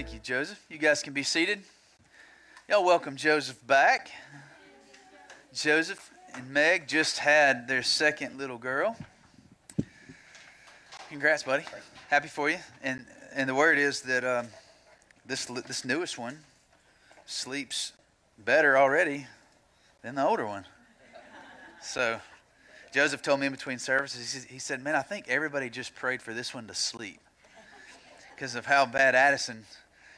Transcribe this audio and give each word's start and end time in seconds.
Thank 0.00 0.14
you, 0.14 0.20
Joseph. 0.20 0.64
You 0.70 0.78
guys 0.78 1.02
can 1.02 1.12
be 1.12 1.22
seated. 1.22 1.60
Y'all 2.70 2.86
welcome 2.86 3.16
Joseph 3.16 3.58
back. 3.66 4.10
Joseph 5.52 6.10
and 6.32 6.48
Meg 6.48 6.88
just 6.88 7.18
had 7.18 7.68
their 7.68 7.82
second 7.82 8.38
little 8.38 8.56
girl. 8.56 8.96
Congrats, 11.10 11.42
buddy. 11.42 11.64
Happy 12.08 12.28
for 12.28 12.48
you. 12.48 12.56
And 12.82 13.04
and 13.34 13.46
the 13.46 13.54
word 13.54 13.76
is 13.76 14.00
that 14.00 14.24
um, 14.24 14.46
this 15.26 15.44
this 15.44 15.84
newest 15.84 16.16
one 16.16 16.38
sleeps 17.26 17.92
better 18.42 18.78
already 18.78 19.26
than 20.00 20.14
the 20.14 20.26
older 20.26 20.46
one. 20.46 20.64
So 21.82 22.18
Joseph 22.94 23.20
told 23.20 23.38
me 23.40 23.48
in 23.48 23.52
between 23.52 23.78
services, 23.78 24.46
he 24.48 24.58
said, 24.58 24.82
Man, 24.82 24.94
I 24.94 25.02
think 25.02 25.28
everybody 25.28 25.68
just 25.68 25.94
prayed 25.94 26.22
for 26.22 26.32
this 26.32 26.54
one 26.54 26.66
to 26.68 26.74
sleep 26.74 27.20
because 28.34 28.54
of 28.54 28.64
how 28.64 28.86
bad 28.86 29.14
Addison, 29.14 29.66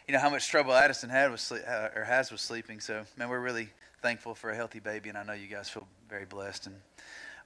you 0.09 0.15
know, 0.15 0.21
how 0.21 0.31
much 0.31 0.49
trouble 0.49 0.73
Addison 0.73 1.11
had 1.11 1.31
with 1.31 1.41
sleep, 1.41 1.63
uh, 1.67 1.89
or 1.95 2.05
has 2.05 2.31
with 2.31 2.41
sleeping. 2.41 2.81
So, 2.81 3.05
man, 3.17 3.29
we're 3.29 3.41
really 3.41 3.69
thankful 4.01 4.35
for 4.35 4.51
a 4.51 4.57
healthy 4.57 4.81
baby, 4.81 5.09
and 5.09 5.17
I 5.17 5.23
know 5.23 5.33
you 5.33 5.47
guys 5.47 5.69
feel 5.69 5.87
very 6.09 6.25
blessed. 6.25 6.67
And 6.67 6.77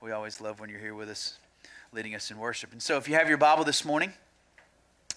we 0.01 0.13
always 0.13 0.41
love 0.41 0.59
when 0.59 0.71
you're 0.71 0.81
here 0.81 0.95
with 0.95 1.11
us, 1.11 1.39
leading 1.93 2.15
us 2.15 2.31
in 2.31 2.39
worship. 2.39 2.73
And 2.73 2.83
so, 2.83 2.97
if 2.97 3.09
you 3.09 3.15
have 3.15 3.29
your 3.29 3.39
Bible 3.39 3.65
this 3.65 3.85
morning, 3.85 4.13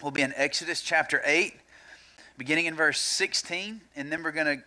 we'll 0.02 0.12
be 0.12 0.22
in 0.22 0.34
Exodus 0.36 0.82
chapter 0.82 1.22
8, 1.26 1.54
beginning 2.38 2.66
in 2.66 2.76
verse 2.76 3.00
16, 3.00 3.82
and 3.96 4.12
then 4.12 4.22
we're 4.22 4.32
going 4.32 4.58
to 4.58 4.64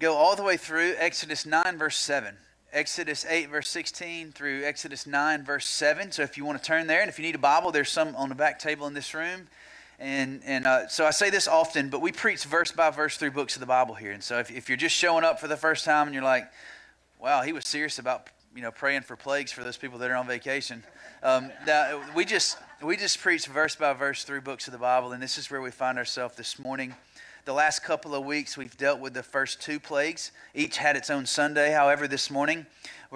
go 0.00 0.14
all 0.14 0.34
the 0.34 0.42
way 0.42 0.56
through 0.56 0.94
Exodus 0.98 1.46
9, 1.46 1.78
verse 1.78 1.96
7. 1.96 2.36
Exodus 2.72 3.24
8, 3.24 3.48
verse 3.48 3.68
16 3.68 4.32
through 4.32 4.64
Exodus 4.64 5.06
9, 5.06 5.44
verse 5.44 5.66
7. 5.66 6.10
So 6.10 6.22
if 6.22 6.36
you 6.36 6.44
want 6.44 6.60
to 6.60 6.64
turn 6.64 6.88
there, 6.88 7.00
and 7.00 7.08
if 7.08 7.18
you 7.18 7.24
need 7.24 7.36
a 7.36 7.38
Bible, 7.38 7.70
there's 7.70 7.90
some 7.90 8.14
on 8.16 8.28
the 8.28 8.34
back 8.34 8.58
table 8.58 8.86
in 8.88 8.92
this 8.92 9.14
room. 9.14 9.46
And, 9.98 10.42
and 10.44 10.66
uh, 10.66 10.88
so 10.88 11.06
I 11.06 11.10
say 11.10 11.30
this 11.30 11.48
often, 11.48 11.88
but 11.88 12.00
we 12.00 12.12
preach 12.12 12.44
verse 12.44 12.70
by 12.70 12.90
verse 12.90 13.16
through 13.16 13.30
books 13.30 13.56
of 13.56 13.60
the 13.60 13.66
Bible 13.66 13.94
here. 13.94 14.12
And 14.12 14.22
so 14.22 14.38
if, 14.38 14.50
if 14.50 14.68
you're 14.68 14.76
just 14.76 14.94
showing 14.94 15.24
up 15.24 15.40
for 15.40 15.48
the 15.48 15.56
first 15.56 15.84
time 15.84 16.06
and 16.06 16.14
you're 16.14 16.22
like, 16.24 16.50
wow, 17.18 17.42
he 17.42 17.52
was 17.52 17.66
serious 17.66 17.98
about 17.98 18.28
you 18.54 18.62
know 18.62 18.70
praying 18.70 19.02
for 19.02 19.16
plagues 19.16 19.52
for 19.52 19.62
those 19.62 19.76
people 19.76 19.98
that 19.98 20.10
are 20.10 20.16
on 20.16 20.26
vacation. 20.26 20.82
Um, 21.22 21.50
now, 21.66 22.02
we 22.14 22.24
just 22.24 22.58
we 22.82 22.96
just 22.96 23.20
preach 23.20 23.46
verse 23.46 23.76
by 23.76 23.92
verse 23.92 24.24
through 24.24 24.40
books 24.40 24.66
of 24.66 24.72
the 24.72 24.78
Bible, 24.78 25.12
and 25.12 25.22
this 25.22 25.38
is 25.38 25.50
where 25.50 25.60
we 25.60 25.70
find 25.70 25.98
ourselves 25.98 26.36
this 26.36 26.58
morning. 26.58 26.94
The 27.44 27.52
last 27.52 27.84
couple 27.84 28.14
of 28.14 28.24
weeks, 28.24 28.56
we've 28.56 28.76
dealt 28.76 28.98
with 28.98 29.14
the 29.14 29.22
first 29.22 29.62
two 29.62 29.78
plagues. 29.78 30.32
Each 30.52 30.78
had 30.78 30.96
its 30.96 31.10
own 31.10 31.26
Sunday. 31.26 31.70
However, 31.70 32.08
this 32.08 32.28
morning, 32.30 32.66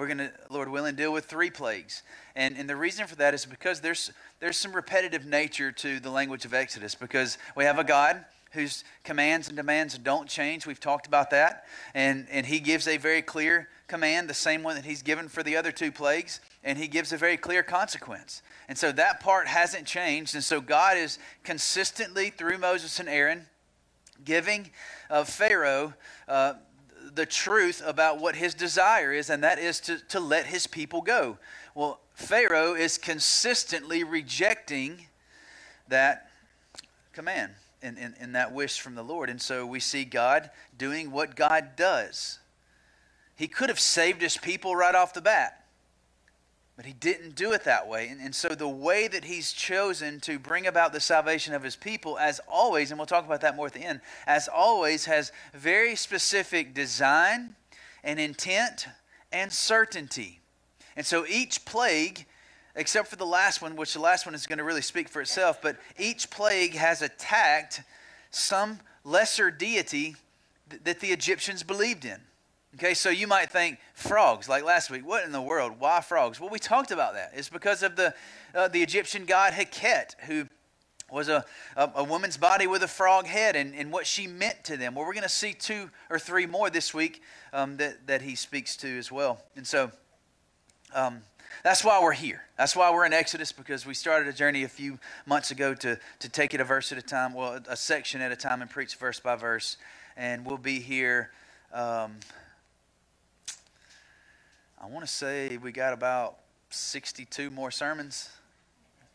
we're 0.01 0.07
going 0.07 0.17
to, 0.17 0.31
Lord 0.49 0.67
willing, 0.67 0.95
deal 0.95 1.13
with 1.13 1.25
three 1.25 1.51
plagues. 1.51 2.01
And, 2.35 2.57
and 2.57 2.67
the 2.67 2.75
reason 2.75 3.05
for 3.05 3.15
that 3.17 3.35
is 3.35 3.45
because 3.45 3.81
there's, 3.81 4.11
there's 4.39 4.57
some 4.57 4.73
repetitive 4.73 5.27
nature 5.27 5.71
to 5.73 5.99
the 5.99 6.09
language 6.09 6.43
of 6.43 6.55
Exodus 6.55 6.95
because 6.95 7.37
we 7.55 7.65
have 7.65 7.77
a 7.77 7.83
God 7.83 8.25
whose 8.53 8.83
commands 9.03 9.47
and 9.47 9.55
demands 9.55 9.95
don't 9.99 10.27
change. 10.27 10.65
We've 10.65 10.79
talked 10.79 11.05
about 11.05 11.29
that. 11.29 11.65
And, 11.93 12.25
and 12.31 12.47
he 12.47 12.59
gives 12.59 12.87
a 12.87 12.97
very 12.97 13.21
clear 13.21 13.69
command, 13.87 14.27
the 14.27 14.33
same 14.33 14.63
one 14.63 14.73
that 14.73 14.85
he's 14.85 15.03
given 15.03 15.27
for 15.27 15.43
the 15.43 15.55
other 15.55 15.71
two 15.71 15.91
plagues, 15.91 16.39
and 16.63 16.79
he 16.79 16.87
gives 16.87 17.13
a 17.13 17.17
very 17.17 17.37
clear 17.37 17.61
consequence. 17.61 18.41
And 18.67 18.79
so 18.79 18.91
that 18.93 19.19
part 19.19 19.47
hasn't 19.47 19.85
changed. 19.85 20.33
And 20.33 20.43
so 20.43 20.61
God 20.61 20.97
is 20.97 21.19
consistently, 21.43 22.31
through 22.31 22.57
Moses 22.57 22.99
and 22.99 23.07
Aaron, 23.07 23.45
giving 24.25 24.71
uh, 25.11 25.25
Pharaoh 25.25 25.93
uh, 26.27 26.53
the 27.13 27.25
truth 27.25 27.81
about 27.85 28.19
what 28.19 28.35
his 28.35 28.53
desire 28.53 29.11
is, 29.11 29.29
and 29.29 29.43
that 29.43 29.59
is 29.59 29.79
to, 29.81 29.99
to 30.09 30.19
let 30.19 30.45
his 30.45 30.67
people 30.67 31.01
go. 31.01 31.37
Well, 31.75 31.99
Pharaoh 32.13 32.73
is 32.73 32.97
consistently 32.97 34.03
rejecting 34.03 35.07
that 35.87 36.29
command 37.13 37.53
and, 37.81 37.97
and, 37.97 38.13
and 38.19 38.35
that 38.35 38.53
wish 38.53 38.79
from 38.79 38.95
the 38.95 39.03
Lord. 39.03 39.29
And 39.29 39.41
so 39.41 39.65
we 39.65 39.79
see 39.79 40.05
God 40.05 40.49
doing 40.77 41.11
what 41.11 41.35
God 41.35 41.75
does. 41.75 42.39
He 43.35 43.47
could 43.47 43.69
have 43.69 43.79
saved 43.79 44.21
his 44.21 44.37
people 44.37 44.75
right 44.75 44.95
off 44.95 45.13
the 45.13 45.21
bat. 45.21 45.60
But 46.81 46.87
he 46.87 46.93
didn't 46.93 47.35
do 47.35 47.51
it 47.51 47.65
that 47.65 47.87
way. 47.87 48.07
And, 48.07 48.19
and 48.19 48.33
so 48.33 48.55
the 48.55 48.67
way 48.67 49.07
that 49.07 49.25
he's 49.25 49.53
chosen 49.53 50.19
to 50.21 50.39
bring 50.39 50.65
about 50.65 50.93
the 50.93 50.99
salvation 50.99 51.53
of 51.53 51.61
his 51.61 51.75
people, 51.75 52.17
as 52.17 52.41
always, 52.47 52.89
and 52.89 52.97
we'll 52.97 53.05
talk 53.05 53.23
about 53.23 53.41
that 53.41 53.55
more 53.55 53.67
at 53.67 53.73
the 53.73 53.83
end, 53.83 54.01
as 54.25 54.47
always, 54.47 55.05
has 55.05 55.31
very 55.53 55.95
specific 55.95 56.73
design 56.73 57.53
and 58.03 58.19
intent 58.19 58.87
and 59.31 59.53
certainty. 59.53 60.39
And 60.95 61.05
so 61.05 61.23
each 61.27 61.65
plague, 61.65 62.25
except 62.75 63.09
for 63.09 63.15
the 63.15 63.27
last 63.27 63.61
one, 63.61 63.75
which 63.75 63.93
the 63.93 63.99
last 63.99 64.25
one 64.25 64.33
is 64.33 64.47
going 64.47 64.57
to 64.57 64.63
really 64.63 64.81
speak 64.81 65.07
for 65.07 65.21
itself, 65.21 65.61
but 65.61 65.77
each 65.99 66.31
plague 66.31 66.73
has 66.73 67.03
attacked 67.03 67.83
some 68.31 68.79
lesser 69.03 69.51
deity 69.51 70.15
that 70.83 70.99
the 70.99 71.09
Egyptians 71.09 71.61
believed 71.61 72.05
in. 72.05 72.21
Okay, 72.75 72.93
so 72.93 73.09
you 73.09 73.27
might 73.27 73.49
think 73.49 73.79
frogs, 73.93 74.47
like 74.47 74.63
last 74.63 74.89
week. 74.89 75.05
What 75.05 75.25
in 75.25 75.33
the 75.33 75.41
world? 75.41 75.73
Why 75.77 75.99
frogs? 75.99 76.39
Well, 76.39 76.49
we 76.49 76.57
talked 76.57 76.91
about 76.91 77.15
that. 77.15 77.31
It's 77.35 77.49
because 77.49 77.83
of 77.83 77.97
the, 77.97 78.13
uh, 78.55 78.69
the 78.69 78.81
Egyptian 78.81 79.25
god 79.25 79.51
Heket, 79.53 80.15
who 80.21 80.47
was 81.11 81.27
a, 81.27 81.43
a, 81.75 81.91
a, 81.95 82.03
woman's 82.05 82.37
body 82.37 82.67
with 82.67 82.81
a 82.81 82.87
frog 82.87 83.25
head 83.25 83.57
and, 83.57 83.75
and 83.75 83.91
what 83.91 84.07
she 84.07 84.25
meant 84.25 84.63
to 84.63 84.77
them. 84.77 84.95
Well, 84.95 85.05
we're 85.05 85.13
going 85.13 85.23
to 85.23 85.29
see 85.29 85.51
two 85.51 85.89
or 86.09 86.17
three 86.17 86.45
more 86.45 86.69
this 86.69 86.93
week 86.93 87.21
um, 87.51 87.75
that, 87.75 88.07
that 88.07 88.21
he 88.21 88.35
speaks 88.35 88.77
to 88.77 88.97
as 88.97 89.11
well. 89.11 89.43
And 89.57 89.67
so 89.67 89.91
um, 90.93 91.19
that's 91.65 91.83
why 91.83 92.01
we're 92.01 92.13
here. 92.13 92.43
That's 92.57 92.73
why 92.73 92.89
we're 92.93 93.05
in 93.05 93.11
Exodus 93.11 93.51
because 93.51 93.85
we 93.85 93.93
started 93.93 94.29
a 94.29 94.33
journey 94.33 94.63
a 94.63 94.69
few 94.69 94.97
months 95.25 95.51
ago 95.51 95.73
to, 95.73 95.99
to 96.19 96.29
take 96.29 96.53
it 96.53 96.61
a 96.61 96.63
verse 96.63 96.93
at 96.93 96.97
a 96.97 97.01
time, 97.01 97.33
well, 97.33 97.59
a 97.67 97.75
section 97.75 98.21
at 98.21 98.31
a 98.31 98.37
time 98.37 98.61
and 98.61 98.71
preach 98.71 98.95
verse 98.95 99.19
by 99.19 99.35
verse. 99.35 99.75
And 100.15 100.45
we'll 100.45 100.57
be 100.57 100.79
here. 100.79 101.31
Um, 101.73 102.13
I 104.83 104.87
want 104.87 105.05
to 105.05 105.11
say 105.11 105.57
we 105.57 105.71
got 105.71 105.93
about 105.93 106.37
62 106.71 107.51
more 107.51 107.69
sermons, 107.69 108.31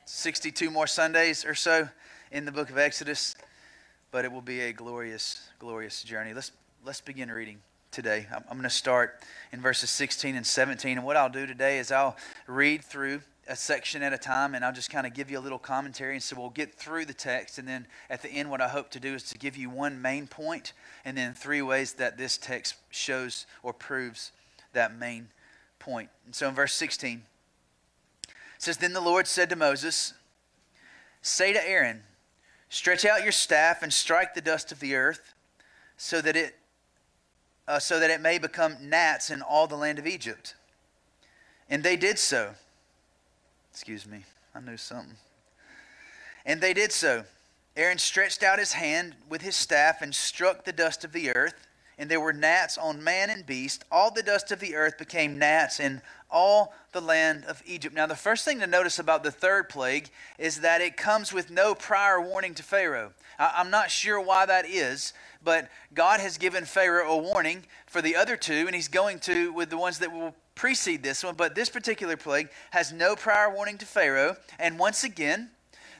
62 0.05 0.71
more 0.71 0.87
Sundays 0.87 1.45
or 1.45 1.57
so 1.57 1.89
in 2.31 2.45
the 2.45 2.53
book 2.53 2.71
of 2.71 2.79
Exodus, 2.79 3.35
but 4.13 4.25
it 4.25 4.31
will 4.31 4.43
be 4.43 4.61
a 4.61 4.73
glorious, 4.73 5.49
glorious 5.59 6.05
journey. 6.05 6.33
Let's, 6.35 6.53
let's 6.85 7.01
begin 7.01 7.33
reading 7.33 7.59
today. 7.91 8.29
I'm, 8.31 8.45
I'm 8.49 8.59
going 8.59 8.63
to 8.63 8.71
start 8.71 9.21
in 9.51 9.61
verses 9.61 9.91
16 9.91 10.37
and 10.37 10.47
17. 10.47 10.99
And 10.99 11.05
what 11.05 11.17
I'll 11.17 11.29
do 11.29 11.49
today 11.49 11.81
is 11.81 11.91
I'll 11.91 12.17
read 12.47 12.85
through 12.85 13.23
a 13.49 13.57
section 13.57 14.05
at 14.05 14.13
a 14.13 14.19
time 14.19 14.55
and 14.55 14.65
I'll 14.65 14.73
just 14.73 14.91
kind 14.91 15.05
of 15.05 15.15
give 15.15 15.33
you 15.33 15.39
a 15.41 15.43
little 15.43 15.59
commentary. 15.59 16.15
And 16.15 16.23
so 16.23 16.37
we'll 16.39 16.51
get 16.51 16.77
through 16.77 17.07
the 17.07 17.13
text. 17.13 17.59
And 17.59 17.67
then 17.67 17.89
at 18.09 18.23
the 18.23 18.29
end, 18.29 18.53
what 18.53 18.61
I 18.61 18.69
hope 18.69 18.91
to 18.91 19.01
do 19.01 19.15
is 19.15 19.25
to 19.25 19.39
give 19.39 19.57
you 19.57 19.69
one 19.69 20.01
main 20.01 20.29
point 20.29 20.75
and 21.05 21.19
then 21.19 21.35
three 21.35 21.61
ways 21.61 21.95
that 21.95 22.17
this 22.17 22.39
text 22.39 22.77
shows 22.91 23.47
or 23.65 23.73
proves 23.73 24.31
that 24.73 24.97
main 24.97 25.27
point. 25.79 26.11
And 26.25 26.35
so 26.35 26.49
in 26.49 26.55
verse 26.55 26.73
16, 26.75 27.23
it 28.29 28.35
says, 28.59 28.77
Then 28.79 28.93
the 28.93 29.01
Lord 29.01 29.27
said 29.27 29.51
to 29.51 29.57
Moses, 29.57 30.15
Say 31.23 31.53
to 31.53 31.69
Aaron, 31.69 32.03
Stretch 32.69 33.05
out 33.05 33.23
your 33.23 33.33
staff 33.33 33.83
and 33.83 33.93
strike 33.93 34.35
the 34.35 34.41
dust 34.41 34.73
of 34.73 34.81
the 34.81 34.95
earth, 34.95 35.35
so 35.97 36.21
that 36.21 36.37
it 36.37 36.57
uh, 37.69 37.79
so 37.79 37.99
that 37.99 38.11
it 38.11 38.21
may 38.21 38.39
become 38.39 38.77
gnats 38.81 39.31
in 39.31 39.43
all 39.43 39.67
the 39.67 39.77
land 39.77 39.99
of 39.99 40.07
Egypt. 40.07 40.55
And 41.69 41.83
they 41.83 41.97
did 41.97 42.19
so. 42.19 42.55
Excuse 43.73 44.07
me, 44.07 44.25
I 44.55 44.61
knew 44.61 44.77
something. 44.77 45.17
And 46.45 46.61
they 46.61 46.73
did 46.73 46.93
so. 46.93 47.25
Aaron 47.77 47.99
stretched 47.99 48.43
out 48.43 48.59
his 48.59 48.73
hand 48.73 49.15
with 49.29 49.43
his 49.43 49.57
staff 49.57 50.01
and 50.01 50.15
struck 50.15 50.65
the 50.65 50.73
dust 50.73 51.05
of 51.05 51.13
the 51.13 51.35
earth, 51.35 51.66
and 51.99 52.11
there 52.11 52.21
were 52.21 52.33
gnats 52.33 52.77
on 52.77 53.03
man 53.03 53.31
and 53.31 53.47
beast. 53.47 53.85
All 53.91 54.11
the 54.11 54.23
dust 54.23 54.53
of 54.53 54.61
the 54.61 54.75
earth 54.75 54.99
became 54.99 55.39
gnats 55.39 55.81
in 55.81 56.03
all 56.31 56.75
the 56.93 57.01
land 57.01 57.45
of 57.47 57.63
Egypt. 57.65 57.95
Now, 57.95 58.07
the 58.07 58.17
first 58.17 58.45
thing 58.45 58.61
to 58.61 58.67
notice 58.67 58.99
about 58.99 59.23
the 59.23 59.31
third 59.31 59.69
plague 59.69 60.11
is 60.39 60.61
that 60.61 60.81
it 60.81 60.97
comes 60.97 61.33
with 61.33 61.51
no 61.51 61.75
prior 61.75 62.21
warning 62.21 62.55
to 62.55 62.63
Pharaoh. 62.63 63.13
I'm 63.39 63.71
not 63.71 63.91
sure 63.91 64.21
why 64.21 64.47
that 64.47 64.67
is, 64.67 65.13
but 65.45 65.69
God 65.95 66.21
has 66.21 66.39
given 66.39 66.65
Pharaoh 66.65 67.11
a 67.11 67.17
warning 67.17 67.65
for 67.87 68.03
the 68.03 68.17
other 68.17 68.37
two, 68.37 68.67
and 68.67 68.75
he's 68.75 68.89
going 68.89 69.19
to 69.21 69.53
with 69.53 69.71
the 69.71 69.79
ones 69.79 69.99
that 69.99 70.13
will 70.13 70.35
precede 70.55 71.03
this 71.03 71.23
one. 71.23 71.35
But 71.35 71.55
this 71.55 71.69
particular 71.69 72.17
plague 72.17 72.49
has 72.71 72.93
no 72.93 73.15
prior 73.15 73.51
warning 73.51 73.79
to 73.79 73.87
Pharaoh, 73.87 74.37
and 74.59 74.79
once 74.79 75.05
again, 75.05 75.51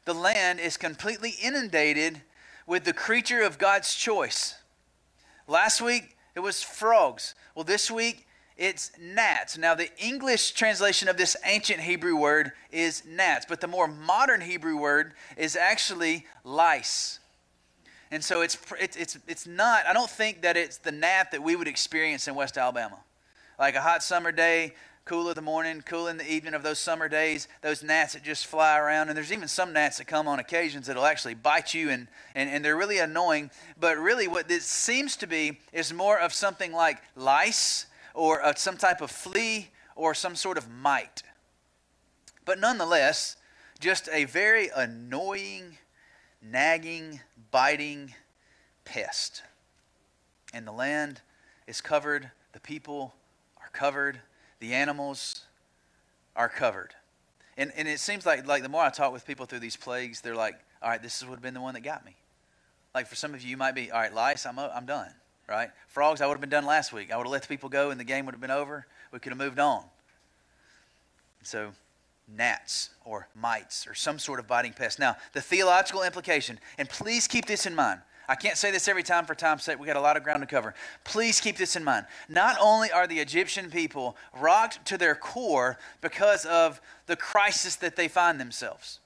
the 0.05 0.15
land 0.15 0.61
is 0.61 0.77
completely 0.77 1.35
inundated 1.43 2.23
with 2.67 2.85
the 2.85 2.93
creature 2.93 3.43
of 3.43 3.59
God's 3.59 3.95
choice. 3.95 4.57
Last 5.47 5.81
week, 5.81 6.17
it 6.35 6.41
was 6.41 6.63
frogs. 6.63 7.35
Well, 7.55 7.65
this 7.65 7.91
week, 7.91 8.27
it's 8.57 8.91
gnats. 8.99 9.59
Now, 9.59 9.75
the 9.75 9.91
English 9.99 10.53
translation 10.53 11.09
of 11.09 11.17
this 11.17 11.37
ancient 11.45 11.81
Hebrew 11.81 12.17
word 12.17 12.53
is 12.73 13.03
gnats, 13.07 13.47
but 13.47 13.61
the 13.61 13.67
more 13.67 13.87
modern 13.87 14.41
Hebrew 14.41 14.77
word 14.77 15.13
is 15.37 15.57
actually 15.57 16.27
lice. 16.43 17.21
And 18.11 18.25
so 18.25 18.41
it's, 18.41 18.57
it's, 18.81 18.97
it's, 18.97 19.19
it's 19.27 19.47
not, 19.47 19.87
I 19.87 19.93
don't 19.93 20.11
think 20.11 20.43
that 20.43 20.57
it's 20.57 20.79
the 20.79 20.93
gnat 20.93 21.33
that 21.33 21.43
we 21.43 21.55
would 21.55 21.69
experience 21.69 22.29
in 22.29 22.35
West 22.35 22.57
Alabama. 22.57 22.99
Like 23.59 23.75
a 23.75 23.81
hot 23.81 24.03
summer 24.03 24.33
day, 24.33 24.75
cool 25.07 25.33
the 25.33 25.41
morning, 25.41 25.85
cool 25.87 26.09
in 26.09 26.17
the 26.17 26.29
evening 26.29 26.53
of 26.53 26.65
those 26.65 26.81
summer 26.81 27.09
days, 27.09 27.47
those 27.63 27.81
gnats 27.81 28.15
that 28.15 28.25
just 28.25 28.45
fly 28.45 28.77
around. 28.77 29.09
And 29.09 29.17
there's 29.17 29.33
even 29.33 29.47
some 29.47 29.73
gnats 29.73 29.99
that 29.99 30.09
come 30.09 30.27
on 30.27 30.41
occasions 30.41 30.89
that'll 30.89 31.07
actually 31.07 31.35
bite 31.35 31.73
you, 31.73 31.91
and, 31.91 32.09
and, 32.35 32.51
and 32.51 32.65
they're 32.65 32.77
really 32.77 32.99
annoying. 32.99 33.53
But 33.79 33.99
really, 33.99 34.27
what 34.27 34.49
this 34.49 34.65
seems 34.65 35.17
to 35.19 35.29
be 35.29 35.61
is 35.73 35.93
more 35.93 36.19
of 36.19 36.35
something 36.35 36.73
like 36.73 36.99
lice 37.15 37.87
or 38.15 38.45
uh, 38.45 38.55
some 38.57 38.77
type 38.77 39.01
of 39.01 39.13
flea 39.13 39.69
or 39.95 40.13
some 40.13 40.35
sort 40.35 40.59
of 40.59 40.69
mite. 40.69 41.23
But 42.45 42.59
nonetheless, 42.59 43.37
just 43.79 44.09
a 44.13 44.25
very 44.25 44.71
annoying, 44.75 45.79
nagging, 46.43 47.21
biting 47.53 48.13
pest. 48.85 49.45
And 50.53 50.67
the 50.67 50.73
land 50.73 51.21
is 51.69 51.81
covered, 51.81 52.33
the 52.53 52.61
people 52.61 53.15
are 53.61 53.71
covered, 53.73 54.19
the 54.61 54.75
animals 54.75 55.45
are 56.35 56.49
covered. 56.49 56.95
And, 57.57 57.73
and 57.77 57.89
it 57.89 58.01
seems 58.01 58.27
like, 58.27 58.47
like 58.47 58.63
the 58.63 58.69
more 58.69 58.83
I 58.83 58.91
talk 58.91 59.13
with 59.13 59.27
people 59.27 59.47
through 59.47 59.61
these 59.61 59.77
plagues, 59.77 60.21
they're 60.21 60.35
like, 60.35 60.57
all 60.83 60.91
right, 60.91 61.03
this 61.03 61.23
would 61.23 61.31
have 61.31 61.43
been 61.43 61.55
the 61.55 61.61
one 61.61 61.75
that 61.75 61.81
got 61.81 62.05
me. 62.05 62.15
Like 62.95 63.07
for 63.07 63.15
some 63.15 63.35
of 63.35 63.43
you, 63.43 63.51
you 63.51 63.57
might 63.57 63.75
be, 63.75 63.91
all 63.91 64.01
right, 64.01 64.13
lice, 64.13 64.47
I'm, 64.47 64.59
I'm 64.59 64.87
done, 64.87 65.11
right? 65.49 65.71
Frogs, 65.89 66.21
I 66.21 66.27
would 66.27 66.35
have 66.35 66.41
been 66.41 66.51
done 66.51 66.67
last 66.67 66.93
week. 66.93 67.11
I 67.13 67.17
would 67.17 67.25
have 67.25 67.33
let 67.33 67.43
the 67.43 67.49
people 67.49 67.69
go 67.69 67.91
and 67.91 67.99
the 67.99 68.05
game 68.05 68.27
would 68.27 68.35
have 68.35 68.41
been 68.41 68.51
over. 68.51 68.87
We 69.13 69.19
could 69.19 69.33
have 69.33 69.39
moved 69.39 69.59
on. 69.59 69.85
So 71.43 71.73
gnats 72.29 72.91
or 73.05 73.29
mites 73.35 73.87
or 73.87 73.95
some 73.95 74.19
sort 74.19 74.41
of 74.41 74.47
biting 74.47 74.73
pest. 74.73 74.99
Now, 74.99 75.17
the 75.33 75.41
theological 75.41 76.03
implication, 76.03 76.59
and 76.77 76.89
please 76.89 77.29
keep 77.29 77.47
this 77.47 77.67
in 77.67 77.75
mind. 77.75 78.01
I 78.29 78.35
can't 78.35 78.57
say 78.57 78.71
this 78.71 78.89
every 78.89 79.03
time 79.03 79.25
for 79.25 79.35
time's 79.35 79.63
sake. 79.63 79.79
We 79.79 79.87
got 79.87 79.97
a 79.97 80.01
lot 80.01 80.17
of 80.17 80.23
ground 80.23 80.41
to 80.43 80.47
cover. 80.47 80.75
Please 81.05 81.41
keep 81.41 81.57
this 81.57 81.77
in 81.77 81.85
mind. 81.85 82.07
Not 82.29 82.57
only 82.61 82.91
are 82.91 83.07
the 83.07 83.19
Egyptian 83.19 83.71
people 83.71 84.17
rocked 84.39 84.85
to 84.87 84.99
their 84.99 85.15
core 85.15 85.79
because 86.01 86.45
of 86.45 86.81
the 87.07 87.17
crisis 87.17 87.77
that 87.77 87.97
they 87.97 88.09
find 88.09 88.41
themselves. 88.41 89.01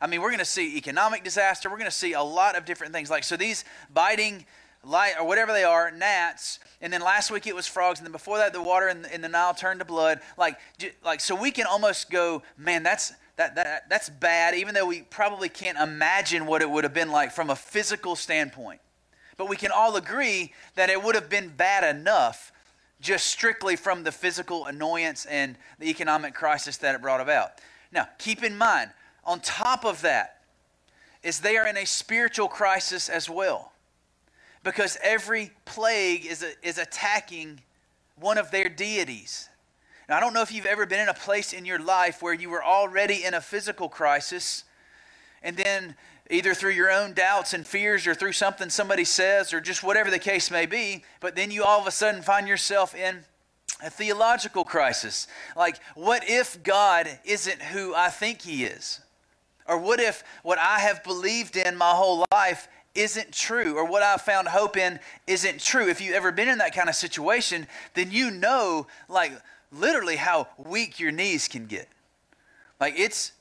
I 0.00 0.06
mean, 0.06 0.20
we're 0.20 0.30
going 0.30 0.38
to 0.38 0.44
see 0.44 0.76
economic 0.76 1.24
disaster. 1.24 1.70
We're 1.70 1.78
going 1.78 1.90
to 1.90 1.96
see 1.96 2.12
a 2.12 2.22
lot 2.22 2.56
of 2.56 2.64
different 2.64 2.92
things. 2.92 3.10
Like, 3.10 3.24
so 3.24 3.36
these 3.36 3.64
biting 3.92 4.44
light 4.84 5.14
or 5.18 5.26
whatever 5.26 5.52
they 5.52 5.64
are, 5.64 5.90
gnats, 5.90 6.60
and 6.80 6.92
then 6.92 7.00
last 7.00 7.30
week 7.30 7.46
it 7.46 7.54
was 7.54 7.66
frogs, 7.66 7.98
and 7.98 8.06
then 8.06 8.12
before 8.12 8.38
that 8.38 8.52
the 8.52 8.62
water 8.62 8.88
in 8.88 9.02
the, 9.02 9.14
in 9.14 9.20
the 9.20 9.28
Nile 9.28 9.54
turned 9.54 9.80
to 9.80 9.86
blood. 9.86 10.20
Like, 10.36 10.58
like 11.04 11.20
so 11.20 11.34
we 11.34 11.50
can 11.50 11.66
almost 11.66 12.10
go, 12.10 12.42
man, 12.56 12.82
that's 12.82 13.12
that, 13.36 13.54
that 13.56 13.88
that's 13.88 14.08
bad, 14.08 14.54
even 14.54 14.74
though 14.74 14.86
we 14.86 15.02
probably 15.02 15.48
can't 15.48 15.78
imagine 15.78 16.46
what 16.46 16.62
it 16.62 16.70
would 16.70 16.84
have 16.84 16.94
been 16.94 17.10
like 17.10 17.32
from 17.32 17.50
a 17.50 17.56
physical 17.56 18.16
standpoint. 18.16 18.80
But 19.36 19.48
we 19.48 19.56
can 19.56 19.70
all 19.70 19.96
agree 19.96 20.52
that 20.74 20.88
it 20.88 21.02
would 21.02 21.14
have 21.14 21.28
been 21.28 21.48
bad 21.48 21.84
enough 21.96 22.52
just 23.00 23.26
strictly 23.26 23.76
from 23.76 24.04
the 24.04 24.12
physical 24.12 24.64
annoyance 24.66 25.26
and 25.26 25.56
the 25.78 25.90
economic 25.90 26.34
crisis 26.34 26.78
that 26.78 26.94
it 26.94 27.02
brought 27.02 27.20
about. 27.20 27.60
Now, 27.92 28.08
keep 28.18 28.42
in 28.42 28.56
mind, 28.56 28.90
on 29.24 29.40
top 29.40 29.84
of 29.84 30.00
that, 30.02 30.40
is 31.22 31.40
they 31.40 31.56
are 31.58 31.66
in 31.66 31.76
a 31.76 31.84
spiritual 31.84 32.48
crisis 32.48 33.08
as 33.08 33.28
well 33.28 33.72
because 34.62 34.96
every 35.02 35.50
plague 35.64 36.24
is, 36.24 36.44
is 36.62 36.78
attacking 36.78 37.60
one 38.18 38.38
of 38.38 38.50
their 38.50 38.68
deities. 38.68 39.48
Now, 40.08 40.16
I 40.16 40.20
don't 40.20 40.34
know 40.34 40.42
if 40.42 40.52
you've 40.52 40.66
ever 40.66 40.86
been 40.86 41.00
in 41.00 41.08
a 41.08 41.14
place 41.14 41.52
in 41.52 41.64
your 41.64 41.80
life 41.80 42.22
where 42.22 42.34
you 42.34 42.48
were 42.48 42.62
already 42.62 43.24
in 43.24 43.34
a 43.34 43.40
physical 43.40 43.88
crisis, 43.88 44.64
and 45.42 45.56
then 45.56 45.96
either 46.30 46.54
through 46.54 46.72
your 46.72 46.90
own 46.90 47.12
doubts 47.12 47.54
and 47.54 47.66
fears 47.66 48.06
or 48.06 48.14
through 48.14 48.32
something 48.32 48.70
somebody 48.70 49.04
says 49.04 49.52
or 49.52 49.60
just 49.60 49.82
whatever 49.82 50.10
the 50.10 50.18
case 50.18 50.50
may 50.50 50.66
be, 50.66 51.04
but 51.20 51.34
then 51.34 51.50
you 51.50 51.64
all 51.64 51.80
of 51.80 51.86
a 51.86 51.90
sudden 51.90 52.22
find 52.22 52.46
yourself 52.46 52.94
in 52.94 53.24
a 53.84 53.90
theological 53.90 54.64
crisis. 54.64 55.26
Like, 55.56 55.76
what 55.94 56.22
if 56.26 56.62
God 56.62 57.08
isn't 57.24 57.60
who 57.62 57.94
I 57.94 58.08
think 58.08 58.42
He 58.42 58.64
is? 58.64 59.00
Or 59.66 59.78
what 59.78 59.98
if 59.98 60.22
what 60.44 60.58
I 60.58 60.78
have 60.80 61.02
believed 61.02 61.56
in 61.56 61.76
my 61.76 61.90
whole 61.90 62.24
life 62.30 62.68
isn't 62.94 63.32
true 63.32 63.76
or 63.76 63.84
what 63.84 64.02
I've 64.02 64.22
found 64.22 64.48
hope 64.48 64.76
in 64.76 64.98
isn't 65.26 65.60
true. 65.60 65.88
If 65.88 66.00
you've 66.00 66.14
ever 66.14 66.32
been 66.32 66.48
in 66.48 66.58
that 66.58 66.74
kind 66.74 66.88
of 66.88 66.94
situation, 66.94 67.66
then 67.94 68.10
you 68.10 68.30
know, 68.30 68.86
like, 69.08 69.32
literally 69.78 70.16
how 70.16 70.48
weak 70.58 70.98
your 71.00 71.12
knees 71.12 71.48
can 71.48 71.66
get. 71.66 71.88
Like, 72.80 72.98
it's. 72.98 73.32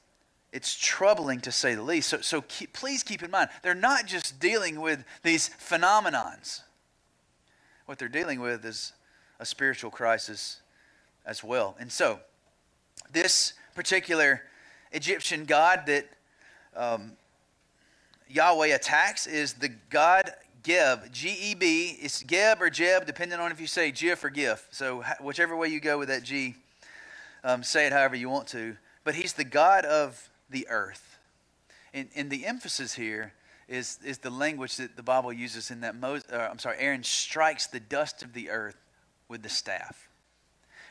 It's 0.51 0.73
troubling 0.73 1.41
to 1.41 1.51
say 1.51 1.75
the 1.75 1.81
least. 1.81 2.07
So, 2.07 2.21
so 2.21 2.41
keep, 2.47 2.71
please 2.71 3.03
keep 3.03 3.21
in 3.21 3.29
mind, 3.29 3.49
they're 3.61 3.75
not 3.75 4.05
just 4.05 4.39
dealing 4.39 4.79
with 4.79 5.03
these 5.21 5.49
phenomenons. 5.49 6.61
What 7.87 7.99
they're 7.99 8.07
dealing 8.07 8.39
with 8.39 8.63
is 8.63 8.93
a 9.37 9.45
spiritual 9.45 9.91
crisis 9.91 10.61
as 11.25 11.43
well. 11.43 11.75
And 11.77 11.91
so, 11.91 12.21
this 13.11 13.53
particular 13.73 14.43
Egyptian 14.91 15.43
god 15.45 15.81
that 15.87 16.07
um, 16.75 17.13
Yahweh 18.29 18.67
attacks 18.67 19.27
is 19.27 19.53
the 19.53 19.69
God 19.89 20.31
Geb, 20.65 21.11
G 21.11 21.29
E 21.29 21.53
B. 21.53 21.95
It's 22.01 22.23
Geb 22.23 22.59
or 22.59 22.71
Jeb, 22.71 23.05
depending 23.05 23.39
on 23.39 23.51
if 23.51 23.61
you 23.61 23.67
say 23.67 23.91
Gif 23.91 24.23
or 24.23 24.31
Gif. 24.31 24.67
So, 24.71 25.03
whichever 25.21 25.55
way 25.55 25.67
you 25.67 25.79
go 25.79 25.99
with 25.99 26.07
that 26.07 26.23
G, 26.23 26.55
um, 27.43 27.61
say 27.61 27.85
it 27.85 27.93
however 27.93 28.15
you 28.15 28.29
want 28.29 28.47
to. 28.47 28.75
But 29.03 29.13
he's 29.13 29.33
the 29.33 29.43
God 29.43 29.85
of 29.85 30.27
the 30.49 30.67
earth. 30.67 31.19
And, 31.93 32.09
and 32.15 32.31
the 32.31 32.47
emphasis 32.47 32.95
here 32.95 33.33
is, 33.67 33.99
is 34.03 34.17
the 34.17 34.31
language 34.31 34.77
that 34.77 34.95
the 34.95 35.03
Bible 35.03 35.31
uses 35.31 35.69
in 35.69 35.81
that 35.81 35.95
Moses, 35.95 36.31
uh, 36.33 36.47
I'm 36.49 36.57
sorry, 36.57 36.77
Aaron 36.79 37.03
strikes 37.03 37.67
the 37.67 37.79
dust 37.79 38.23
of 38.23 38.33
the 38.33 38.49
earth 38.49 38.77
with 39.29 39.43
the 39.43 39.49
staff. 39.49 40.09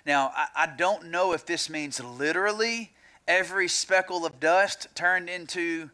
Now, 0.06 0.30
I, 0.36 0.46
I 0.54 0.66
don't 0.66 1.10
know 1.10 1.32
if 1.32 1.46
this 1.46 1.68
means 1.68 2.00
literally 2.00 2.92
every 3.26 3.66
speckle 3.66 4.24
of 4.24 4.38
dust 4.38 4.86
turned 4.94 5.28
into 5.28 5.90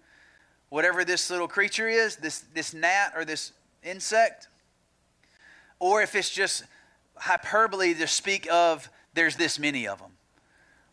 whatever 0.68 1.02
this 1.02 1.30
little 1.30 1.48
creature 1.48 1.88
is, 1.88 2.16
this, 2.16 2.40
this 2.52 2.74
gnat 2.74 3.14
or 3.16 3.24
this 3.24 3.52
insect, 3.82 4.48
or 5.78 6.02
if 6.02 6.14
it's 6.14 6.30
just 6.30 6.64
hyperbole 7.16 7.94
to 7.94 8.06
speak 8.06 8.50
of 8.50 8.88
there's 9.14 9.36
this 9.36 9.58
many 9.58 9.86
of 9.86 9.98
them. 9.98 10.12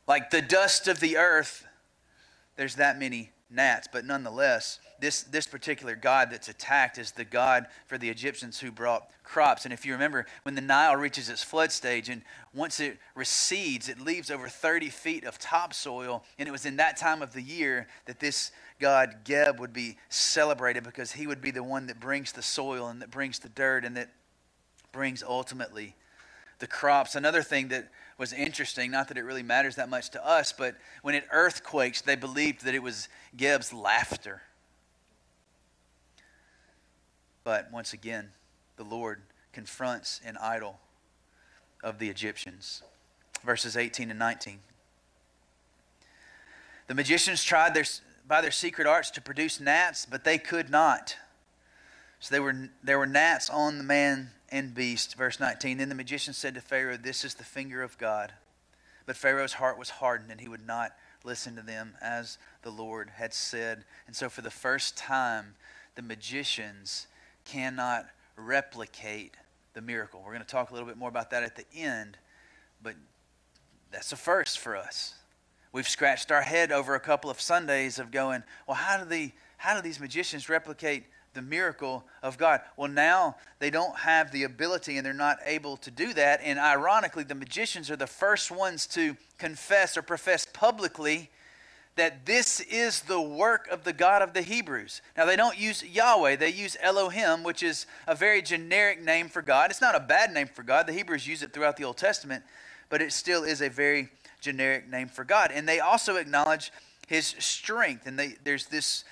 Like 0.08 0.30
the 0.30 0.42
dust 0.42 0.88
of 0.88 1.00
the 1.00 1.18
earth, 1.18 1.66
there's 2.56 2.76
that 2.76 2.98
many 2.98 3.32
gnats, 3.50 3.88
but 3.92 4.06
nonetheless, 4.06 4.80
this, 5.00 5.24
this 5.24 5.48
particular 5.48 5.96
God 5.96 6.30
that's 6.32 6.50
attacked 6.50 6.98
is 6.98 7.12
the 7.12 7.26
God 7.26 7.68
for 7.86 7.98
the 7.98 8.10
Egyptians 8.10 8.60
who 8.60 8.72
brought 8.72 9.10
crops. 9.24 9.66
And 9.66 9.74
if 9.74 9.86
you 9.86 9.94
remember, 9.94 10.26
when 10.44 10.56
the 10.56 10.62
Nile 10.62 10.96
reaches 10.96 11.30
its 11.30 11.44
flood 11.44 11.72
stage 11.72 12.10
and 12.10 12.22
once 12.54 12.80
it 12.80 12.98
recedes, 13.16 13.90
it 13.90 14.00
leaves 14.00 14.32
over 14.32 14.48
30 14.48 14.90
feet 14.90 15.24
of 15.24 15.38
topsoil. 15.38 16.24
And 16.40 16.48
it 16.48 16.52
was 16.52 16.66
in 16.66 16.78
that 16.78 16.98
time 16.98 17.22
of 17.22 17.34
the 17.34 17.42
year 17.42 17.88
that 18.06 18.20
this 18.20 18.52
God, 18.80 19.18
Geb, 19.24 19.60
would 19.60 19.74
be 19.74 19.98
celebrated 20.10 20.84
because 20.84 21.12
he 21.12 21.28
would 21.28 21.42
be 21.42 21.52
the 21.52 21.64
one 21.64 21.88
that 21.88 22.00
brings 22.00 22.32
the 22.32 22.42
soil 22.42 22.88
and 22.88 23.02
that 23.02 23.12
brings 23.12 23.40
the 23.40 23.50
dirt 23.50 23.86
and 23.86 23.98
that 23.98 24.10
brings 24.92 25.24
ultimately 25.24 25.96
the 26.60 26.68
crops. 26.68 27.16
Another 27.16 27.44
thing 27.44 27.68
that 27.70 27.90
was 28.18 28.34
interesting, 28.34 28.92
not 28.92 29.08
that 29.10 29.18
it 29.18 29.24
really 29.24 29.44
matters 29.44 29.76
that 29.76 29.90
much 29.90 30.10
to 30.12 30.26
us, 30.26 30.52
but 30.52 30.76
when 31.02 31.16
it 31.16 31.26
earthquakes, 31.32 32.02
they 32.02 32.16
believed 32.16 32.66
that 32.66 32.74
it 32.74 32.82
was 32.82 33.10
Geb's 33.36 33.72
laughter. 33.72 34.42
But 37.48 37.72
once 37.72 37.94
again, 37.94 38.32
the 38.76 38.84
Lord 38.84 39.22
confronts 39.54 40.20
an 40.26 40.36
idol 40.36 40.82
of 41.82 41.98
the 41.98 42.10
Egyptians. 42.10 42.84
Verses 43.42 43.78
18 43.78 44.10
and 44.10 44.20
19. 44.20 44.60
The 46.88 46.94
magicians 46.94 47.46
tried 47.46 47.74
their, 47.74 47.86
by 48.28 48.42
their 48.42 48.52
secret 48.52 48.86
arts 48.86 49.10
to 49.12 49.22
produce 49.22 49.62
gnats, 49.62 50.06
but 50.06 50.26
they 50.26 50.38
could 50.38 50.70
not. 50.70 51.16
So 52.20 52.36
there 52.36 52.44
were, 52.44 52.70
there 52.84 53.00
were 53.00 53.08
gnats 53.08 53.50
on 53.50 53.78
the 53.78 53.84
man 53.86 54.32
and 54.50 54.76
beast. 54.76 55.16
Verse 55.16 55.40
19 55.40 55.78
Then 55.78 55.88
the 55.88 55.96
magician 55.96 56.34
said 56.34 56.54
to 56.56 56.60
Pharaoh, 56.60 56.98
This 56.98 57.24
is 57.24 57.36
the 57.36 57.46
finger 57.46 57.82
of 57.82 57.98
God. 57.98 58.34
But 59.06 59.16
Pharaoh's 59.16 59.54
heart 59.54 59.80
was 59.80 59.90
hardened, 59.90 60.32
and 60.32 60.42
he 60.42 60.50
would 60.50 60.68
not 60.68 60.92
listen 61.24 61.56
to 61.56 61.62
them 61.62 61.96
as 62.02 62.40
the 62.64 62.72
Lord 62.72 63.12
had 63.16 63.34
said. 63.34 63.86
And 64.06 64.14
so, 64.18 64.28
for 64.28 64.42
the 64.42 64.52
first 64.52 64.98
time, 64.98 65.56
the 65.96 66.02
magicians 66.02 67.08
cannot 67.48 68.06
replicate 68.36 69.36
the 69.74 69.82
miracle. 69.82 70.22
We're 70.24 70.34
going 70.34 70.46
to 70.46 70.48
talk 70.48 70.70
a 70.70 70.74
little 70.74 70.88
bit 70.88 70.98
more 70.98 71.10
about 71.10 71.32
that 71.32 71.44
at 71.44 71.56
the 71.56 71.66
end, 71.74 72.18
but 72.84 72.96
that's 73.92 74.12
a 74.12 74.18
first 74.18 74.60
for 74.60 74.76
us. 74.76 75.16
We've 75.72 75.88
scratched 75.88 76.32
our 76.32 76.42
head 76.42 76.72
over 76.72 76.96
a 76.96 77.00
couple 77.00 77.30
of 77.30 77.40
Sundays 77.40 78.00
of 78.00 78.12
going, 78.12 78.44
well, 78.68 78.76
how 78.76 78.98
do, 78.98 79.06
the, 79.06 79.32
how 79.58 79.76
do 79.76 79.82
these 79.82 80.00
magicians 80.00 80.50
replicate 80.50 81.06
the 81.34 81.42
miracle 81.42 82.04
of 82.22 82.38
God? 82.38 82.62
Well, 82.76 82.90
now 82.90 83.38
they 83.60 83.70
don't 83.70 83.98
have 83.98 84.32
the 84.32 84.44
ability 84.44 84.98
and 84.98 85.06
they're 85.06 85.14
not 85.14 85.38
able 85.46 85.78
to 85.78 85.92
do 85.92 86.14
that. 86.14 86.42
And 86.44 86.60
ironically, 86.60 87.24
the 87.24 87.36
magicians 87.36 87.90
are 87.90 87.96
the 87.96 88.08
first 88.08 88.52
ones 88.52 88.88
to 88.88 89.16
confess 89.38 89.98
or 89.98 90.02
profess 90.02 90.46
publicly 90.52 91.30
that 91.98 92.26
this 92.26 92.60
is 92.62 93.02
the 93.02 93.22
work 93.22 93.68
of 93.68 93.84
the 93.84 93.94
God 93.94 94.22
of 94.22 94.34
the 94.34 94.42
Hebrews. 94.42 95.02
Now, 95.16 95.26
they 95.26 95.36
don't 95.36 95.60
use 95.60 95.84
Yahweh, 95.84 96.38
they 96.38 96.50
use 96.50 96.78
Elohim, 96.80 97.44
which 97.44 97.62
is 97.62 97.86
a 98.08 98.16
very 98.16 98.42
generic 98.42 99.04
name 99.04 99.30
for 99.30 99.42
God. 99.42 99.70
It's 99.70 99.82
not 99.82 99.96
a 99.96 100.00
bad 100.00 100.34
name 100.34 100.48
for 100.48 100.64
God. 100.64 100.88
The 100.88 100.94
Hebrews 100.94 101.28
use 101.28 101.44
it 101.44 101.54
throughout 101.54 101.78
the 101.78 101.84
Old 101.84 101.98
Testament. 101.98 102.44
but 102.90 103.02
it 103.02 103.12
still 103.12 103.44
is 103.44 103.62
a 103.62 103.70
very 103.70 104.10
generic 104.40 104.90
name 104.90 105.10
for 105.10 105.24
God. 105.24 105.52
And 105.54 105.68
they 105.68 105.80
also 105.80 106.16
acknowledge 106.16 106.72
his 107.08 107.36
strength. 107.40 108.08
And 108.08 108.18
they, 108.18 108.36
there's 108.44 108.68
this 108.68 109.04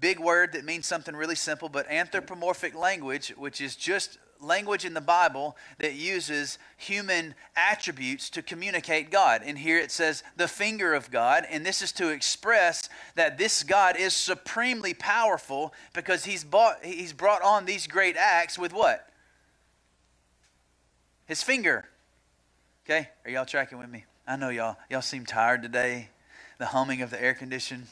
big 0.00 0.18
word 0.18 0.52
that 0.52 0.64
means 0.64 0.86
something 0.86 1.14
really 1.14 1.34
simple, 1.34 1.68
but 1.68 1.90
anthropomorphic 1.90 2.74
language, 2.74 3.30
which 3.36 3.60
is 3.60 3.76
just 3.76 4.18
language 4.40 4.84
in 4.84 4.94
the 4.94 5.00
Bible 5.00 5.56
that 5.78 5.94
uses 5.94 6.58
human 6.76 7.34
attributes 7.56 8.30
to 8.30 8.42
communicate 8.42 9.10
God. 9.10 9.42
And 9.44 9.58
here 9.58 9.78
it 9.78 9.90
says 9.90 10.22
the 10.36 10.48
finger 10.48 10.94
of 10.94 11.10
God, 11.10 11.46
and 11.50 11.64
this 11.64 11.82
is 11.82 11.92
to 11.92 12.08
express 12.08 12.88
that 13.14 13.38
this 13.38 13.62
God 13.62 13.96
is 13.96 14.14
supremely 14.14 14.94
powerful 14.94 15.72
because 15.92 16.24
he's 16.24 16.44
bought 16.44 16.84
he's 16.84 17.12
brought 17.12 17.42
on 17.42 17.64
these 17.64 17.86
great 17.86 18.16
acts 18.16 18.58
with 18.58 18.72
what? 18.72 19.08
His 21.26 21.42
finger. 21.42 21.88
Okay? 22.84 23.08
Are 23.24 23.30
y'all 23.30 23.46
tracking 23.46 23.78
with 23.78 23.88
me? 23.88 24.04
I 24.26 24.36
know 24.36 24.50
y'all 24.50 24.76
y'all 24.90 25.02
seem 25.02 25.24
tired 25.26 25.62
today. 25.62 26.08
The 26.58 26.66
humming 26.66 27.02
of 27.02 27.10
the 27.10 27.20
air 27.20 27.34
condition. 27.34 27.88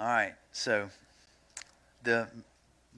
All 0.00 0.06
right. 0.06 0.34
So 0.52 0.90
the 2.02 2.28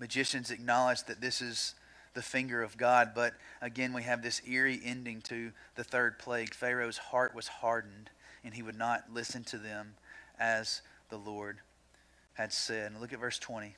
magicians 0.00 0.50
acknowledge 0.50 1.04
that 1.04 1.20
this 1.20 1.40
is 1.40 1.74
the 2.14 2.22
finger 2.22 2.62
of 2.62 2.76
God. 2.76 3.10
But 3.14 3.34
again, 3.60 3.92
we 3.92 4.02
have 4.02 4.22
this 4.22 4.42
eerie 4.48 4.80
ending 4.82 5.20
to 5.22 5.52
the 5.76 5.84
third 5.84 6.18
plague. 6.18 6.54
Pharaoh's 6.54 6.98
heart 6.98 7.34
was 7.34 7.46
hardened, 7.46 8.10
and 8.42 8.54
he 8.54 8.62
would 8.62 8.78
not 8.78 9.04
listen 9.12 9.44
to 9.44 9.58
them 9.58 9.94
as 10.38 10.82
the 11.10 11.18
Lord 11.18 11.58
had 12.34 12.52
said. 12.52 12.98
Look 12.98 13.12
at 13.12 13.20
verse 13.20 13.38
20. 13.38 13.76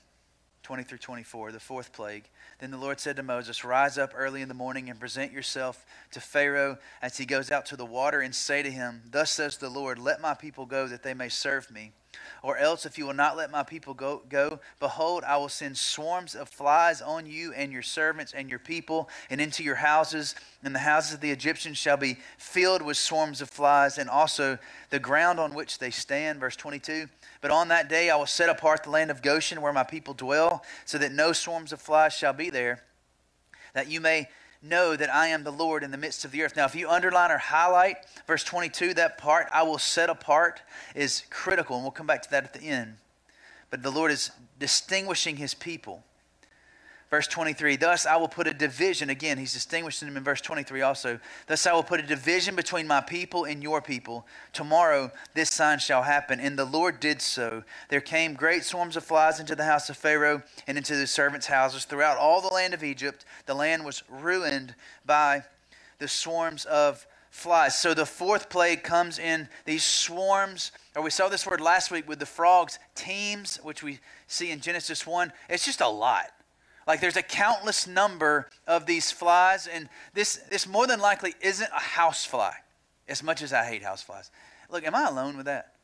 20 0.63 0.85
through 0.85 0.99
24, 0.99 1.51
the 1.51 1.59
fourth 1.59 1.93
plague. 1.93 2.23
Then 2.61 2.71
the 2.71 2.77
Lord 2.77 3.01
said 3.01 3.17
to 3.17 3.25
Moses, 3.25 3.65
Rise 3.65 3.99
up 3.99 4.13
early 4.15 4.43
in 4.43 4.49
the 4.49 4.55
morning 4.55 4.89
and 4.89 5.01
present 5.01 5.33
yourself 5.33 5.85
to 6.13 6.21
Pharaoh 6.21 6.79
as 7.03 7.19
he 7.19 7.27
goes 7.27 7.51
out 7.51 7.67
to 7.67 7.77
the 7.77 7.85
water, 7.85 8.21
and 8.21 8.33
say 8.33 8.63
to 8.63 8.71
him, 8.71 9.03
Thus 9.11 9.33
says 9.33 9.57
the 9.57 9.69
Lord, 9.69 9.99
Let 9.99 10.21
my 10.21 10.35
people 10.35 10.65
go 10.65 10.87
that 10.87 11.03
they 11.03 11.15
may 11.15 11.29
serve 11.29 11.69
me. 11.69 11.93
Or 12.43 12.59
else, 12.59 12.85
if 12.85 12.99
you 12.99 13.07
will 13.07 13.15
not 13.15 13.37
let 13.37 13.51
my 13.51 13.63
people 13.63 13.95
go, 13.95 14.23
go, 14.29 14.61
behold, 14.81 15.25
I 15.25 15.37
will 15.37 15.49
send 15.49 15.77
swarms 15.79 16.35
of 16.35 16.49
flies 16.49 17.01
on 17.01 17.25
you 17.27 17.53
and 17.53 17.73
your 17.73 17.83
servants 17.83 18.33
and 18.33 18.51
your 18.51 18.59
people, 18.59 19.09
and 19.31 19.41
into 19.41 19.63
your 19.63 19.77
houses. 19.77 20.35
And 20.65 20.75
the 20.75 20.81
houses 20.81 21.15
of 21.15 21.21
the 21.21 21.31
Egyptians 21.31 21.79
shall 21.79 21.97
be 21.97 22.19
filled 22.39 22.83
with 22.83 22.97
swarms 22.97 23.41
of 23.41 23.49
flies, 23.49 23.99
and 23.99 24.11
also 24.11 24.59
the 24.91 24.99
ground 24.99 25.39
on 25.39 25.55
which 25.55 25.79
they 25.79 25.91
stand. 25.91 26.41
Verse 26.41 26.57
22. 26.57 27.09
But 27.41 27.51
on 27.51 27.69
that 27.69 27.89
day 27.89 28.11
I 28.11 28.17
will 28.17 28.27
set 28.27 28.49
apart 28.49 28.85
the 28.85 28.91
land 28.91 29.11
of 29.11 29.23
Goshen 29.23 29.61
where 29.61 29.73
my 29.73 29.85
people 29.85 30.15
dwell, 30.15 30.65
so 30.85 30.99
that 30.99 31.13
no 31.13 31.33
swarms 31.33 31.73
of 31.73 31.81
flies 31.81 32.13
shall 32.13 32.33
be 32.33 32.51
there, 32.51 32.83
that 33.75 33.89
you 33.89 34.01
may 34.01 34.29
know 34.63 34.97
that 34.97 35.13
I 35.13 35.29
am 35.29 35.45
the 35.45 35.53
Lord 35.53 35.83
in 35.83 35.91
the 35.91 35.97
midst 35.97 36.25
of 36.25 36.31
the 36.31 36.43
earth. 36.43 36.57
Now, 36.57 36.65
if 36.65 36.75
you 36.75 36.89
underline 36.89 37.31
or 37.31 37.39
highlight 37.39 37.97
verse 38.27 38.45
22, 38.45 38.95
that 38.95 39.19
part, 39.19 39.49
I 39.53 39.63
will 39.63 39.79
set 39.79 40.09
apart, 40.09 40.63
is 40.95 41.25
critical, 41.31 41.77
and 41.77 41.85
we'll 41.85 41.91
come 41.91 42.07
back 42.07 42.23
to 42.23 42.31
that 42.31 42.45
at 42.45 42.53
the 42.53 42.63
end. 42.63 42.97
But 43.71 43.83
the 43.83 43.91
Lord 43.91 44.13
is 44.13 44.31
distinguishing 44.59 45.37
his 45.37 45.55
people. 45.55 46.05
Verse 47.13 47.27
23, 47.27 47.77
thus 47.77 48.07
I 48.07 48.17
will 48.17 48.27
put 48.27 48.47
a 48.47 48.55
division. 48.55 49.11
Again, 49.11 49.37
he's 49.37 49.53
distinguishing 49.53 50.09
them 50.09 50.17
in 50.17 50.25
verse 50.25 50.41
23 50.41 50.81
also. 50.81 51.21
Thus 51.47 51.67
I 51.67 51.75
will 51.75 51.83
put 51.83 52.01
a 52.01 52.07
division 52.07 52.57
between 52.57 52.87
my 52.87 53.03
people 53.03 53.45
and 53.45 53.63
your 53.63 53.83
people. 53.83 54.27
Tomorrow 54.55 55.13
this 55.35 55.51
sign 55.51 55.79
shall 55.79 56.05
happen. 56.05 56.41
And 56.41 56.59
the 56.59 56.65
Lord 56.65 57.01
did 57.01 57.21
so. 57.21 57.65
There 57.91 58.01
came 58.01 58.33
great 58.33 58.65
swarms 58.65 58.97
of 58.97 59.05
flies 59.05 59.41
into 59.41 59.55
the 59.55 59.67
house 59.67 59.91
of 59.91 59.99
Pharaoh 59.99 60.43
and 60.67 60.79
into 60.79 60.97
the 60.97 61.07
servants' 61.07 61.49
houses. 61.49 61.85
Throughout 61.85 62.17
all 62.17 62.41
the 62.41 62.55
land 62.55 62.73
of 62.73 62.83
Egypt, 62.83 63.27
the 63.45 63.53
land 63.53 63.85
was 63.85 64.03
ruined 64.09 64.75
by 65.05 65.43
the 65.99 66.09
swarms 66.09 66.65
of 66.65 67.07
flies. 67.29 67.77
So 67.77 67.93
the 67.93 68.07
fourth 68.07 68.49
plague 68.49 68.85
comes 68.85 69.19
in 69.19 69.51
these 69.67 69.85
swarms, 69.85 70.73
or 70.97 71.03
we 71.03 71.11
saw 71.11 71.29
this 71.29 71.47
word 71.47 71.61
last 71.61 71.91
week 71.91 72.09
with 72.09 72.21
the 72.21 72.27
frogs, 72.27 72.79
teems, 72.95 73.59
which 73.63 73.83
we 73.83 74.01
see 74.29 74.51
in 74.51 74.61
Genesis 74.61 75.07
1. 75.07 75.31
It's 75.51 75.67
just 75.67 75.83
a 75.83 75.89
lot. 75.89 76.31
Like 76.87 77.01
there's 77.01 77.17
a 77.17 77.23
countless 77.23 77.87
number 77.87 78.49
of 78.67 78.87
these 78.87 79.11
flies, 79.11 79.67
and 79.67 79.89
this, 80.15 80.37
this 80.51 80.67
more 80.67 80.87
than 80.87 81.01
likely 81.01 81.35
isn't 81.41 81.71
a 81.75 81.81
house 81.81 82.25
fly, 82.25 82.55
as 83.09 83.23
much 83.23 83.43
as 83.43 83.53
I 83.53 83.65
hate 83.65 83.83
house 83.83 84.03
flies. 84.03 84.31
Look, 84.71 84.85
am 84.87 84.95
I 84.95 85.07
alone 85.07 85.37
with 85.37 85.47
that? 85.47 85.75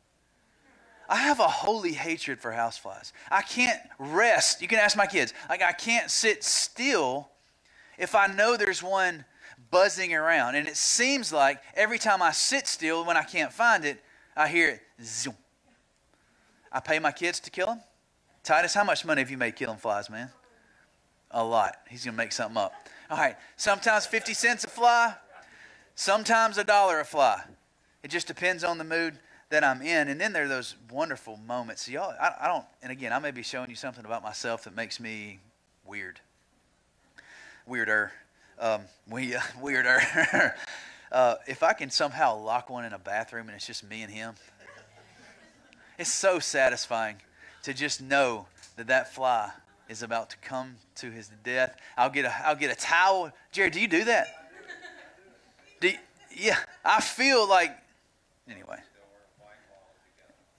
I 1.08 1.16
have 1.16 1.40
a 1.40 1.48
holy 1.48 1.92
hatred 1.92 2.40
for 2.40 2.52
house 2.52 2.76
flies. 2.76 3.12
I 3.30 3.42
can't 3.42 3.80
rest. 3.98 4.60
You 4.60 4.68
can 4.68 4.78
ask 4.78 4.96
my 4.96 5.06
kids. 5.06 5.32
Like 5.48 5.62
I 5.62 5.72
can't 5.72 6.10
sit 6.10 6.44
still 6.44 7.30
if 7.96 8.14
I 8.14 8.26
know 8.26 8.56
there's 8.56 8.82
one 8.82 9.24
buzzing 9.70 10.14
around. 10.14 10.54
And 10.54 10.68
it 10.68 10.76
seems 10.76 11.32
like 11.32 11.62
every 11.74 11.98
time 11.98 12.20
I 12.20 12.32
sit 12.32 12.66
still 12.66 13.06
when 13.06 13.16
I 13.16 13.22
can't 13.22 13.52
find 13.52 13.84
it, 13.86 14.02
I 14.36 14.48
hear 14.48 14.68
it 14.68 14.80
zoom. 15.02 15.34
I 16.70 16.80
pay 16.80 16.98
my 16.98 17.12
kids 17.12 17.40
to 17.40 17.50
kill 17.50 17.66
them. 17.66 17.80
Titus, 18.42 18.74
how 18.74 18.84
much 18.84 19.04
money 19.04 19.22
have 19.22 19.30
you 19.30 19.38
made 19.38 19.56
killing 19.56 19.78
flies, 19.78 20.10
man? 20.10 20.30
A 21.30 21.44
lot. 21.44 21.76
He's 21.88 22.04
going 22.04 22.14
to 22.14 22.16
make 22.16 22.32
something 22.32 22.56
up. 22.56 22.72
All 23.10 23.18
right. 23.18 23.36
Sometimes 23.56 24.06
50 24.06 24.34
cents 24.34 24.64
a 24.64 24.68
fly, 24.68 25.14
sometimes 25.94 26.58
a 26.58 26.64
dollar 26.64 27.00
a 27.00 27.04
fly. 27.04 27.42
It 28.02 28.10
just 28.10 28.26
depends 28.26 28.64
on 28.64 28.78
the 28.78 28.84
mood 28.84 29.18
that 29.50 29.64
I'm 29.64 29.82
in. 29.82 30.08
And 30.08 30.20
then 30.20 30.32
there 30.32 30.44
are 30.44 30.48
those 30.48 30.74
wonderful 30.90 31.36
moments. 31.36 31.88
Y'all, 31.88 32.14
I, 32.20 32.34
I 32.40 32.46
don't, 32.46 32.64
and 32.82 32.92
again, 32.92 33.12
I 33.12 33.18
may 33.18 33.30
be 33.30 33.42
showing 33.42 33.70
you 33.70 33.76
something 33.76 34.04
about 34.04 34.22
myself 34.22 34.64
that 34.64 34.76
makes 34.76 35.00
me 35.00 35.40
weird. 35.84 36.20
Weirder. 37.66 38.12
Um, 38.58 38.82
we, 39.08 39.34
uh, 39.34 39.40
weirder. 39.60 40.00
uh, 41.12 41.36
if 41.46 41.62
I 41.62 41.72
can 41.72 41.90
somehow 41.90 42.38
lock 42.38 42.70
one 42.70 42.84
in 42.84 42.92
a 42.92 42.98
bathroom 42.98 43.48
and 43.48 43.56
it's 43.56 43.66
just 43.66 43.88
me 43.88 44.02
and 44.02 44.12
him, 44.12 44.34
it's 45.98 46.12
so 46.12 46.38
satisfying 46.38 47.16
to 47.64 47.74
just 47.74 48.00
know 48.00 48.46
that 48.76 48.86
that 48.86 49.12
fly 49.12 49.50
is 49.88 50.02
about 50.02 50.30
to 50.30 50.36
come 50.38 50.76
to 50.96 51.10
his 51.10 51.30
death. 51.42 51.76
I'll 51.96 52.10
get 52.10 52.24
a, 52.24 52.46
I'll 52.46 52.56
get 52.56 52.70
a 52.70 52.76
towel. 52.76 53.32
Jerry, 53.52 53.70
do 53.70 53.80
you 53.80 53.88
do 53.88 54.04
that? 54.04 54.28
Do 55.80 55.88
you, 55.88 55.98
yeah, 56.36 56.58
I 56.84 57.00
feel 57.00 57.48
like, 57.48 57.76
anyway. 58.50 58.78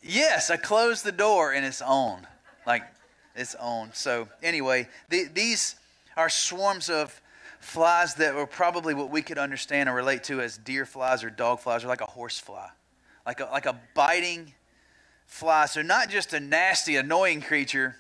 Yes, 0.01 0.49
I 0.49 0.57
close 0.57 1.03
the 1.03 1.11
door 1.11 1.53
and 1.53 1.65
it's 1.65 1.81
on. 1.81 2.25
Like, 2.65 2.83
it's 3.35 3.55
on. 3.55 3.91
So, 3.93 4.27
anyway, 4.41 4.87
the, 5.09 5.25
these 5.25 5.75
are 6.17 6.29
swarms 6.29 6.89
of 6.89 7.21
flies 7.59 8.15
that 8.15 8.33
were 8.33 8.47
probably 8.47 8.93
what 8.93 9.09
we 9.09 9.21
could 9.21 9.37
understand 9.37 9.89
and 9.89 9.95
relate 9.95 10.23
to 10.25 10.41
as 10.41 10.57
deer 10.57 10.85
flies 10.85 11.23
or 11.23 11.29
dog 11.29 11.59
flies 11.59 11.83
or 11.83 11.87
like 11.87 12.01
a 12.01 12.05
horse 12.05 12.39
fly. 12.39 12.69
Like 13.25 13.41
a, 13.41 13.45
like 13.45 13.65
a 13.65 13.79
biting 13.93 14.53
fly. 15.25 15.65
So, 15.65 15.81
not 15.81 16.09
just 16.09 16.33
a 16.33 16.39
nasty, 16.39 16.95
annoying 16.95 17.41
creature 17.41 17.95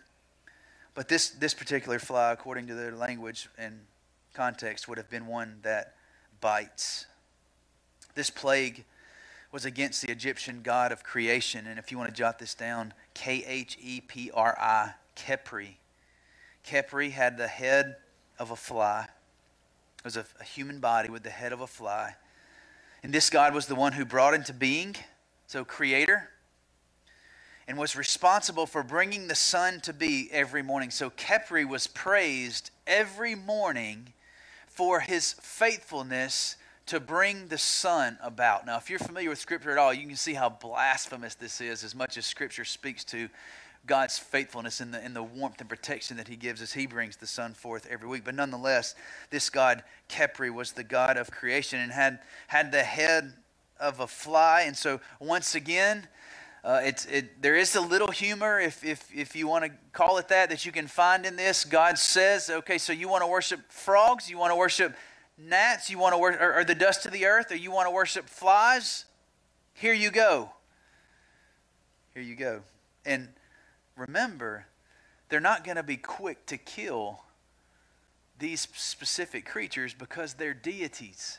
but 0.95 1.07
this, 1.07 1.29
this 1.29 1.53
particular 1.53 1.99
fly, 1.99 2.31
according 2.31 2.67
to 2.67 2.75
their 2.75 2.95
language 2.95 3.49
and 3.57 3.79
context, 4.33 4.87
would 4.87 4.97
have 4.97 5.09
been 5.09 5.27
one 5.27 5.59
that 5.63 5.95
bites. 6.41 7.05
This 8.15 8.29
plague 8.29 8.85
was 9.51 9.65
against 9.65 10.01
the 10.01 10.11
Egyptian 10.11 10.61
god 10.61 10.91
of 10.91 11.03
creation. 11.03 11.67
And 11.67 11.79
if 11.79 11.91
you 11.91 11.97
want 11.97 12.09
to 12.09 12.15
jot 12.15 12.39
this 12.39 12.53
down, 12.53 12.93
K 13.13 13.43
H 13.45 13.77
E 13.81 14.01
P 14.01 14.31
R 14.33 14.57
I, 14.59 14.93
Khepri. 15.15 15.75
Khepri 16.65 17.11
had 17.11 17.37
the 17.37 17.47
head 17.47 17.95
of 18.37 18.51
a 18.51 18.55
fly. 18.55 19.07
It 19.99 20.05
was 20.05 20.17
a, 20.17 20.25
a, 20.39 20.43
human 20.43 20.79
body 20.79 21.09
with 21.09 21.23
the 21.23 21.29
head 21.29 21.51
of 21.51 21.61
a 21.61 21.67
fly. 21.67 22.15
And 23.03 23.13
this 23.13 23.29
God 23.29 23.53
was 23.53 23.65
the 23.65 23.75
one 23.75 23.93
who 23.93 24.05
brought 24.05 24.33
into 24.33 24.53
being, 24.53 24.95
so 25.47 25.65
creator, 25.65 26.29
and 27.69 27.77
was 27.77 27.95
responsible 27.95 28.65
for 28.65 28.81
bringing 28.81 29.27
the 29.27 29.35
sun 29.35 29.79
to 29.81 29.93
be 29.93 30.27
every 30.31 30.63
morning. 30.63 30.89
So 30.89 31.11
Khepri 31.11 31.69
was 31.69 31.85
praised 31.85 32.71
every 32.87 33.35
morning 33.35 34.13
for 34.65 35.01
his 35.01 35.33
faithfulness 35.33 36.55
to 36.87 36.99
bring 36.99 37.47
the 37.47 37.59
sun 37.59 38.17
about. 38.23 38.65
Now, 38.65 38.77
if 38.77 38.89
you're 38.89 38.97
familiar 38.97 39.29
with 39.29 39.37
Scripture 39.37 39.69
at 39.69 39.77
all, 39.77 39.93
you 39.93 40.07
can 40.07 40.15
see 40.15 40.33
how 40.33 40.49
blasphemous 40.49 41.35
this 41.35 41.61
is 41.61 41.83
as 41.83 41.93
much 41.93 42.17
as 42.17 42.25
Scripture 42.25 42.65
speaks 42.65 43.03
to 43.03 43.29
God's 43.85 44.17
faithfulness 44.17 44.79
and 44.79 44.91
the, 44.91 44.99
and 44.99 45.15
the 45.15 45.21
warmth 45.21 45.59
and 45.59 45.69
protection 45.69 46.17
that 46.17 46.27
He 46.27 46.37
gives 46.37 46.63
as 46.63 46.73
He 46.73 46.87
brings 46.87 47.17
the 47.17 47.27
sun 47.27 47.53
forth 47.53 47.85
every 47.87 48.09
week. 48.09 48.23
But 48.25 48.33
nonetheless, 48.33 48.95
this 49.29 49.51
God, 49.51 49.83
Khepri, 50.09 50.51
was 50.51 50.71
the 50.71 50.83
God 50.83 51.17
of 51.17 51.29
creation 51.29 51.79
and 51.79 51.91
had, 51.91 52.17
had 52.47 52.71
the 52.71 52.81
head 52.81 53.33
of 53.79 53.99
a 53.99 54.07
fly. 54.07 54.63
And 54.65 54.75
so, 54.75 55.01
once 55.19 55.53
again, 55.53 56.07
uh, 56.63 56.81
it's, 56.83 57.05
it, 57.05 57.41
there 57.41 57.55
is 57.55 57.75
a 57.75 57.81
little 57.81 58.11
humor, 58.11 58.59
if, 58.59 58.83
if, 58.83 59.09
if 59.15 59.35
you 59.35 59.47
want 59.47 59.65
to 59.65 59.71
call 59.93 60.17
it 60.17 60.27
that, 60.27 60.49
that 60.49 60.65
you 60.65 60.71
can 60.71 60.87
find 60.87 61.25
in 61.25 61.35
this. 61.35 61.63
God 61.63 61.97
says, 61.97 62.49
okay, 62.49 62.77
so 62.77 62.91
you 62.91 63.07
want 63.07 63.23
to 63.23 63.27
worship 63.27 63.61
frogs? 63.69 64.29
You 64.29 64.37
want 64.37 64.51
to 64.51 64.57
worship 64.57 64.95
gnats? 65.37 65.89
You 65.89 65.97
want 65.97 66.13
to 66.13 66.17
worship, 66.17 66.41
or, 66.41 66.59
or 66.59 66.63
the 66.65 66.75
dust 66.75 67.05
of 67.05 67.13
the 67.13 67.25
earth? 67.25 67.51
Or 67.51 67.55
you 67.55 67.71
want 67.71 67.87
to 67.87 67.91
worship 67.91 68.27
flies? 68.27 69.05
Here 69.73 69.93
you 69.93 70.11
go. 70.11 70.49
Here 72.13 72.23
you 72.23 72.35
go. 72.35 72.61
And 73.05 73.29
remember, 73.95 74.65
they're 75.29 75.39
not 75.39 75.63
going 75.63 75.77
to 75.77 75.83
be 75.83 75.95
quick 75.95 76.45
to 76.47 76.57
kill 76.57 77.21
these 78.37 78.67
specific 78.73 79.45
creatures 79.45 79.93
because 79.93 80.33
they're 80.33 80.53
deities. 80.53 81.37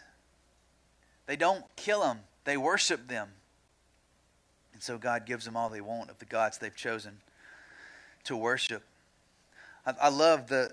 They 1.26 1.36
don't 1.36 1.64
kill 1.76 2.00
them, 2.00 2.20
they 2.44 2.56
worship 2.56 3.08
them. 3.08 3.28
And 4.80 4.84
so 4.86 4.96
God 4.96 5.26
gives 5.26 5.44
them 5.44 5.58
all 5.58 5.68
they 5.68 5.82
want 5.82 6.08
of 6.08 6.18
the 6.20 6.24
gods 6.24 6.56
they've 6.56 6.74
chosen 6.74 7.18
to 8.24 8.34
worship. 8.34 8.82
I, 9.84 9.92
I 10.04 10.08
love 10.08 10.46
the, 10.46 10.70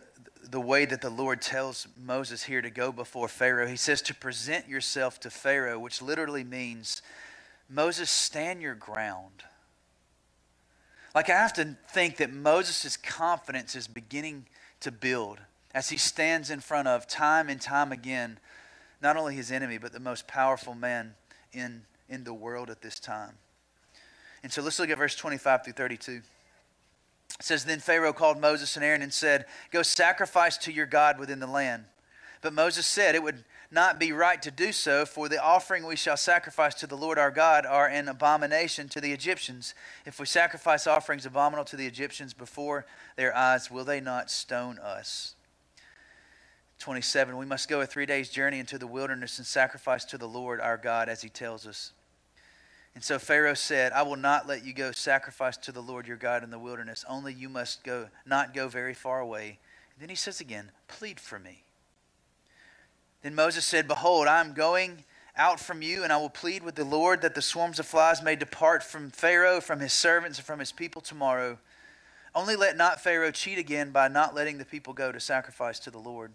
the 0.49 0.61
way 0.61 0.85
that 0.85 1.01
the 1.01 1.09
Lord 1.09 1.41
tells 1.41 1.89
Moses 2.01 2.43
here 2.43 2.61
to 2.61 2.69
go 2.69 2.93
before 2.93 3.27
Pharaoh. 3.27 3.67
He 3.67 3.75
says 3.75 4.01
to 4.03 4.15
present 4.15 4.69
yourself 4.69 5.19
to 5.19 5.29
Pharaoh, 5.29 5.77
which 5.77 6.01
literally 6.01 6.45
means, 6.45 7.01
Moses, 7.69 8.09
stand 8.09 8.61
your 8.61 8.75
ground. 8.75 9.43
Like 11.13 11.29
I 11.29 11.33
have 11.33 11.51
to 11.55 11.75
think 11.89 12.15
that 12.15 12.31
Moses' 12.31 12.95
confidence 12.95 13.75
is 13.75 13.89
beginning 13.89 14.45
to 14.79 14.89
build 14.89 15.39
as 15.75 15.89
he 15.89 15.97
stands 15.97 16.49
in 16.49 16.61
front 16.61 16.87
of 16.87 17.09
time 17.09 17.49
and 17.49 17.59
time 17.59 17.91
again, 17.91 18.39
not 19.01 19.17
only 19.17 19.35
his 19.35 19.51
enemy, 19.51 19.77
but 19.77 19.91
the 19.91 19.99
most 19.99 20.29
powerful 20.29 20.75
man 20.75 21.15
in, 21.51 21.81
in 22.07 22.23
the 22.23 22.33
world 22.33 22.69
at 22.69 22.81
this 22.81 23.01
time. 23.01 23.33
And 24.47 24.53
so 24.53 24.61
let's 24.61 24.79
look 24.79 24.89
at 24.89 24.97
verse 24.97 25.13
25 25.13 25.65
through 25.65 25.73
32. 25.73 26.11
It 26.13 26.23
says, 27.41 27.65
Then 27.65 27.81
Pharaoh 27.81 28.13
called 28.13 28.39
Moses 28.39 28.77
and 28.77 28.85
Aaron 28.85 29.01
and 29.01 29.11
said, 29.11 29.45
Go 29.71 29.81
sacrifice 29.81 30.57
to 30.59 30.71
your 30.71 30.85
God 30.85 31.19
within 31.19 31.41
the 31.41 31.47
land. 31.47 31.83
But 32.41 32.53
Moses 32.53 32.85
said, 32.85 33.13
It 33.13 33.23
would 33.23 33.43
not 33.71 33.99
be 33.99 34.13
right 34.13 34.41
to 34.41 34.49
do 34.49 34.71
so, 34.71 35.05
for 35.05 35.27
the 35.27 35.43
offering 35.43 35.85
we 35.85 35.97
shall 35.97 36.15
sacrifice 36.15 36.75
to 36.75 36.87
the 36.87 36.95
Lord 36.95 37.19
our 37.19 37.29
God 37.29 37.65
are 37.65 37.87
an 37.87 38.07
abomination 38.07 38.87
to 38.87 39.01
the 39.01 39.11
Egyptians. 39.11 39.73
If 40.05 40.17
we 40.17 40.25
sacrifice 40.25 40.87
offerings 40.87 41.25
abominable 41.25 41.65
to 41.65 41.75
the 41.75 41.85
Egyptians 41.85 42.33
before 42.33 42.85
their 43.17 43.35
eyes, 43.35 43.69
will 43.69 43.83
they 43.83 43.99
not 43.99 44.31
stone 44.31 44.79
us? 44.79 45.35
27 46.79 47.35
We 47.35 47.45
must 47.45 47.67
go 47.67 47.81
a 47.81 47.85
three 47.85 48.05
days' 48.05 48.29
journey 48.29 48.59
into 48.59 48.77
the 48.77 48.87
wilderness 48.87 49.39
and 49.39 49.45
sacrifice 49.45 50.05
to 50.05 50.17
the 50.17 50.25
Lord 50.25 50.61
our 50.61 50.77
God 50.77 51.09
as 51.09 51.21
he 51.21 51.27
tells 51.27 51.67
us. 51.67 51.91
And 52.97 53.03
so 53.03 53.19
Pharaoh 53.19 53.53
said, 53.53 53.91
I 53.91 54.01
will 54.01 54.15
not 54.15 54.47
let 54.47 54.65
you 54.65 54.73
go 54.73 54.91
sacrifice 54.91 55.55
to 55.57 55.71
the 55.71 55.83
Lord 55.83 56.07
your 56.07 56.17
God 56.17 56.43
in 56.43 56.49
the 56.49 56.57
wilderness. 56.57 57.05
Only 57.07 57.31
you 57.31 57.47
must 57.47 57.83
go, 57.83 58.07
not 58.25 58.55
go 58.55 58.67
very 58.67 58.95
far 58.95 59.19
away. 59.19 59.59
And 59.93 60.01
then 60.01 60.09
he 60.09 60.15
says 60.15 60.41
again, 60.41 60.71
Plead 60.87 61.19
for 61.19 61.37
me. 61.37 61.61
Then 63.21 63.35
Moses 63.35 63.65
said, 63.65 63.87
Behold, 63.87 64.25
I 64.25 64.39
am 64.39 64.53
going 64.53 65.03
out 65.35 65.59
from 65.59 65.83
you, 65.83 66.03
and 66.03 66.11
I 66.11 66.17
will 66.17 66.31
plead 66.31 66.63
with 66.63 66.73
the 66.73 66.83
Lord 66.83 67.21
that 67.21 67.35
the 67.35 67.41
swarms 67.43 67.77
of 67.77 67.85
flies 67.85 68.23
may 68.23 68.35
depart 68.35 68.81
from 68.81 69.11
Pharaoh, 69.11 69.61
from 69.61 69.79
his 69.79 69.93
servants, 69.93 70.39
and 70.39 70.47
from 70.47 70.57
his 70.57 70.71
people 70.71 71.03
tomorrow. 71.03 71.59
Only 72.33 72.55
let 72.55 72.77
not 72.77 72.99
Pharaoh 72.99 73.29
cheat 73.29 73.59
again 73.59 73.91
by 73.91 74.07
not 74.07 74.33
letting 74.33 74.57
the 74.57 74.65
people 74.65 74.93
go 74.93 75.11
to 75.11 75.19
sacrifice 75.19 75.77
to 75.81 75.91
the 75.91 75.99
Lord. 75.99 76.31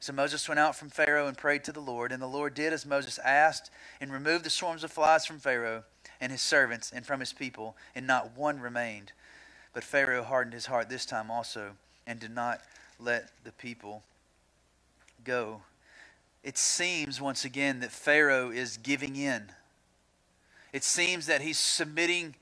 So 0.00 0.14
Moses 0.14 0.48
went 0.48 0.60
out 0.60 0.74
from 0.74 0.88
Pharaoh 0.88 1.26
and 1.26 1.36
prayed 1.36 1.64
to 1.64 1.72
the 1.72 1.80
Lord, 1.80 2.12
and 2.12 2.22
the 2.22 2.26
Lord 2.26 2.54
did 2.54 2.72
as 2.72 2.86
Moses 2.86 3.18
asked, 3.18 3.70
and 4.00 4.10
removed 4.10 4.44
the 4.44 4.50
swarms 4.50 4.84
of 4.84 4.90
flies 4.90 5.26
from 5.26 5.38
Pharaoh 5.38 5.84
and 6.20 6.32
his 6.32 6.42
servants 6.42 6.92
and 6.92 7.06
from 7.06 7.20
his 7.20 7.32
people, 7.32 7.76
and 7.94 8.06
not 8.06 8.36
one 8.36 8.60
remained. 8.60 9.12
But 9.72 9.84
Pharaoh 9.84 10.24
hardened 10.24 10.54
his 10.54 10.66
heart 10.66 10.88
this 10.88 11.06
time 11.06 11.30
also, 11.30 11.72
and 12.06 12.18
did 12.18 12.34
not 12.34 12.60
let 12.98 13.30
the 13.44 13.52
people 13.52 14.02
go. 15.24 15.62
It 16.42 16.56
seems 16.56 17.20
once 17.20 17.44
again 17.44 17.80
that 17.80 17.90
Pharaoh 17.90 18.50
is 18.50 18.76
giving 18.76 19.16
in. 19.16 19.52
It 20.72 20.84
seems 20.84 21.26
that 21.26 21.40
he's 21.40 21.58
submitting 21.58 22.34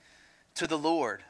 to 0.55 0.67
the 0.67 0.79
Lord. 0.79 1.23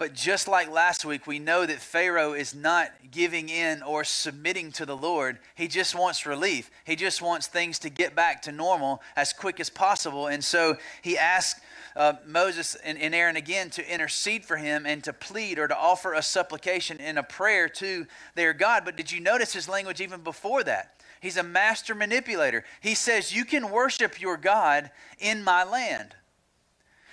But 0.00 0.14
just 0.14 0.48
like 0.48 0.72
last 0.72 1.04
week, 1.04 1.26
we 1.26 1.38
know 1.38 1.66
that 1.66 1.78
Pharaoh 1.78 2.32
is 2.32 2.54
not 2.54 2.90
giving 3.10 3.50
in 3.50 3.82
or 3.82 4.02
submitting 4.02 4.72
to 4.72 4.86
the 4.86 4.96
Lord. 4.96 5.38
He 5.54 5.68
just 5.68 5.94
wants 5.94 6.24
relief. 6.24 6.70
He 6.86 6.96
just 6.96 7.20
wants 7.20 7.48
things 7.48 7.78
to 7.80 7.90
get 7.90 8.16
back 8.16 8.40
to 8.42 8.50
normal 8.50 9.02
as 9.14 9.34
quick 9.34 9.60
as 9.60 9.68
possible. 9.68 10.26
And 10.26 10.42
so 10.42 10.78
he 11.02 11.18
asks 11.18 11.60
uh, 11.94 12.14
Moses 12.26 12.76
and, 12.76 12.96
and 12.96 13.14
Aaron 13.14 13.36
again 13.36 13.68
to 13.70 13.92
intercede 13.92 14.42
for 14.46 14.56
him 14.56 14.86
and 14.86 15.04
to 15.04 15.12
plead 15.12 15.58
or 15.58 15.68
to 15.68 15.76
offer 15.76 16.14
a 16.14 16.22
supplication 16.22 16.96
and 16.98 17.18
a 17.18 17.22
prayer 17.22 17.68
to 17.68 18.06
their 18.36 18.54
God. 18.54 18.86
But 18.86 18.96
did 18.96 19.12
you 19.12 19.20
notice 19.20 19.52
his 19.52 19.68
language 19.68 20.00
even 20.00 20.22
before 20.22 20.64
that? 20.64 20.94
He's 21.20 21.36
a 21.36 21.42
master 21.42 21.94
manipulator. 21.94 22.64
He 22.80 22.94
says, 22.94 23.34
You 23.34 23.44
can 23.44 23.70
worship 23.70 24.18
your 24.18 24.38
God 24.38 24.90
in 25.18 25.44
my 25.44 25.62
land. 25.62 26.14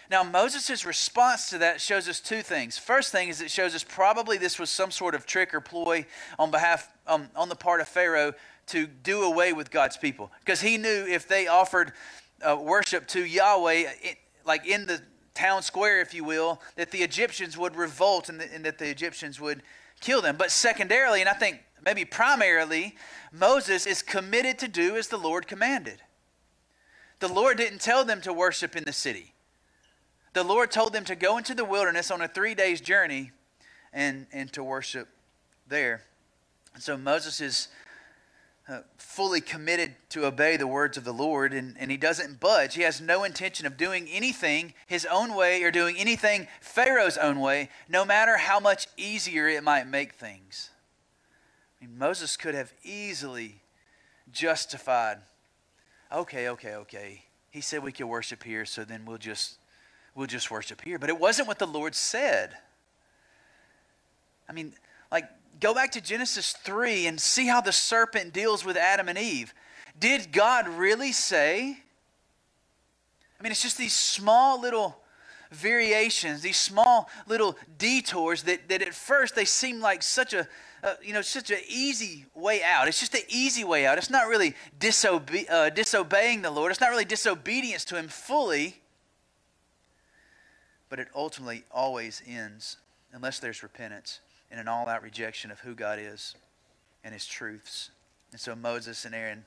Now, 0.09 0.23
Moses' 0.23 0.85
response 0.85 1.49
to 1.49 1.57
that 1.57 1.81
shows 1.81 2.07
us 2.07 2.21
two 2.21 2.41
things. 2.41 2.77
First 2.77 3.11
thing 3.11 3.27
is 3.27 3.41
it 3.41 3.51
shows 3.51 3.75
us 3.75 3.83
probably 3.83 4.37
this 4.37 4.57
was 4.57 4.69
some 4.69 4.89
sort 4.89 5.15
of 5.15 5.25
trick 5.25 5.53
or 5.53 5.59
ploy 5.59 6.05
on 6.39 6.49
behalf 6.49 6.89
um, 7.07 7.29
on 7.35 7.49
the 7.49 7.55
part 7.55 7.81
of 7.81 7.87
Pharaoh 7.87 8.33
to 8.67 8.87
do 8.87 9.23
away 9.23 9.53
with 9.53 9.71
God's 9.71 9.97
people, 9.97 10.31
because 10.39 10.61
he 10.61 10.77
knew 10.77 11.05
if 11.07 11.27
they 11.27 11.47
offered 11.47 11.93
uh, 12.41 12.57
worship 12.59 13.07
to 13.07 13.23
Yahweh, 13.23 13.85
it, 14.01 14.17
like 14.45 14.65
in 14.65 14.85
the 14.85 15.01
town 15.33 15.61
square, 15.61 16.01
if 16.01 16.13
you 16.13 16.23
will, 16.23 16.61
that 16.75 16.91
the 16.91 16.99
Egyptians 16.99 17.57
would 17.57 17.75
revolt 17.75 18.27
and, 18.27 18.39
the, 18.39 18.53
and 18.53 18.65
that 18.65 18.77
the 18.77 18.89
Egyptians 18.89 19.39
would 19.39 19.63
kill 20.01 20.21
them. 20.21 20.35
But 20.37 20.51
secondarily, 20.51 21.21
and 21.21 21.29
I 21.29 21.33
think 21.33 21.63
maybe 21.83 22.05
primarily, 22.05 22.95
Moses 23.31 23.85
is 23.85 24.01
committed 24.01 24.59
to 24.59 24.67
do 24.67 24.95
as 24.95 25.07
the 25.07 25.17
Lord 25.17 25.47
commanded. 25.47 26.01
The 27.19 27.27
Lord 27.27 27.57
didn't 27.57 27.81
tell 27.81 28.03
them 28.03 28.21
to 28.21 28.33
worship 28.33 28.75
in 28.75 28.83
the 28.83 28.93
city 28.93 29.33
the 30.37 30.43
Lord 30.43 30.69
told 30.69 30.93
them 30.93 31.03
to 31.05 31.15
go 31.15 31.39
into 31.39 31.55
the 31.55 31.65
wilderness 31.65 32.11
on 32.11 32.21
a 32.21 32.27
three 32.27 32.53
days 32.53 32.79
journey 32.79 33.31
and, 33.91 34.27
and 34.31 34.53
to 34.53 34.63
worship 34.63 35.07
there. 35.67 36.03
And 36.75 36.83
so 36.83 36.95
Moses 36.95 37.41
is 37.41 37.69
uh, 38.69 38.81
fully 38.97 39.41
committed 39.41 39.95
to 40.09 40.27
obey 40.27 40.55
the 40.55 40.67
words 40.67 40.95
of 40.95 41.05
the 41.05 41.13
Lord, 41.13 41.53
and, 41.53 41.75
and 41.79 41.89
he 41.89 41.97
doesn't 41.97 42.39
budge. 42.39 42.75
He 42.75 42.83
has 42.83 43.01
no 43.01 43.23
intention 43.23 43.65
of 43.65 43.77
doing 43.77 44.07
anything 44.11 44.75
his 44.85 45.07
own 45.09 45.33
way 45.33 45.63
or 45.63 45.71
doing 45.71 45.97
anything 45.97 46.47
Pharaoh's 46.61 47.17
own 47.17 47.39
way, 47.39 47.69
no 47.89 48.05
matter 48.05 48.37
how 48.37 48.59
much 48.59 48.87
easier 48.95 49.47
it 49.47 49.63
might 49.63 49.87
make 49.87 50.13
things. 50.13 50.69
I 51.81 51.85
mean, 51.85 51.97
Moses 51.97 52.37
could 52.37 52.53
have 52.53 52.73
easily 52.83 53.61
justified, 54.31 55.17
okay, 56.11 56.49
okay, 56.49 56.75
okay. 56.75 57.23
He 57.49 57.61
said 57.61 57.81
we 57.81 57.91
could 57.91 58.05
worship 58.05 58.43
here, 58.43 58.65
so 58.65 58.83
then 58.83 59.03
we'll 59.05 59.17
just 59.17 59.57
we'll 60.17 60.27
just 60.27 60.49
worship 60.49 60.81
here. 60.81 60.97
But 60.97 61.09
it 61.09 61.19
wasn't 61.19 61.47
what 61.47 61.59
the 61.59 61.67
Lord 61.67 61.93
said. 61.95 62.57
I 64.49 64.53
mean, 64.53 64.73
like, 65.11 65.29
go 65.61 65.73
back 65.73 65.91
to 65.91 66.01
Genesis 66.01 66.53
3 66.53 67.05
and 67.05 67.21
see 67.21 67.45
how 67.45 67.61
the 67.61 67.71
serpent 67.71 68.33
deals 68.33 68.65
with 68.65 68.75
Adam 68.75 69.07
and 69.07 69.17
Eve. 69.17 69.53
Did 69.97 70.31
God 70.31 70.67
really 70.67 71.11
say? 71.11 71.77
I 73.39 73.43
mean, 73.43 73.51
it's 73.51 73.61
just 73.61 73.77
these 73.77 73.93
small 73.93 74.59
little 74.59 74.97
variations, 75.51 76.41
these 76.41 76.57
small 76.57 77.09
little 77.27 77.55
detours 77.77 78.43
that, 78.43 78.67
that 78.69 78.81
at 78.81 78.95
first 78.95 79.35
they 79.35 79.45
seem 79.45 79.79
like 79.79 80.01
such 80.01 80.33
a, 80.33 80.47
uh, 80.83 80.95
you 81.03 81.13
know, 81.13 81.21
such 81.21 81.51
an 81.51 81.59
easy 81.69 82.25
way 82.33 82.63
out. 82.63 82.87
It's 82.87 82.99
just 82.99 83.13
an 83.13 83.21
easy 83.29 83.63
way 83.63 83.85
out. 83.85 83.99
It's 83.99 84.09
not 84.09 84.27
really 84.27 84.55
disobe- 84.79 85.49
uh, 85.49 85.69
disobeying 85.69 86.41
the 86.41 86.51
Lord. 86.51 86.71
It's 86.71 86.81
not 86.81 86.89
really 86.89 87.05
disobedience 87.05 87.85
to 87.85 87.95
Him 87.97 88.07
fully 88.07 88.81
but 90.89 90.99
it 90.99 91.07
ultimately 91.15 91.63
always 91.71 92.21
ends, 92.27 92.77
unless 93.13 93.39
there's 93.39 93.63
repentance, 93.63 94.19
in 94.51 94.59
an 94.59 94.67
all 94.67 94.87
out 94.87 95.03
rejection 95.03 95.51
of 95.51 95.59
who 95.59 95.75
God 95.75 95.99
is 95.99 96.35
and 97.03 97.13
his 97.13 97.25
truths. 97.25 97.91
And 98.31 98.39
so 98.39 98.55
Moses 98.55 99.05
and 99.05 99.13
Aaron, 99.13 99.45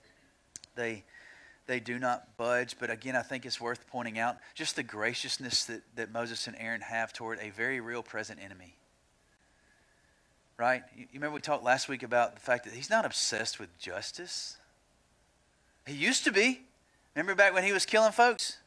they 0.74 1.04
they 1.66 1.78
do 1.78 2.00
not 2.00 2.36
budge. 2.36 2.76
But 2.80 2.90
again, 2.90 3.14
I 3.14 3.22
think 3.22 3.46
it's 3.46 3.60
worth 3.60 3.86
pointing 3.86 4.18
out 4.18 4.38
just 4.54 4.74
the 4.74 4.82
graciousness 4.82 5.64
that, 5.66 5.82
that 5.94 6.10
Moses 6.10 6.48
and 6.48 6.56
Aaron 6.58 6.80
have 6.80 7.12
toward 7.12 7.38
a 7.40 7.50
very 7.50 7.80
real 7.80 8.02
present 8.02 8.40
enemy. 8.42 8.74
Right? 10.56 10.82
You, 10.96 11.02
you 11.02 11.08
remember 11.14 11.36
we 11.36 11.40
talked 11.40 11.62
last 11.62 11.88
week 11.88 12.02
about 12.02 12.34
the 12.34 12.40
fact 12.40 12.64
that 12.64 12.72
he's 12.72 12.90
not 12.90 13.04
obsessed 13.04 13.60
with 13.60 13.78
justice. 13.78 14.56
He 15.86 15.94
used 15.94 16.24
to 16.24 16.32
be. 16.32 16.62
Remember 17.14 17.34
back 17.36 17.54
when 17.54 17.62
he 17.62 17.72
was 17.72 17.86
killing 17.86 18.12
folks? 18.12 18.58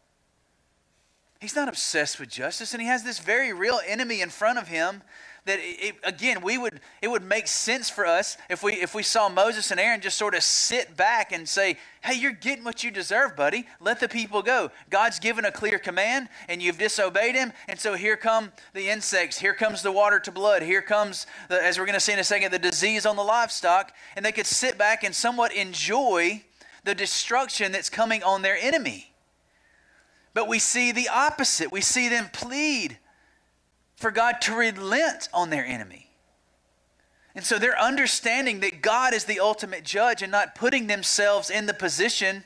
He's 1.43 1.57
not 1.57 1.67
obsessed 1.67 2.21
with 2.21 2.29
justice, 2.29 2.73
and 2.73 2.81
he 2.81 2.87
has 2.87 3.03
this 3.03 3.19
very 3.19 3.51
real 3.51 3.81
enemy 3.85 4.21
in 4.21 4.29
front 4.29 4.57
of 4.57 4.69
him 4.69 5.03
that 5.43 5.59
it, 5.61 5.95
again 6.05 6.39
we 6.41 6.57
would 6.57 6.79
it 7.01 7.09
would 7.09 7.21
make 7.21 7.47
sense 7.47 7.89
for 7.89 8.05
us 8.05 8.37
if 8.49 8.63
we 8.63 8.75
if 8.75 8.95
we 8.95 9.03
saw 9.03 9.27
Moses 9.27 9.69
and 9.69 9.77
Aaron 9.77 9.99
just 9.99 10.17
sort 10.17 10.35
of 10.35 10.41
sit 10.41 10.95
back 10.95 11.33
and 11.33 11.49
say, 11.49 11.77
"Hey, 12.01 12.13
you're 12.13 12.31
getting 12.31 12.63
what 12.63 12.81
you 12.81 12.91
deserve, 12.91 13.35
buddy. 13.35 13.67
Let 13.81 13.99
the 13.99 14.07
people 14.07 14.41
go. 14.41 14.71
God's 14.89 15.19
given 15.19 15.43
a 15.43 15.51
clear 15.51 15.79
command 15.79 16.29
and 16.47 16.63
you've 16.63 16.77
disobeyed 16.77 17.35
him, 17.35 17.51
and 17.67 17.77
so 17.77 17.95
here 17.95 18.15
come 18.15 18.53
the 18.71 18.87
insects, 18.87 19.37
here 19.37 19.53
comes 19.53 19.81
the 19.81 19.91
water 19.91 20.21
to 20.21 20.31
blood, 20.31 20.61
here 20.61 20.81
comes 20.81 21.27
the, 21.49 21.61
as 21.61 21.77
we're 21.77 21.85
going 21.85 21.93
to 21.93 21.99
see 21.99 22.13
in 22.13 22.19
a 22.19 22.23
second 22.23 22.53
the 22.53 22.57
disease 22.57 23.05
on 23.05 23.17
the 23.17 23.21
livestock, 23.21 23.91
and 24.15 24.23
they 24.23 24.31
could 24.31 24.47
sit 24.47 24.77
back 24.77 25.03
and 25.03 25.13
somewhat 25.13 25.53
enjoy 25.53 26.41
the 26.85 26.95
destruction 26.95 27.73
that's 27.73 27.89
coming 27.89 28.23
on 28.23 28.43
their 28.43 28.55
enemy. 28.55 29.12
But 30.33 30.47
we 30.47 30.59
see 30.59 30.91
the 30.91 31.09
opposite. 31.09 31.71
We 31.71 31.81
see 31.81 32.09
them 32.09 32.29
plead 32.33 32.97
for 33.95 34.11
God 34.11 34.41
to 34.41 34.55
relent 34.55 35.29
on 35.33 35.49
their 35.49 35.65
enemy. 35.65 36.09
And 37.35 37.45
so 37.45 37.57
they're 37.57 37.79
understanding 37.79 38.59
that 38.59 38.81
God 38.81 39.13
is 39.13 39.25
the 39.25 39.39
ultimate 39.39 39.83
judge 39.83 40.21
and 40.21 40.31
not 40.31 40.55
putting 40.55 40.87
themselves 40.87 41.49
in 41.49 41.65
the 41.65 41.73
position 41.73 42.43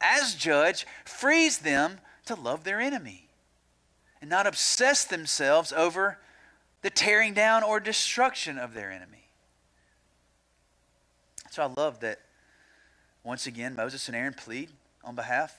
as 0.00 0.34
judge, 0.34 0.86
frees 1.04 1.58
them 1.58 2.00
to 2.26 2.34
love 2.34 2.64
their 2.64 2.80
enemy 2.80 3.28
and 4.20 4.30
not 4.30 4.46
obsess 4.46 5.04
themselves 5.04 5.72
over 5.72 6.18
the 6.82 6.90
tearing 6.90 7.34
down 7.34 7.64
or 7.64 7.80
destruction 7.80 8.58
of 8.58 8.74
their 8.74 8.90
enemy. 8.92 9.28
So 11.50 11.62
I 11.62 11.66
love 11.66 12.00
that 12.00 12.20
once 13.24 13.46
again 13.46 13.74
Moses 13.74 14.06
and 14.06 14.16
Aaron 14.16 14.34
plead 14.34 14.70
on 15.02 15.14
behalf 15.14 15.58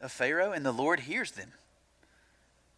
of 0.00 0.12
Pharaoh, 0.12 0.52
and 0.52 0.64
the 0.64 0.72
Lord 0.72 1.00
hears 1.00 1.32
them. 1.32 1.52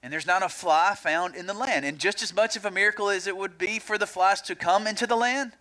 And 0.03 0.13
there's 0.13 0.27
not 0.27 0.43
a 0.43 0.49
fly 0.49 0.95
found 0.95 1.35
in 1.35 1.47
the 1.47 1.55
land. 1.55 1.85
And 1.85 1.99
just 1.99 2.23
as 2.23 2.35
much 2.35 2.57
of 2.57 2.65
a 2.65 2.71
miracle 2.71 3.11
as 3.11 3.27
it 3.27 3.37
would 3.37 3.59
be 3.59 3.79
for 3.79 3.99
the 3.99 4.07
flies 4.07 4.41
to 4.43 4.55
come 4.55 4.87
into 4.87 5.07
the 5.07 5.17
land, 5.17 5.53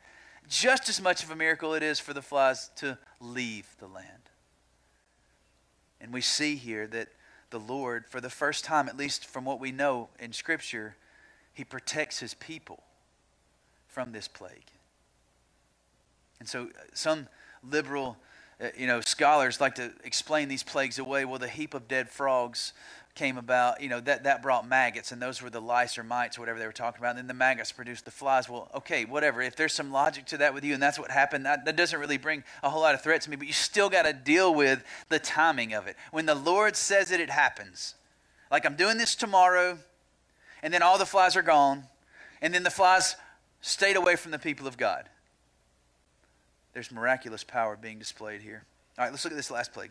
just 0.48 0.89
as 0.89 1.02
much 1.02 1.24
of 1.24 1.32
a 1.32 1.36
miracle 1.36 1.74
it 1.74 1.84
is 1.84 2.00
for 2.00 2.13
the 2.13 2.22
flies 2.22 2.70
to 2.78 2.98
leave 3.20 3.67
the 3.80 3.88
land. 3.88 4.30
And 6.00 6.13
we 6.13 6.22
see 6.22 6.56
here 6.56 6.86
that 6.88 7.10
the 7.50 7.60
Lord, 7.60 8.06
for 8.08 8.22
the 8.22 8.30
first 8.30 8.63
time, 8.63 8.88
at 8.88 8.98
least 8.98 9.26
from 9.26 9.46
what 9.46 9.60
we 9.60 9.72
know 9.72 10.10
in 10.20 10.34
Scripture, 10.34 10.96
he 11.54 11.63
protects 11.63 12.20
his 12.20 12.34
people 12.36 12.84
from 13.88 14.12
this 14.12 14.28
plague. 14.28 14.70
And 16.39 16.48
so 16.48 16.65
uh, 16.65 16.82
some 16.93 17.28
liberal 17.67 18.17
Uh, 18.60 18.70
you 18.76 18.88
know, 18.88 19.02
scholars 19.02 19.62
like 19.62 19.76
to 19.76 19.91
explain 20.04 20.48
these 20.48 20.63
plagues 20.63 20.98
away. 20.98 21.26
Well, 21.26 21.39
the 21.39 21.48
heap 21.48 21.74
of 21.74 21.88
dead 21.88 22.10
frogs 22.10 22.74
came 23.13 23.38
about, 23.38 23.82
you 23.82 23.89
know, 23.89 24.00
that, 24.00 24.24
that 24.24 24.41
brought 24.41 24.67
maggots, 24.67 25.12
and 25.12 25.22
those 25.22 25.41
were 25.41 25.50
the 25.50 25.60
lice 25.60 25.98
or 25.98 26.04
mites 26.04 26.38
or 26.38 26.41
whatever 26.41 26.60
they 26.60 26.65
were 26.65 26.72
talking 26.72 27.00
about. 27.00 27.12
And 27.12 27.20
then 27.20 27.28
the 27.28 27.34
maggots 27.34 27.72
produced 27.72 28.06
the 28.06 28.12
flies. 28.12 28.48
Well, 28.48 28.70
okay, 28.76 29.06
whatever. 29.06 29.41
If 29.41 29.56
there's 29.56 29.74
some 29.74 29.91
logic 29.91 30.26
to 30.28 30.38
that 30.38 30.54
with 30.54 30.63
you, 30.63 30.74
and 30.74 30.82
that's 30.82 31.00
what 31.00 31.12
happened, 31.12 31.46
that, 31.46 31.65
that 31.65 31.76
doesn't 31.76 32.00
really 32.00 32.17
bring 32.17 32.43
a 32.62 32.70
whole 32.70 32.82
lot 32.82 32.93
of 32.93 33.02
threat 33.02 33.22
to 33.22 33.30
me, 33.30 33.36
but 33.36 33.48
you 33.48 33.54
still 33.54 33.89
got 33.89 34.04
to 34.04 34.13
deal 34.13 34.54
with 34.54 34.84
the 35.10 35.20
timing 35.20 35.74
of 35.74 35.88
it. 35.88 35.96
When 36.12 36.26
the 36.26 36.36
Lord 36.36 36.76
says 36.76 37.12
it, 37.12 37.20
it 37.20 37.32
happens. 37.32 37.96
Like 38.52 38.65
I'm 38.65 38.76
doing 38.76 38.98
this 38.98 39.15
tomorrow, 39.15 39.80
and 40.62 40.74
then 40.74 40.82
all 40.82 40.98
the 40.98 41.06
flies 41.06 41.36
are 41.36 41.41
gone, 41.41 41.86
and 42.41 42.54
then 42.54 42.63
the 42.63 42.70
flies 42.70 43.15
stayed 43.62 43.96
away 43.96 44.15
from 44.15 44.32
the 44.32 44.39
people 44.39 44.67
of 44.67 44.78
God. 44.78 45.10
There's 46.78 46.92
miraculous 46.92 47.44
power 47.44 47.76
being 47.76 47.98
displayed 47.98 48.44
here. 48.44 48.63
All 49.00 49.04
right, 49.04 49.12
let's 49.12 49.26
look 49.26 49.34
at 49.34 49.36
this 49.36 49.50
last 49.50 49.74
plague. 49.74 49.90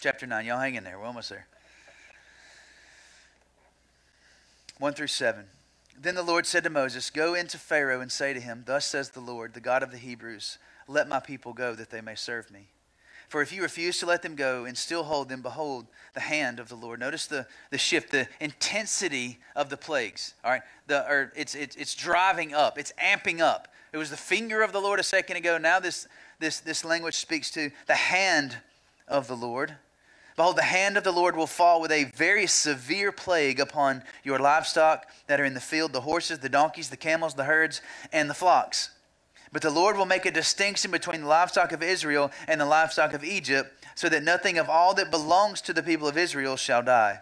Chapter 0.00 0.26
9. 0.26 0.46
Y'all 0.46 0.58
hang 0.58 0.76
in 0.76 0.84
there. 0.84 0.98
We're 0.98 1.04
almost 1.04 1.28
there. 1.28 1.46
1 4.78 4.94
through 4.94 5.08
7. 5.08 5.44
Then 5.94 6.14
the 6.14 6.22
Lord 6.22 6.46
said 6.46 6.64
to 6.64 6.70
Moses, 6.70 7.10
Go 7.10 7.34
into 7.34 7.58
Pharaoh 7.58 8.00
and 8.00 8.10
say 8.10 8.32
to 8.32 8.40
him, 8.40 8.62
Thus 8.64 8.86
says 8.86 9.10
the 9.10 9.20
Lord, 9.20 9.52
the 9.52 9.60
God 9.60 9.82
of 9.82 9.90
the 9.90 9.98
Hebrews, 9.98 10.56
Let 10.88 11.06
my 11.06 11.20
people 11.20 11.52
go, 11.52 11.74
that 11.74 11.90
they 11.90 12.00
may 12.00 12.14
serve 12.14 12.50
me. 12.50 12.68
For 13.28 13.42
if 13.42 13.52
you 13.52 13.62
refuse 13.62 13.98
to 13.98 14.06
let 14.06 14.22
them 14.22 14.36
go 14.36 14.64
and 14.64 14.76
still 14.76 15.04
hold 15.04 15.28
them, 15.28 15.42
behold, 15.42 15.86
the 16.14 16.20
hand 16.20 16.60
of 16.60 16.68
the 16.68 16.74
Lord. 16.76 17.00
Notice 17.00 17.26
the, 17.26 17.46
the 17.70 17.78
shift, 17.78 18.10
the 18.10 18.28
intensity 18.40 19.38
of 19.56 19.70
the 19.70 19.76
plagues. 19.76 20.34
All 20.44 20.50
right, 20.50 20.62
the, 20.86 21.08
or 21.10 21.32
it's, 21.36 21.54
it's, 21.54 21.76
it's 21.76 21.94
driving 21.94 22.54
up, 22.54 22.78
it's 22.78 22.92
amping 23.02 23.40
up. 23.40 23.68
It 23.92 23.96
was 23.96 24.10
the 24.10 24.16
finger 24.16 24.62
of 24.62 24.72
the 24.72 24.80
Lord 24.80 25.00
a 25.00 25.04
second 25.04 25.36
ago. 25.36 25.58
Now 25.58 25.80
this, 25.80 26.08
this, 26.38 26.60
this 26.60 26.84
language 26.84 27.16
speaks 27.16 27.50
to 27.52 27.70
the 27.86 27.94
hand 27.94 28.56
of 29.08 29.28
the 29.28 29.36
Lord. 29.36 29.74
Behold, 30.36 30.56
the 30.56 30.62
hand 30.62 30.96
of 30.96 31.04
the 31.04 31.12
Lord 31.12 31.36
will 31.36 31.46
fall 31.46 31.80
with 31.80 31.92
a 31.92 32.04
very 32.04 32.48
severe 32.48 33.12
plague 33.12 33.60
upon 33.60 34.02
your 34.24 34.40
livestock 34.40 35.06
that 35.28 35.40
are 35.40 35.44
in 35.44 35.54
the 35.54 35.60
field 35.60 35.92
the 35.92 36.00
horses, 36.00 36.40
the 36.40 36.48
donkeys, 36.48 36.90
the 36.90 36.96
camels, 36.96 37.34
the 37.34 37.44
herds, 37.44 37.80
and 38.12 38.28
the 38.28 38.34
flocks. 38.34 38.90
But 39.54 39.62
the 39.62 39.70
Lord 39.70 39.96
will 39.96 40.04
make 40.04 40.26
a 40.26 40.32
distinction 40.32 40.90
between 40.90 41.20
the 41.20 41.28
livestock 41.28 41.70
of 41.70 41.80
Israel 41.80 42.32
and 42.48 42.60
the 42.60 42.66
livestock 42.66 43.12
of 43.12 43.22
Egypt, 43.22 43.86
so 43.94 44.08
that 44.08 44.24
nothing 44.24 44.58
of 44.58 44.68
all 44.68 44.94
that 44.94 45.12
belongs 45.12 45.60
to 45.60 45.72
the 45.72 45.82
people 45.82 46.08
of 46.08 46.18
Israel 46.18 46.56
shall 46.56 46.82
die. 46.82 47.20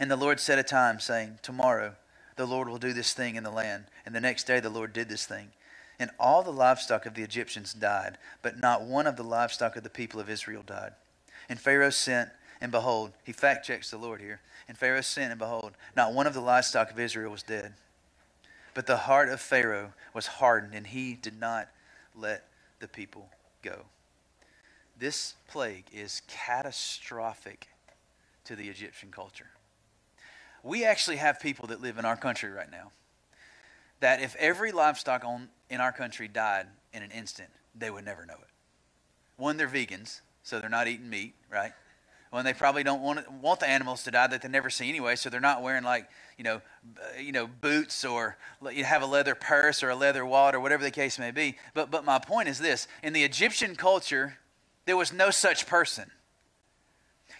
And 0.00 0.10
the 0.10 0.16
Lord 0.16 0.40
set 0.40 0.58
a 0.58 0.62
time, 0.62 1.00
saying, 1.00 1.40
Tomorrow 1.42 1.96
the 2.36 2.46
Lord 2.46 2.70
will 2.70 2.78
do 2.78 2.94
this 2.94 3.12
thing 3.12 3.36
in 3.36 3.44
the 3.44 3.50
land. 3.50 3.84
And 4.06 4.14
the 4.14 4.20
next 4.20 4.46
day 4.46 4.60
the 4.60 4.70
Lord 4.70 4.94
did 4.94 5.10
this 5.10 5.26
thing. 5.26 5.48
And 5.98 6.10
all 6.18 6.42
the 6.42 6.50
livestock 6.50 7.04
of 7.04 7.12
the 7.12 7.22
Egyptians 7.22 7.74
died, 7.74 8.16
but 8.40 8.58
not 8.58 8.84
one 8.84 9.06
of 9.06 9.16
the 9.16 9.22
livestock 9.22 9.76
of 9.76 9.82
the 9.82 9.90
people 9.90 10.20
of 10.20 10.30
Israel 10.30 10.62
died. 10.66 10.92
And 11.50 11.60
Pharaoh 11.60 11.90
sent, 11.90 12.30
and 12.62 12.72
behold, 12.72 13.12
he 13.24 13.32
fact 13.32 13.66
checks 13.66 13.90
the 13.90 13.98
Lord 13.98 14.22
here. 14.22 14.40
And 14.68 14.78
Pharaoh 14.78 15.02
sent, 15.02 15.32
and 15.32 15.38
behold, 15.38 15.72
not 15.94 16.14
one 16.14 16.26
of 16.26 16.32
the 16.32 16.40
livestock 16.40 16.90
of 16.90 16.98
Israel 16.98 17.30
was 17.30 17.42
dead. 17.42 17.74
But 18.74 18.86
the 18.86 18.96
heart 18.96 19.28
of 19.28 19.40
Pharaoh 19.40 19.92
was 20.12 20.26
hardened, 20.26 20.74
and 20.74 20.86
he 20.86 21.14
did 21.14 21.38
not 21.38 21.68
let 22.14 22.48
the 22.80 22.88
people 22.88 23.30
go. 23.62 23.86
This 24.98 25.34
plague 25.48 25.86
is 25.92 26.22
catastrophic 26.26 27.68
to 28.44 28.56
the 28.56 28.68
Egyptian 28.68 29.10
culture 29.10 29.50
we 30.64 30.84
actually 30.84 31.16
have 31.16 31.38
people 31.38 31.68
that 31.68 31.80
live 31.80 31.98
in 31.98 32.04
our 32.04 32.16
country 32.16 32.50
right 32.50 32.70
now 32.70 32.90
that 34.00 34.20
if 34.20 34.34
every 34.36 34.72
livestock 34.72 35.24
on, 35.24 35.48
in 35.70 35.80
our 35.80 35.92
country 35.92 36.26
died 36.26 36.66
in 36.92 37.02
an 37.02 37.10
instant, 37.10 37.50
they 37.74 37.90
would 37.90 38.04
never 38.04 38.26
know 38.26 38.34
it. 38.34 38.50
One, 39.36 39.56
they're 39.56 39.68
vegans, 39.68 40.20
so 40.42 40.58
they're 40.58 40.68
not 40.68 40.88
eating 40.88 41.08
meat, 41.08 41.34
right? 41.50 41.72
One, 42.34 42.44
they 42.44 42.52
probably 42.52 42.82
don't 42.82 43.00
want, 43.00 43.30
want 43.30 43.60
the 43.60 43.68
animals 43.68 44.02
to 44.02 44.10
die 44.10 44.26
that 44.26 44.42
they 44.42 44.48
never 44.48 44.68
see 44.68 44.88
anyway, 44.88 45.14
so 45.14 45.30
they're 45.30 45.38
not 45.38 45.62
wearing 45.62 45.84
like, 45.84 46.08
you 46.36 46.42
know, 46.42 46.62
you 47.16 47.30
know, 47.30 47.46
boots 47.46 48.04
or 48.04 48.36
you 48.72 48.82
have 48.82 49.02
a 49.02 49.06
leather 49.06 49.36
purse 49.36 49.84
or 49.84 49.90
a 49.90 49.94
leather 49.94 50.26
wallet 50.26 50.56
or 50.56 50.58
whatever 50.58 50.82
the 50.82 50.90
case 50.90 51.16
may 51.16 51.30
be. 51.30 51.54
But, 51.74 51.92
but 51.92 52.04
my 52.04 52.18
point 52.18 52.48
is 52.48 52.58
this 52.58 52.88
in 53.04 53.12
the 53.12 53.22
Egyptian 53.22 53.76
culture, 53.76 54.38
there 54.84 54.96
was 54.96 55.12
no 55.12 55.30
such 55.30 55.68
person. 55.68 56.10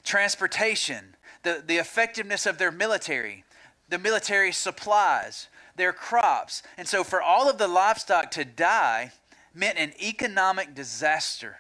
Transportation, 0.05 1.17
the, 1.43 1.61
the 1.67 1.79
effectiveness 1.79 2.47
of 2.47 2.59
their 2.59 2.71
military, 2.71 3.43
the 3.89 3.99
military 3.99 4.53
supplies, 4.53 5.49
their 5.75 5.93
crops. 5.93 6.63
And 6.79 6.87
so 6.87 7.03
for 7.03 7.21
all 7.21 7.51
of 7.51 7.59
the 7.59 7.67
livestock 7.67 8.31
to 8.31 8.45
die 8.45 9.11
meant 9.53 9.77
an 9.77 9.93
economic 10.01 10.73
disaster. 10.73 11.57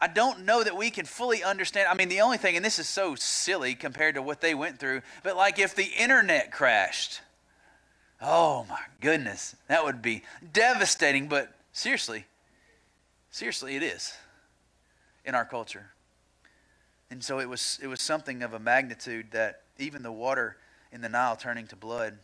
I 0.00 0.06
don't 0.06 0.46
know 0.46 0.64
that 0.64 0.76
we 0.76 0.90
can 0.90 1.04
fully 1.04 1.42
understand. 1.44 1.88
I 1.88 1.94
mean, 1.94 2.08
the 2.08 2.22
only 2.22 2.38
thing, 2.38 2.56
and 2.56 2.64
this 2.64 2.78
is 2.78 2.88
so 2.88 3.14
silly 3.14 3.74
compared 3.74 4.14
to 4.14 4.22
what 4.22 4.40
they 4.40 4.54
went 4.54 4.78
through, 4.78 5.02
but 5.22 5.36
like 5.36 5.58
if 5.58 5.74
the 5.74 5.90
internet 5.98 6.50
crashed, 6.50 7.20
oh 8.20 8.64
my 8.68 8.80
goodness, 9.00 9.54
that 9.68 9.84
would 9.84 10.00
be 10.00 10.22
devastating. 10.52 11.28
But 11.28 11.52
seriously, 11.72 12.24
seriously, 13.30 13.76
it 13.76 13.82
is 13.82 14.14
in 15.24 15.34
our 15.34 15.44
culture. 15.44 15.90
And 17.10 17.22
so 17.22 17.40
it 17.40 17.48
was, 17.48 17.78
it 17.82 17.88
was 17.88 18.00
something 18.00 18.42
of 18.42 18.54
a 18.54 18.58
magnitude 18.58 19.32
that 19.32 19.62
even 19.78 20.02
the 20.02 20.12
water 20.12 20.56
in 20.92 21.02
the 21.02 21.08
Nile 21.08 21.36
turning 21.36 21.66
to 21.68 21.76
blood 21.76 22.16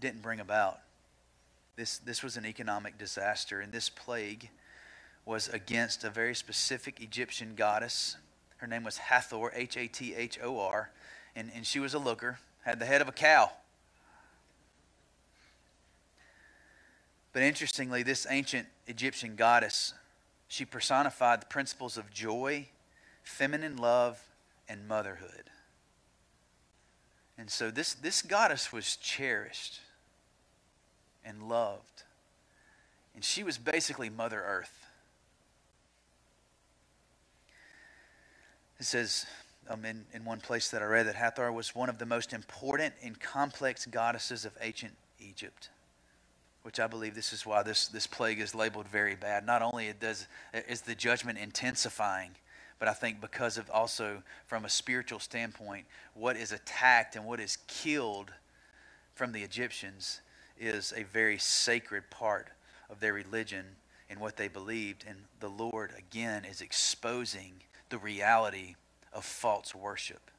didn't 0.00 0.22
bring 0.22 0.40
about. 0.40 0.80
This, 1.76 1.98
this 1.98 2.22
was 2.22 2.36
an 2.36 2.46
economic 2.46 2.98
disaster, 2.98 3.60
and 3.60 3.72
this 3.72 3.88
plague 3.88 4.48
was 5.26 5.48
against 5.48 6.04
a 6.04 6.10
very 6.10 6.34
specific 6.34 7.00
Egyptian 7.00 7.54
goddess. 7.54 8.16
Her 8.58 8.66
name 8.66 8.84
was 8.84 8.98
Hathor, 8.98 9.52
H 9.54 9.76
A 9.76 9.86
T 9.86 10.14
H 10.14 10.38
O 10.42 10.58
R, 10.60 10.90
and, 11.34 11.50
and 11.54 11.66
she 11.66 11.80
was 11.80 11.94
a 11.94 11.98
looker, 11.98 12.38
had 12.64 12.78
the 12.78 12.86
head 12.86 13.00
of 13.00 13.08
a 13.08 13.12
cow. 13.12 13.50
But 17.32 17.42
interestingly, 17.42 18.02
this 18.02 18.26
ancient 18.30 18.68
Egyptian 18.86 19.34
goddess, 19.34 19.94
she 20.46 20.64
personified 20.64 21.42
the 21.42 21.46
principles 21.46 21.96
of 21.96 22.12
joy 22.12 22.68
feminine 23.24 23.76
love, 23.76 24.22
and 24.68 24.86
motherhood. 24.86 25.50
And 27.36 27.50
so 27.50 27.70
this, 27.70 27.94
this 27.94 28.22
goddess 28.22 28.72
was 28.72 28.96
cherished 28.96 29.80
and 31.24 31.48
loved. 31.48 32.04
And 33.14 33.24
she 33.24 33.42
was 33.42 33.58
basically 33.58 34.08
Mother 34.08 34.42
Earth. 34.46 34.83
It 38.78 38.84
says 38.84 39.26
um, 39.68 39.84
in, 39.84 40.04
in 40.12 40.24
one 40.24 40.40
place 40.40 40.70
that 40.70 40.82
I 40.82 40.86
read 40.86 41.06
that 41.06 41.14
Hathor 41.14 41.52
was 41.52 41.74
one 41.74 41.88
of 41.88 41.98
the 41.98 42.06
most 42.06 42.32
important 42.32 42.94
and 43.02 43.18
complex 43.18 43.86
goddesses 43.86 44.44
of 44.44 44.52
ancient 44.60 44.94
Egypt 45.20 45.70
which 46.64 46.80
I 46.80 46.86
believe 46.86 47.14
this 47.14 47.34
is 47.34 47.44
why 47.44 47.62
this, 47.62 47.88
this 47.88 48.06
plague 48.06 48.40
is 48.40 48.54
labeled 48.54 48.88
very 48.88 49.14
bad. 49.14 49.44
Not 49.44 49.60
only 49.60 49.88
it 49.88 50.00
does 50.00 50.26
is 50.66 50.80
the 50.80 50.94
judgment 50.94 51.38
intensifying, 51.38 52.30
but 52.78 52.88
I 52.88 52.94
think 52.94 53.20
because 53.20 53.58
of 53.58 53.70
also 53.70 54.22
from 54.46 54.64
a 54.64 54.70
spiritual 54.70 55.20
standpoint, 55.20 55.84
what 56.14 56.38
is 56.38 56.52
attacked 56.52 57.16
and 57.16 57.26
what 57.26 57.38
is 57.38 57.58
killed 57.68 58.32
from 59.14 59.32
the 59.32 59.42
Egyptians 59.42 60.22
is 60.58 60.94
a 60.96 61.02
very 61.02 61.36
sacred 61.36 62.08
part 62.08 62.48
of 62.88 62.98
their 62.98 63.12
religion 63.12 63.66
and 64.08 64.18
what 64.18 64.38
they 64.38 64.48
believed. 64.48 65.04
And 65.06 65.18
the 65.40 65.50
Lord, 65.50 65.92
again, 65.98 66.46
is 66.46 66.62
exposing 66.62 67.60
the 67.90 67.98
reality 67.98 68.74
of 69.12 69.24
false 69.24 69.74
worship. 69.74 70.30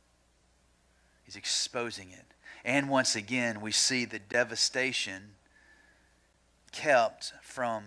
He's 1.24 1.36
exposing 1.36 2.12
it. 2.12 2.26
And 2.64 2.90
once 2.90 3.16
again, 3.16 3.62
we 3.62 3.72
see 3.72 4.06
the 4.06 4.20
devastation 4.20 5.32
kept 6.72 7.34
from 7.42 7.84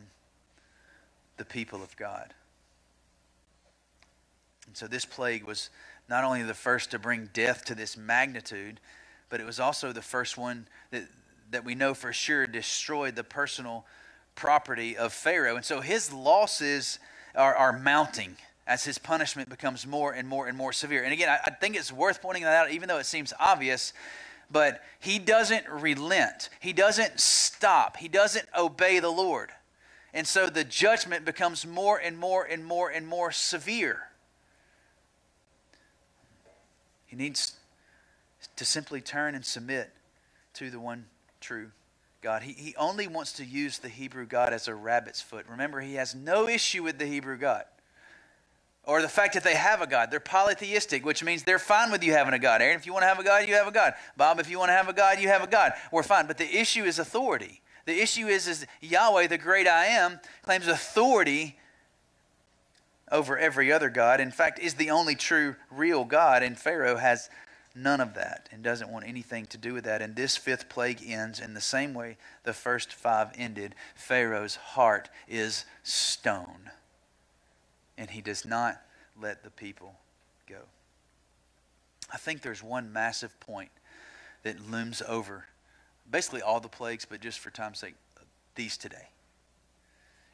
the 1.36 1.44
people 1.44 1.82
of 1.82 1.96
God. 1.96 2.34
And 4.66 4.76
so 4.76 4.86
this 4.86 5.04
plague 5.04 5.44
was 5.44 5.70
not 6.08 6.24
only 6.24 6.42
the 6.42 6.54
first 6.54 6.90
to 6.90 6.98
bring 6.98 7.30
death 7.32 7.64
to 7.66 7.74
this 7.74 7.96
magnitude, 7.96 8.80
but 9.28 9.40
it 9.40 9.46
was 9.46 9.60
also 9.60 9.92
the 9.92 10.02
first 10.02 10.38
one 10.38 10.66
that, 10.90 11.04
that 11.50 11.64
we 11.64 11.74
know 11.74 11.94
for 11.94 12.12
sure 12.12 12.46
destroyed 12.46 13.14
the 13.14 13.24
personal 13.24 13.84
property 14.34 14.96
of 14.96 15.12
Pharaoh. 15.12 15.56
And 15.56 15.64
so 15.64 15.80
his 15.80 16.12
losses 16.12 16.98
are, 17.34 17.54
are 17.54 17.78
mounting 17.78 18.36
as 18.68 18.85
his 18.85 18.98
punishment 18.98 19.48
becomes 19.48 19.87
more 19.87 20.12
and 20.12 20.28
more 20.28 20.46
and 20.46 20.57
more 20.57 20.74
severe. 20.74 21.02
And 21.02 21.12
again, 21.12 21.31
I, 21.31 21.38
I 21.46 21.50
think 21.50 21.74
it's 21.74 21.90
worth 21.90 22.20
pointing 22.20 22.44
that 22.44 22.54
out, 22.54 22.70
even 22.70 22.87
though 22.87 22.98
it 22.98 23.07
seems 23.07 23.33
obvious. 23.40 23.94
But 24.50 24.85
he 25.00 25.18
doesn't 25.18 25.66
relent. 25.68 26.50
He 26.61 26.74
doesn't 26.74 27.18
stop. 27.18 27.96
He 27.96 28.09
doesn't 28.09 28.46
obey 28.57 29.00
the 29.00 29.11
Lord. 29.11 29.50
And 30.12 30.26
so 30.26 30.48
the 30.48 30.64
judgment 30.64 31.24
becomes 31.24 31.66
more 31.66 31.96
and 31.98 32.18
more 32.18 32.44
and 32.44 32.64
more 32.64 32.90
and 32.90 33.07
more 33.07 33.33
severe. 33.33 34.02
He 37.07 37.16
needs 37.16 37.54
to 38.57 38.66
simply 38.66 39.00
turn 39.00 39.35
and 39.35 39.44
submit 39.44 39.90
to 40.54 40.70
the 40.70 40.78
one 40.78 41.07
true 41.40 41.70
God. 42.20 42.42
He, 42.42 42.52
he 42.52 42.76
only 42.76 43.07
wants 43.07 43.33
to 43.35 43.44
use 43.46 43.78
the 43.78 43.88
Hebrew 43.88 44.26
God 44.26 44.52
as 44.52 44.68
a 44.68 44.74
rabbit's 44.74 45.22
foot. 45.22 45.46
Remember, 45.48 45.81
he 45.81 45.94
has 45.94 46.14
no 46.14 46.48
issue 46.48 46.83
with 46.83 46.98
the 46.98 47.07
Hebrew 47.07 47.38
God 47.38 47.64
or 48.88 49.03
the 49.03 49.09
fact 49.09 49.35
that 49.35 49.44
they 49.44 49.55
have 49.55 49.83
a 49.83 49.87
God. 49.87 50.11
They're 50.11 50.18
polytheistic, 50.18 51.05
which 51.05 51.22
means 51.22 51.42
they're 51.42 51.59
fine 51.59 51.92
with 51.92 52.03
you 52.03 52.14
having 52.14 52.33
a 52.33 52.38
God. 52.38 52.62
Aaron, 52.62 52.77
if 52.77 52.87
you 52.87 52.94
want 52.94 53.03
to 53.03 53.07
have 53.07 53.18
a 53.18 53.22
God, 53.22 53.46
you 53.46 53.55
have 53.55 53.68
a 53.68 53.70
God. 53.70 53.92
Bob, 54.16 54.40
if 54.40 54.48
you 54.48 54.59
want 54.59 54.70
to 54.70 54.72
have 54.72 54.88
a 54.88 54.94
God, 54.94 55.20
you 55.20 55.29
have 55.29 55.44
a 55.44 55.46
God. 55.46 55.72
We're 55.92 56.03
fine. 56.03 56.27
But 56.27 56.38
the 56.38 56.57
issue 56.59 56.85
is 56.85 56.98
authority. 56.98 57.61
The 57.85 58.01
issue 58.01 58.29
is, 58.29 58.48
is 58.48 58.66
Yahweh, 58.81 59.27
the 59.27 59.37
great 59.37 59.68
I 59.68 59.87
am, 59.87 60.20
claims 60.42 60.66
authority 60.66 61.59
over 63.12 63.38
every 63.38 63.70
other 63.70 63.90
God. 63.90 64.20
In 64.20 64.31
fact, 64.31 64.59
is 64.59 64.74
the 64.74 64.90
only 64.90 65.14
true, 65.14 65.57
real 65.70 66.07
God, 66.07 66.42
and 66.42 66.59
Pharaoh 66.59 66.96
has 66.96 67.29
none 67.74 68.01
of 68.01 68.14
that 68.14 68.48
and 68.51 68.62
doesn't 68.62 68.90
want 68.90 69.07
anything 69.07 69.44
to 69.46 69.59
do 69.59 69.74
with 69.74 69.85
that. 69.85 70.01
And 70.01 70.16
this 70.16 70.38
fifth 70.38 70.70
plague 70.70 71.03
ends 71.07 71.40
in 71.40 71.53
the 71.53 71.61
same 71.61 71.92
way 71.92 72.16
the 72.44 72.55
first 72.55 72.94
five 72.94 73.33
ended. 73.37 73.74
Pharaoh's 73.94 74.57
heart 74.57 75.11
is 75.29 75.66
stone, 75.83 76.70
and 77.98 78.08
he 78.08 78.22
does 78.22 78.46
not 78.46 78.80
let 79.20 79.42
the 79.42 79.50
people 79.50 79.94
go. 80.48 80.61
I 82.11 82.16
think 82.16 82.40
there's 82.40 82.62
one 82.62 82.92
massive 82.92 83.38
point 83.40 83.70
that 84.44 84.70
looms 84.70 85.02
over 85.06 85.44
basically 86.11 86.40
all 86.40 86.61
the 86.61 86.68
plagues, 86.68 87.04
but 87.04 87.20
just 87.20 87.40
for 87.40 87.50
time's 87.50 87.80
sake, 87.80 87.94
these 88.54 88.78
today. 88.78 89.08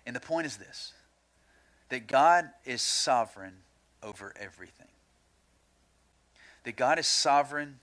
And 0.06 0.14
the 0.14 0.20
point 0.20 0.46
is 0.46 0.58
this 0.58 0.92
that 1.88 2.06
God 2.06 2.50
is 2.64 2.82
sovereign 2.82 3.54
over 4.02 4.32
everything. 4.38 4.88
That 6.64 6.76
God 6.76 6.98
is 6.98 7.06
sovereign 7.06 7.78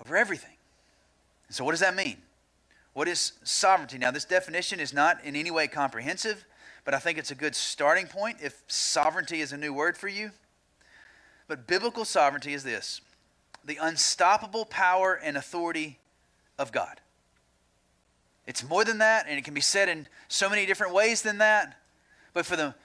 over 0.00 0.16
everything. 0.16 0.56
so, 1.50 1.64
what 1.64 1.70
does 1.72 1.80
that 1.80 1.94
mean? 1.94 2.18
What 2.92 3.08
is 3.08 3.32
sovereignty? 3.44 3.98
Now, 3.98 4.10
this 4.10 4.24
definition 4.24 4.80
is 4.80 4.92
not 4.92 5.22
in 5.24 5.36
any 5.36 5.50
way 5.50 5.68
comprehensive, 5.68 6.44
but 6.86 6.94
I 6.94 7.00
think 7.00 7.18
it's 7.18 7.32
a 7.32 7.34
good 7.34 7.56
starting 7.56 8.06
point 8.06 8.38
if 8.40 8.62
sovereignty 8.68 9.40
is 9.40 9.52
a 9.52 9.56
new 9.56 9.74
word 9.74 9.98
for 9.98 10.06
you. 10.06 10.30
But 11.48 11.66
biblical 11.66 12.06
sovereignty 12.06 12.54
is 12.54 12.62
this 12.64 13.02
the 13.64 13.78
unstoppable 13.82 14.64
power 14.64 15.14
and 15.20 15.36
authority 15.36 15.98
of 16.56 16.70
God. 16.70 17.00
It's 18.46 18.62
more 18.62 18.84
than 18.84 18.98
that, 18.98 19.26
and 19.28 19.36
it 19.36 19.44
can 19.44 19.54
be 19.54 19.60
said 19.60 19.88
in 19.88 20.06
so 20.28 20.48
many 20.48 20.64
different 20.64 20.94
ways 20.94 21.22
than 21.22 21.38
that. 21.38 21.76
But 22.32 22.46
for 22.46 22.54
the, 22.54 22.76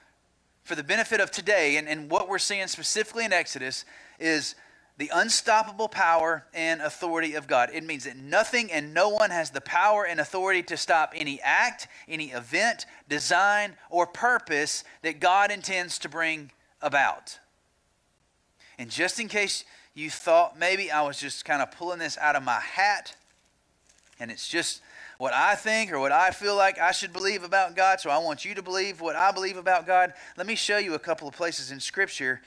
for 0.64 0.74
the 0.74 0.84
benefit 0.84 1.20
of 1.22 1.30
today, 1.30 1.78
and, 1.78 1.88
and 1.88 2.10
what 2.10 2.28
we're 2.28 2.40
seeing 2.40 2.66
specifically 2.66 3.26
in 3.26 3.32
Exodus, 3.32 3.86
is 4.20 4.56
the 5.02 5.10
unstoppable 5.16 5.88
power 5.90 6.46
and 6.54 6.80
authority 6.80 7.34
of 7.34 7.48
God. 7.48 7.72
It 7.74 7.84
means 7.84 8.04
that 8.04 8.18
nothing 8.18 8.72
and 8.72 8.94
no 8.94 9.10
one 9.10 9.32
has 9.32 9.50
the 9.50 9.60
power 9.60 10.06
and 10.06 10.20
authority 10.20 10.62
to 10.62 10.78
stop 10.78 11.14
any 11.16 11.42
act, 11.42 11.88
any 12.08 12.26
event, 12.26 12.86
design, 13.10 13.74
or 13.90 14.06
purpose 14.06 14.84
that 15.02 15.20
God 15.20 15.50
intends 15.50 15.98
to 15.98 16.10
bring 16.10 16.52
about. 16.84 17.40
And 18.78 18.92
just 18.92 19.20
in 19.20 19.28
case 19.28 19.66
you 19.96 20.12
thought 20.12 20.60
maybe 20.60 20.92
I 20.92 21.02
was 21.02 21.20
just 21.20 21.46
kind 21.46 21.64
of 21.64 21.72
pulling 21.72 21.98
this 21.98 22.16
out 22.20 22.36
of 22.36 22.44
my 22.44 22.60
hat, 22.60 23.16
and 24.20 24.30
it's 24.30 24.48
just 24.48 24.82
what 25.18 25.34
I 25.34 25.56
think 25.56 25.92
or 25.92 26.00
what 26.00 26.12
I 26.12 26.30
feel 26.30 26.56
like 26.56 26.78
I 26.78 26.92
should 26.92 27.12
believe 27.12 27.42
about 27.42 27.76
God, 27.76 28.00
so 28.00 28.12
I 28.12 28.20
want 28.20 28.46
you 28.46 28.54
to 28.54 28.62
believe 28.62 29.02
what 29.02 29.16
I 29.16 29.32
believe 29.32 29.58
about 29.58 29.88
God. 29.88 30.14
Let 30.38 30.46
me 30.46 30.54
show 30.54 30.78
you 30.78 30.94
a 30.94 31.00
couple 31.00 31.28
of 31.28 31.34
places 31.34 31.72
in 31.72 31.80
Scripture 31.80 32.40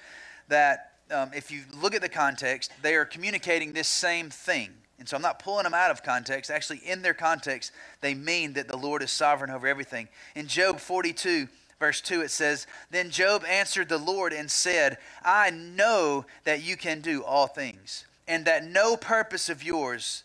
that, 0.46 0.92
um, 1.10 1.30
if 1.34 1.50
you 1.50 1.62
look 1.80 1.94
at 1.94 2.02
the 2.02 2.08
context, 2.08 2.72
they 2.82 2.94
are 2.94 3.04
communicating 3.04 3.72
this 3.72 3.88
same 3.88 4.30
thing. 4.30 4.70
And 4.98 5.08
so 5.08 5.16
I'm 5.16 5.22
not 5.22 5.38
pulling 5.38 5.64
them 5.64 5.74
out 5.74 5.90
of 5.90 6.02
context. 6.02 6.50
Actually, 6.50 6.78
in 6.78 7.02
their 7.02 7.14
context, 7.14 7.72
they 8.00 8.14
mean 8.14 8.52
that 8.54 8.68
the 8.68 8.76
Lord 8.76 9.02
is 9.02 9.10
sovereign 9.10 9.50
over 9.50 9.66
everything. 9.66 10.08
In 10.34 10.46
Job 10.46 10.78
42, 10.78 11.48
verse 11.78 12.00
2, 12.00 12.22
it 12.22 12.30
says, 12.30 12.66
Then 12.90 13.10
Job 13.10 13.44
answered 13.44 13.88
the 13.88 13.98
Lord 13.98 14.32
and 14.32 14.50
said, 14.50 14.98
I 15.24 15.50
know 15.50 16.24
that 16.44 16.62
you 16.62 16.76
can 16.76 17.00
do 17.00 17.22
all 17.24 17.46
things, 17.46 18.06
and 18.28 18.44
that 18.44 18.64
no 18.64 18.96
purpose 18.96 19.48
of 19.48 19.62
yours 19.62 20.22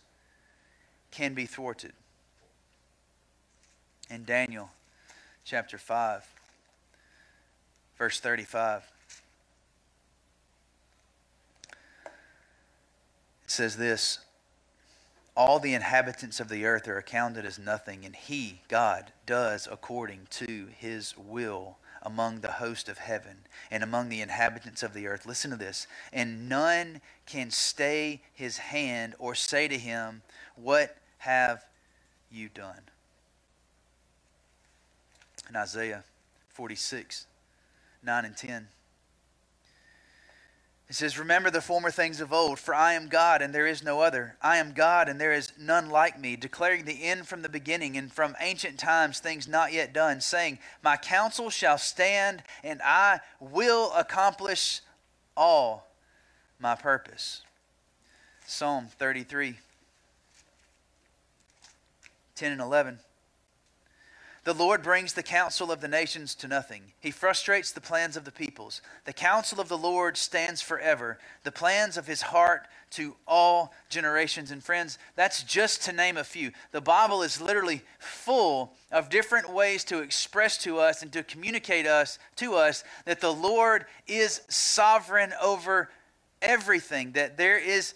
can 1.11 1.33
be 1.33 1.45
thwarted. 1.45 1.93
In 4.09 4.23
Daniel 4.23 4.69
chapter 5.43 5.77
5, 5.77 6.25
verse 7.97 8.19
35, 8.19 8.83
says 13.51 13.77
this 13.77 14.19
All 15.35 15.59
the 15.59 15.73
inhabitants 15.73 16.39
of 16.39 16.49
the 16.49 16.65
earth 16.65 16.87
are 16.87 16.97
accounted 16.97 17.45
as 17.45 17.59
nothing, 17.59 18.05
and 18.05 18.15
He, 18.15 18.61
God, 18.67 19.11
does 19.25 19.67
according 19.69 20.27
to 20.31 20.69
His 20.77 21.15
will 21.17 21.77
among 22.01 22.41
the 22.41 22.53
host 22.53 22.89
of 22.89 22.97
heaven 22.97 23.45
and 23.69 23.83
among 23.83 24.09
the 24.09 24.21
inhabitants 24.21 24.83
of 24.83 24.93
the 24.93 25.07
earth. 25.07 25.25
Listen 25.25 25.51
to 25.51 25.57
this. 25.57 25.87
And 26.13 26.47
none 26.47 27.01
can 27.25 27.51
stay 27.51 28.21
his 28.33 28.57
hand 28.57 29.15
or 29.19 29.35
say 29.35 29.67
to 29.67 29.77
him, 29.77 30.21
What 30.55 30.95
have 31.19 31.65
you 32.31 32.49
done? 32.49 32.81
In 35.49 35.55
Isaiah 35.55 36.03
46, 36.49 37.25
9 38.03 38.25
and 38.25 38.37
10. 38.37 38.67
It 40.89 40.95
says, 40.95 41.19
Remember 41.19 41.51
the 41.51 41.61
former 41.61 41.91
things 41.91 42.19
of 42.19 42.33
old, 42.33 42.57
for 42.57 42.73
I 42.73 42.93
am 42.93 43.09
God 43.09 43.43
and 43.43 43.53
there 43.53 43.67
is 43.67 43.83
no 43.83 44.01
other. 44.01 44.35
I 44.41 44.57
am 44.57 44.73
God 44.73 45.07
and 45.07 45.21
there 45.21 45.31
is 45.31 45.53
none 45.57 45.89
like 45.89 46.19
me, 46.19 46.35
declaring 46.35 46.85
the 46.85 47.03
end 47.03 47.27
from 47.27 47.43
the 47.43 47.49
beginning 47.49 47.95
and 47.95 48.11
from 48.11 48.35
ancient 48.39 48.79
times 48.79 49.19
things 49.19 49.47
not 49.47 49.71
yet 49.71 49.93
done, 49.93 50.19
saying, 50.19 50.57
My 50.81 50.97
counsel 50.97 51.51
shall 51.51 51.77
stand 51.77 52.41
and 52.63 52.81
I 52.83 53.19
will 53.39 53.91
accomplish 53.93 54.81
all 55.37 55.87
my 56.59 56.73
purpose. 56.73 57.43
Psalm 58.47 58.87
33, 58.97 59.59
10 62.35 62.51
and 62.51 62.61
11. 62.61 62.97
The 64.49 64.55
Lord 64.55 64.81
brings 64.81 65.13
the 65.13 65.21
counsel 65.21 65.71
of 65.71 65.79
the 65.79 65.87
nations 65.87 66.33
to 66.33 66.47
nothing. 66.47 66.81
He 66.99 67.11
frustrates 67.11 67.71
the 67.71 67.79
plans 67.79 68.17
of 68.17 68.25
the 68.25 68.31
peoples. 68.31 68.81
The 69.05 69.13
counsel 69.13 69.61
of 69.61 69.69
the 69.69 69.77
Lord 69.77 70.17
stands 70.17 70.59
forever, 70.59 71.19
the 71.43 71.51
plans 71.51 71.97
of 71.97 72.07
his 72.07 72.23
heart 72.23 72.67
to 72.93 73.15
all 73.27 73.75
generations. 73.89 74.49
And 74.49 74.63
friends, 74.63 74.97
that's 75.15 75.43
just 75.43 75.83
to 75.83 75.93
name 75.93 76.17
a 76.17 76.23
few. 76.23 76.51
The 76.71 76.81
Bible 76.81 77.21
is 77.21 77.39
literally 77.39 77.83
full 77.99 78.73
of 78.91 79.11
different 79.11 79.53
ways 79.53 79.83
to 79.83 79.99
express 79.99 80.57
to 80.63 80.79
us 80.79 81.03
and 81.03 81.13
to 81.13 81.21
communicate 81.21 81.85
us 81.85 82.17
to 82.37 82.55
us 82.55 82.83
that 83.05 83.21
the 83.21 83.31
Lord 83.31 83.85
is 84.07 84.41
sovereign 84.47 85.31
over 85.39 85.91
everything, 86.41 87.11
that 87.11 87.37
there 87.37 87.59
is 87.59 87.93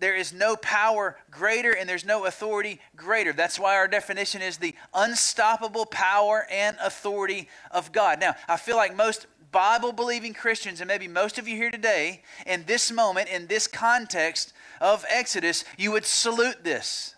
there 0.00 0.16
is 0.16 0.32
no 0.32 0.56
power 0.56 1.16
greater 1.30 1.72
and 1.72 1.88
there's 1.88 2.04
no 2.04 2.24
authority 2.24 2.80
greater. 2.96 3.32
That's 3.32 3.58
why 3.58 3.76
our 3.76 3.88
definition 3.88 4.40
is 4.40 4.56
the 4.56 4.74
unstoppable 4.94 5.86
power 5.86 6.46
and 6.50 6.76
authority 6.80 7.48
of 7.70 7.92
God. 7.92 8.20
Now, 8.20 8.34
I 8.48 8.56
feel 8.56 8.76
like 8.76 8.96
most 8.96 9.26
Bible 9.52 9.92
believing 9.92 10.34
Christians, 10.34 10.80
and 10.80 10.88
maybe 10.88 11.06
most 11.06 11.38
of 11.38 11.46
you 11.46 11.56
here 11.56 11.70
today, 11.70 12.22
in 12.46 12.64
this 12.64 12.90
moment, 12.90 13.28
in 13.28 13.46
this 13.46 13.66
context 13.66 14.52
of 14.80 15.04
Exodus, 15.08 15.64
you 15.78 15.92
would 15.92 16.04
salute 16.04 16.64
this. 16.64 17.14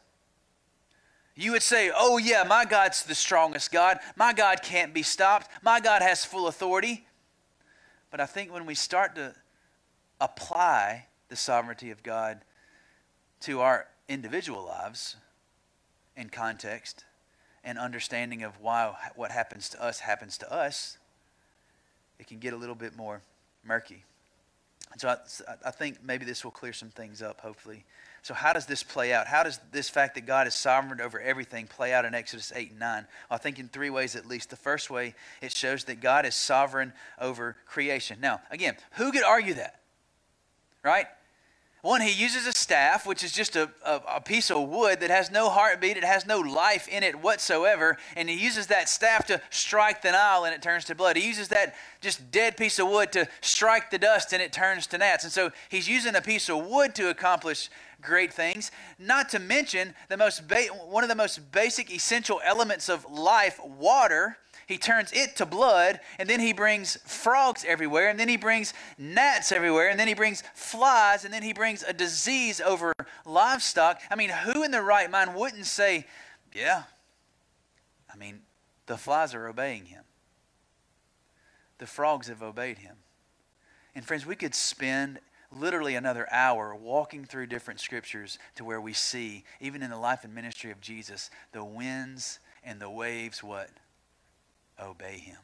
You 1.34 1.52
would 1.52 1.62
say, 1.62 1.90
Oh, 1.94 2.18
yeah, 2.18 2.44
my 2.46 2.64
God's 2.64 3.04
the 3.04 3.14
strongest 3.14 3.70
God. 3.70 4.00
My 4.16 4.32
God 4.32 4.62
can't 4.62 4.92
be 4.92 5.02
stopped. 5.02 5.50
My 5.62 5.80
God 5.80 6.02
has 6.02 6.24
full 6.24 6.48
authority. 6.48 7.06
But 8.10 8.20
I 8.20 8.26
think 8.26 8.52
when 8.52 8.66
we 8.66 8.74
start 8.74 9.14
to 9.14 9.34
apply 10.20 11.06
the 11.28 11.36
sovereignty 11.36 11.90
of 11.90 12.02
God 12.02 12.40
to 13.40 13.60
our 13.60 13.86
individual 14.08 14.64
lives 14.64 15.16
in 16.16 16.28
context 16.28 17.04
and 17.64 17.78
understanding 17.78 18.42
of 18.42 18.60
why 18.60 18.94
what 19.16 19.30
happens 19.30 19.68
to 19.70 19.82
us 19.82 20.00
happens 20.00 20.38
to 20.38 20.52
us, 20.52 20.98
it 22.18 22.26
can 22.26 22.38
get 22.38 22.52
a 22.52 22.56
little 22.56 22.74
bit 22.74 22.96
more 22.96 23.22
murky. 23.64 24.04
So 24.98 25.08
I, 25.08 25.16
I 25.66 25.70
think 25.72 25.98
maybe 26.02 26.24
this 26.24 26.44
will 26.44 26.52
clear 26.52 26.72
some 26.72 26.88
things 26.90 27.20
up, 27.20 27.40
hopefully. 27.40 27.84
So, 28.22 28.34
how 28.34 28.52
does 28.52 28.66
this 28.66 28.82
play 28.82 29.12
out? 29.12 29.26
How 29.26 29.42
does 29.42 29.60
this 29.70 29.88
fact 29.88 30.14
that 30.14 30.26
God 30.26 30.46
is 30.46 30.54
sovereign 30.54 31.00
over 31.00 31.20
everything 31.20 31.66
play 31.66 31.92
out 31.92 32.04
in 32.04 32.14
Exodus 32.14 32.52
8 32.54 32.70
and 32.70 32.80
9? 32.80 33.06
Well, 33.30 33.36
I 33.36 33.38
think 33.38 33.58
in 33.58 33.68
three 33.68 33.90
ways 33.90 34.16
at 34.16 34.26
least. 34.26 34.50
The 34.50 34.56
first 34.56 34.90
way, 34.90 35.14
it 35.40 35.52
shows 35.52 35.84
that 35.84 36.00
God 36.00 36.24
is 36.24 36.34
sovereign 36.34 36.92
over 37.20 37.56
creation. 37.66 38.18
Now, 38.20 38.40
again, 38.50 38.76
who 38.92 39.12
could 39.12 39.22
argue 39.22 39.54
that? 39.54 39.80
Right? 40.82 41.06
One, 41.86 42.00
he 42.00 42.10
uses 42.10 42.48
a 42.48 42.52
staff, 42.52 43.06
which 43.06 43.22
is 43.22 43.30
just 43.30 43.54
a, 43.54 43.70
a, 43.84 44.00
a, 44.16 44.20
piece 44.20 44.50
of 44.50 44.68
wood 44.68 44.98
that 44.98 45.10
has 45.10 45.30
no 45.30 45.48
heartbeat, 45.48 45.96
it 45.96 46.02
has 46.02 46.26
no 46.26 46.40
life 46.40 46.88
in 46.88 47.04
it 47.04 47.14
whatsoever, 47.14 47.96
and 48.16 48.28
he 48.28 48.34
uses 48.34 48.66
that 48.66 48.88
staff 48.88 49.24
to 49.28 49.40
strike 49.50 50.02
the 50.02 50.10
Nile 50.10 50.46
and 50.46 50.52
it 50.52 50.60
turns 50.60 50.84
to 50.86 50.96
blood. 50.96 51.16
He 51.16 51.24
uses 51.24 51.46
that 51.48 51.76
just 52.00 52.32
dead 52.32 52.56
piece 52.56 52.80
of 52.80 52.88
wood 52.88 53.12
to 53.12 53.28
strike 53.40 53.92
the 53.92 53.98
dust 53.98 54.32
and 54.32 54.42
it 54.42 54.52
turns 54.52 54.88
to 54.88 54.98
gnats. 54.98 55.22
And 55.22 55.32
so 55.32 55.52
he's 55.68 55.88
using 55.88 56.16
a 56.16 56.20
piece 56.20 56.50
of 56.50 56.66
wood 56.66 56.92
to 56.96 57.08
accomplish 57.08 57.70
great 58.02 58.32
things. 58.32 58.72
Not 58.98 59.28
to 59.28 59.38
mention 59.38 59.94
the 60.08 60.16
most 60.16 60.48
ba- 60.48 60.66
one 60.88 61.04
of 61.04 61.08
the 61.08 61.14
most 61.14 61.52
basic 61.52 61.94
essential 61.94 62.40
elements 62.44 62.88
of 62.88 63.08
life, 63.08 63.60
water 63.64 64.38
he 64.66 64.78
turns 64.78 65.12
it 65.12 65.36
to 65.36 65.46
blood, 65.46 66.00
and 66.18 66.28
then 66.28 66.40
he 66.40 66.52
brings 66.52 66.96
frogs 67.06 67.64
everywhere, 67.66 68.08
and 68.08 68.18
then 68.18 68.28
he 68.28 68.36
brings 68.36 68.74
gnats 68.98 69.52
everywhere, 69.52 69.88
and 69.88 69.98
then 69.98 70.08
he 70.08 70.14
brings 70.14 70.42
flies, 70.54 71.24
and 71.24 71.32
then 71.32 71.44
he 71.44 71.52
brings 71.52 71.84
a 71.84 71.92
disease 71.92 72.60
over 72.60 72.92
livestock. 73.24 74.00
I 74.10 74.16
mean, 74.16 74.30
who 74.30 74.64
in 74.64 74.72
their 74.72 74.82
right 74.82 75.08
mind 75.08 75.36
wouldn't 75.36 75.66
say, 75.66 76.06
Yeah, 76.52 76.82
I 78.12 78.16
mean, 78.16 78.40
the 78.86 78.96
flies 78.96 79.34
are 79.34 79.46
obeying 79.46 79.86
him, 79.86 80.02
the 81.78 81.86
frogs 81.86 82.26
have 82.26 82.42
obeyed 82.42 82.78
him. 82.78 82.96
And 83.94 84.04
friends, 84.04 84.26
we 84.26 84.36
could 84.36 84.54
spend 84.54 85.20
literally 85.50 85.94
another 85.94 86.26
hour 86.32 86.74
walking 86.74 87.24
through 87.24 87.46
different 87.46 87.80
scriptures 87.80 88.38
to 88.56 88.64
where 88.64 88.80
we 88.80 88.92
see, 88.92 89.44
even 89.60 89.80
in 89.80 89.90
the 89.90 89.96
life 89.96 90.24
and 90.24 90.34
ministry 90.34 90.72
of 90.72 90.80
Jesus, 90.80 91.30
the 91.52 91.64
winds 91.64 92.40
and 92.64 92.80
the 92.80 92.90
waves 92.90 93.42
what? 93.42 93.70
Obey 94.82 95.18
him. 95.18 95.38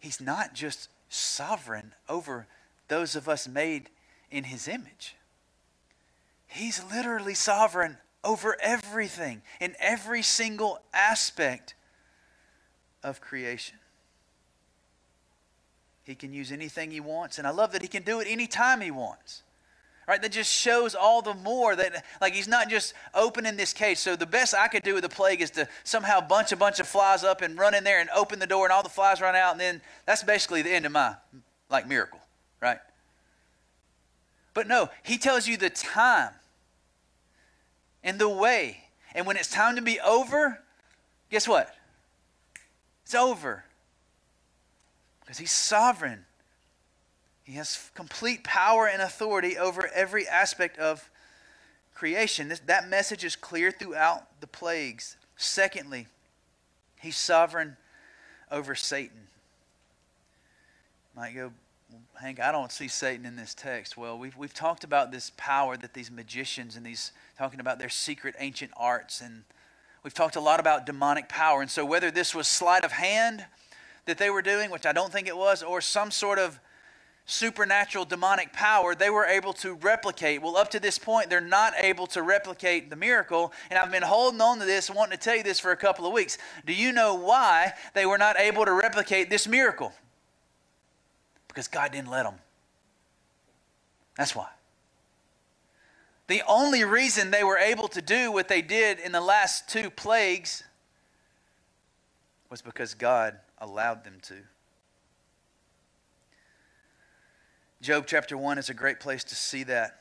He's 0.00 0.20
not 0.20 0.54
just 0.54 0.88
sovereign 1.08 1.94
over 2.08 2.46
those 2.88 3.16
of 3.16 3.28
us 3.28 3.48
made 3.48 3.88
in 4.30 4.44
his 4.44 4.68
image. 4.68 5.16
He's 6.46 6.82
literally 6.90 7.34
sovereign 7.34 7.98
over 8.22 8.56
everything, 8.60 9.42
in 9.60 9.74
every 9.78 10.22
single 10.22 10.80
aspect 10.92 11.74
of 13.02 13.20
creation. 13.20 13.78
He 16.04 16.14
can 16.14 16.32
use 16.32 16.50
anything 16.50 16.90
he 16.90 17.00
wants, 17.00 17.38
and 17.38 17.46
I 17.46 17.50
love 17.50 17.72
that 17.72 17.82
he 17.82 17.88
can 17.88 18.02
do 18.02 18.20
it 18.20 18.26
anytime 18.26 18.80
he 18.80 18.90
wants 18.90 19.43
right? 20.06 20.20
That 20.20 20.32
just 20.32 20.52
shows 20.52 20.94
all 20.94 21.22
the 21.22 21.34
more 21.34 21.74
that 21.76 22.04
like 22.20 22.34
he's 22.34 22.48
not 22.48 22.68
just 22.68 22.94
opening 23.14 23.56
this 23.56 23.72
cage. 23.72 23.98
So 23.98 24.16
the 24.16 24.26
best 24.26 24.54
i 24.54 24.68
could 24.68 24.82
do 24.82 24.94
with 24.94 25.02
the 25.02 25.08
plague 25.08 25.40
is 25.40 25.50
to 25.52 25.68
somehow 25.82 26.20
bunch 26.20 26.52
a 26.52 26.56
bunch 26.56 26.80
of 26.80 26.86
flies 26.86 27.24
up 27.24 27.42
and 27.42 27.58
run 27.58 27.74
in 27.74 27.84
there 27.84 28.00
and 28.00 28.10
open 28.14 28.38
the 28.38 28.46
door 28.46 28.66
and 28.66 28.72
all 28.72 28.82
the 28.82 28.88
flies 28.88 29.20
run 29.20 29.34
out 29.34 29.52
and 29.52 29.60
then 29.60 29.80
that's 30.06 30.22
basically 30.22 30.62
the 30.62 30.70
end 30.70 30.86
of 30.86 30.92
my 30.92 31.14
like 31.70 31.88
miracle 31.88 32.20
right? 32.60 32.78
But 34.52 34.68
no 34.68 34.88
he 35.02 35.18
tells 35.18 35.46
you 35.46 35.56
the 35.56 35.70
time 35.70 36.32
and 38.02 38.18
the 38.18 38.28
way. 38.28 38.80
And 39.14 39.26
when 39.26 39.36
it's 39.36 39.50
time 39.50 39.76
to 39.76 39.82
be 39.82 40.00
over 40.00 40.60
guess 41.30 41.48
what? 41.48 41.74
It's 43.04 43.14
over. 43.14 43.64
Because 45.20 45.38
he's 45.38 45.50
sovereign 45.50 46.26
he 47.44 47.52
has 47.52 47.90
complete 47.94 48.42
power 48.42 48.88
and 48.88 49.02
authority 49.02 49.56
over 49.58 49.88
every 49.94 50.26
aspect 50.26 50.78
of 50.78 51.10
creation. 51.94 52.48
This, 52.48 52.60
that 52.60 52.88
message 52.88 53.22
is 53.22 53.36
clear 53.36 53.70
throughout 53.70 54.40
the 54.40 54.46
plagues. 54.46 55.16
Secondly, 55.36 56.06
he's 57.00 57.16
sovereign 57.16 57.76
over 58.50 58.74
Satan. 58.74 59.28
Might 61.14 61.34
go, 61.34 61.52
Hank, 62.20 62.40
I 62.40 62.50
don't 62.50 62.72
see 62.72 62.88
Satan 62.88 63.26
in 63.26 63.36
this 63.36 63.54
text. 63.54 63.96
Well, 63.96 64.18
we've, 64.18 64.36
we've 64.36 64.54
talked 64.54 64.82
about 64.82 65.12
this 65.12 65.30
power 65.36 65.76
that 65.76 65.92
these 65.92 66.10
magicians 66.10 66.76
and 66.76 66.84
these, 66.84 67.12
talking 67.38 67.60
about 67.60 67.78
their 67.78 67.90
secret 67.90 68.34
ancient 68.38 68.72
arts, 68.74 69.20
and 69.20 69.44
we've 70.02 70.14
talked 70.14 70.36
a 70.36 70.40
lot 70.40 70.60
about 70.60 70.86
demonic 70.86 71.28
power. 71.28 71.60
And 71.60 71.70
so, 71.70 71.84
whether 71.84 72.10
this 72.10 72.34
was 72.34 72.48
sleight 72.48 72.84
of 72.84 72.92
hand 72.92 73.44
that 74.06 74.16
they 74.16 74.30
were 74.30 74.42
doing, 74.42 74.70
which 74.70 74.86
I 74.86 74.92
don't 74.92 75.12
think 75.12 75.28
it 75.28 75.36
was, 75.36 75.62
or 75.62 75.80
some 75.80 76.10
sort 76.10 76.38
of 76.38 76.58
supernatural 77.26 78.04
demonic 78.04 78.52
power, 78.52 78.94
they 78.94 79.10
were 79.10 79.24
able 79.24 79.52
to 79.54 79.74
replicate. 79.74 80.42
Well, 80.42 80.56
up 80.56 80.70
to 80.72 80.80
this 80.80 80.98
point, 80.98 81.30
they're 81.30 81.40
not 81.40 81.72
able 81.78 82.06
to 82.08 82.22
replicate 82.22 82.90
the 82.90 82.96
miracle. 82.96 83.52
And 83.70 83.78
I've 83.78 83.90
been 83.90 84.02
holding 84.02 84.40
on 84.40 84.58
to 84.58 84.64
this 84.64 84.90
wanting 84.90 85.16
to 85.16 85.24
tell 85.24 85.36
you 85.36 85.42
this 85.42 85.58
for 85.58 85.70
a 85.70 85.76
couple 85.76 86.06
of 86.06 86.12
weeks. 86.12 86.36
Do 86.66 86.74
you 86.74 86.92
know 86.92 87.14
why 87.14 87.72
they 87.94 88.04
were 88.04 88.18
not 88.18 88.38
able 88.38 88.64
to 88.64 88.72
replicate 88.72 89.30
this 89.30 89.48
miracle? 89.48 89.92
Because 91.48 91.68
God 91.68 91.92
didn't 91.92 92.10
let 92.10 92.24
them. 92.24 92.34
That's 94.16 94.34
why. 94.34 94.48
The 96.26 96.42
only 96.46 96.84
reason 96.84 97.30
they 97.30 97.44
were 97.44 97.58
able 97.58 97.88
to 97.88 98.02
do 98.02 98.32
what 98.32 98.48
they 98.48 98.62
did 98.62 98.98
in 98.98 99.12
the 99.12 99.20
last 99.20 99.68
two 99.68 99.90
plagues 99.90 100.62
was 102.50 102.62
because 102.62 102.94
God 102.94 103.38
allowed 103.58 104.04
them 104.04 104.18
to. 104.22 104.34
Job 107.84 108.04
chapter 108.06 108.38
1 108.38 108.56
is 108.56 108.70
a 108.70 108.74
great 108.74 108.98
place 108.98 109.22
to 109.24 109.34
see 109.34 109.62
that. 109.64 110.00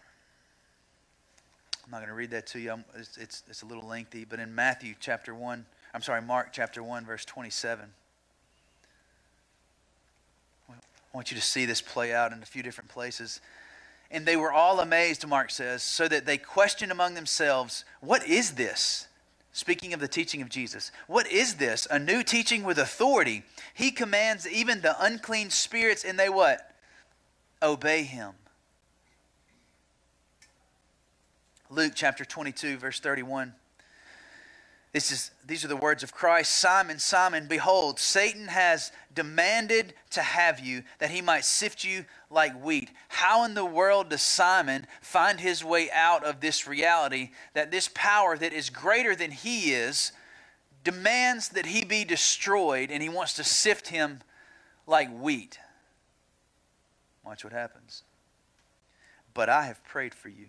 I'm 1.83 1.91
not 1.91 1.97
going 1.97 2.07
to 2.07 2.13
read 2.13 2.31
that 2.31 2.47
to 2.47 2.59
you. 2.59 2.81
It's, 2.95 3.17
it's, 3.17 3.43
it's, 3.49 3.61
a 3.61 3.65
little 3.65 3.85
lengthy, 3.85 4.23
but 4.23 4.39
in 4.39 4.55
Matthew 4.55 4.95
chapter 5.01 5.35
1, 5.35 5.65
I'm 5.93 6.01
sorry, 6.01 6.21
Mark 6.21 6.53
chapter 6.53 6.81
1, 6.81 7.05
verse 7.05 7.25
27, 7.25 7.89
I 10.69 10.73
want 11.13 11.29
you 11.29 11.35
to 11.35 11.43
see 11.43 11.65
this 11.65 11.81
play 11.81 12.13
out 12.13 12.31
in 12.31 12.41
a 12.41 12.45
few 12.45 12.63
different 12.63 12.89
places. 12.89 13.41
And 14.09 14.25
they 14.25 14.37
were 14.37 14.53
all 14.53 14.79
amazed, 14.79 15.27
Mark 15.27 15.51
says, 15.51 15.83
so 15.83 16.07
that 16.07 16.25
they 16.25 16.37
questioned 16.37 16.89
among 16.89 17.15
themselves, 17.15 17.83
What 17.99 18.25
is 18.25 18.51
this? 18.51 19.09
Speaking 19.51 19.93
of 19.93 19.99
the 19.99 20.07
teaching 20.07 20.41
of 20.41 20.47
Jesus, 20.47 20.89
what 21.07 21.29
is 21.29 21.55
this? 21.55 21.85
A 21.91 21.99
new 21.99 22.23
teaching 22.23 22.63
with 22.63 22.79
authority. 22.79 23.43
He 23.73 23.91
commands 23.91 24.47
even 24.47 24.79
the 24.79 24.95
unclean 25.03 25.49
spirits, 25.49 26.05
and 26.05 26.17
they 26.17 26.29
what? 26.29 26.72
Obey 27.63 28.03
him. 28.03 28.33
Luke 31.69 31.93
chapter 31.95 32.23
22, 32.25 32.77
verse 32.77 32.99
31. 32.99 33.53
This 34.91 35.11
is, 35.11 35.31
these 35.43 35.65
are 35.65 35.69
the 35.69 35.75
words 35.75 36.03
of 36.03 36.13
Christ 36.13 36.53
Simon, 36.59 36.99
Simon, 36.99 37.47
behold, 37.47 37.99
Satan 37.99 38.47
has 38.47 38.91
demanded 39.15 39.95
to 40.11 40.21
have 40.21 40.59
you 40.59 40.83
that 40.99 41.09
he 41.09 41.19
might 41.19 41.45
sift 41.45 41.83
you 41.83 42.05
like 42.29 42.63
wheat. 42.63 42.91
How 43.07 43.43
in 43.43 43.55
the 43.55 43.65
world 43.65 44.09
does 44.09 44.21
Simon 44.21 44.85
find 45.01 45.39
his 45.39 45.63
way 45.63 45.89
out 45.91 46.23
of 46.23 46.41
this 46.41 46.67
reality 46.67 47.31
that 47.55 47.71
this 47.71 47.89
power 47.95 48.37
that 48.37 48.53
is 48.53 48.69
greater 48.69 49.15
than 49.15 49.31
he 49.31 49.73
is 49.73 50.11
demands 50.83 51.49
that 51.49 51.65
he 51.65 51.83
be 51.83 52.03
destroyed 52.03 52.91
and 52.91 53.01
he 53.01 53.09
wants 53.09 53.33
to 53.33 53.43
sift 53.43 53.87
him 53.87 54.19
like 54.85 55.09
wheat? 55.09 55.57
Watch 57.23 57.43
what 57.43 57.53
happens. 57.53 58.03
But 59.33 59.49
I 59.49 59.65
have 59.65 59.83
prayed 59.83 60.13
for 60.13 60.29
you 60.29 60.47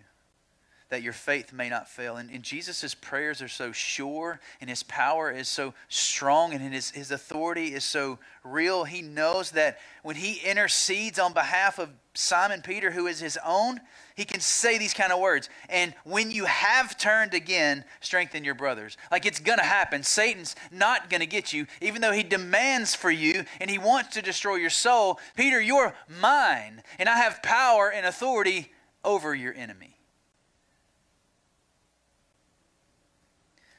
that 0.89 1.01
your 1.01 1.13
faith 1.13 1.51
may 1.51 1.67
not 1.67 1.89
fail. 1.89 2.17
And, 2.17 2.29
and 2.29 2.43
Jesus' 2.43 2.93
prayers 2.93 3.41
are 3.41 3.47
so 3.47 3.71
sure, 3.71 4.39
and 4.61 4.69
his 4.69 4.83
power 4.83 5.31
is 5.31 5.47
so 5.47 5.73
strong, 5.89 6.53
and 6.53 6.73
his, 6.73 6.91
his 6.91 7.09
authority 7.11 7.73
is 7.73 7.83
so 7.83 8.19
real. 8.43 8.83
He 8.83 9.01
knows 9.01 9.51
that 9.51 9.79
when 10.03 10.15
he 10.15 10.39
intercedes 10.47 11.17
on 11.17 11.33
behalf 11.33 11.79
of 11.79 11.89
Simon 12.13 12.61
Peter, 12.61 12.91
who 12.91 13.07
is 13.07 13.19
his 13.19 13.39
own, 13.43 13.81
he 14.15 14.23
can 14.23 14.39
say 14.39 14.77
these 14.77 14.93
kind 14.93 15.11
of 15.11 15.19
words. 15.19 15.49
And 15.69 15.93
when 16.05 16.31
you 16.31 16.45
have 16.45 16.97
turned 16.97 17.33
again, 17.33 17.83
strengthen 17.99 18.45
your 18.45 18.55
brothers. 18.55 18.95
Like 19.11 19.25
it's 19.25 19.39
going 19.39 19.59
to 19.59 19.65
happen. 19.65 20.03
Satan's 20.03 20.55
not 20.71 21.09
going 21.09 21.19
to 21.19 21.27
get 21.27 21.51
you, 21.51 21.67
even 21.81 22.01
though 22.01 22.13
he 22.13 22.23
demands 22.23 22.95
for 22.95 23.11
you 23.11 23.43
and 23.59 23.69
he 23.69 23.77
wants 23.77 24.13
to 24.13 24.21
destroy 24.21 24.55
your 24.55 24.69
soul. 24.69 25.19
Peter, 25.35 25.59
you're 25.59 25.93
mine, 26.21 26.81
and 26.97 27.09
I 27.09 27.17
have 27.17 27.43
power 27.43 27.91
and 27.91 28.05
authority 28.05 28.71
over 29.03 29.35
your 29.35 29.53
enemy. 29.53 29.97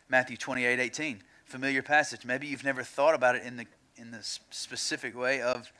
Matthew 0.08 0.36
28 0.36 0.78
18, 0.78 1.22
familiar 1.46 1.82
passage. 1.82 2.26
Maybe 2.26 2.46
you've 2.46 2.62
never 2.62 2.82
thought 2.82 3.14
about 3.14 3.36
it 3.36 3.42
in 3.42 3.56
the, 3.56 3.66
in 3.96 4.10
the 4.10 4.22
specific 4.22 5.18
way 5.18 5.40
of 5.40 5.72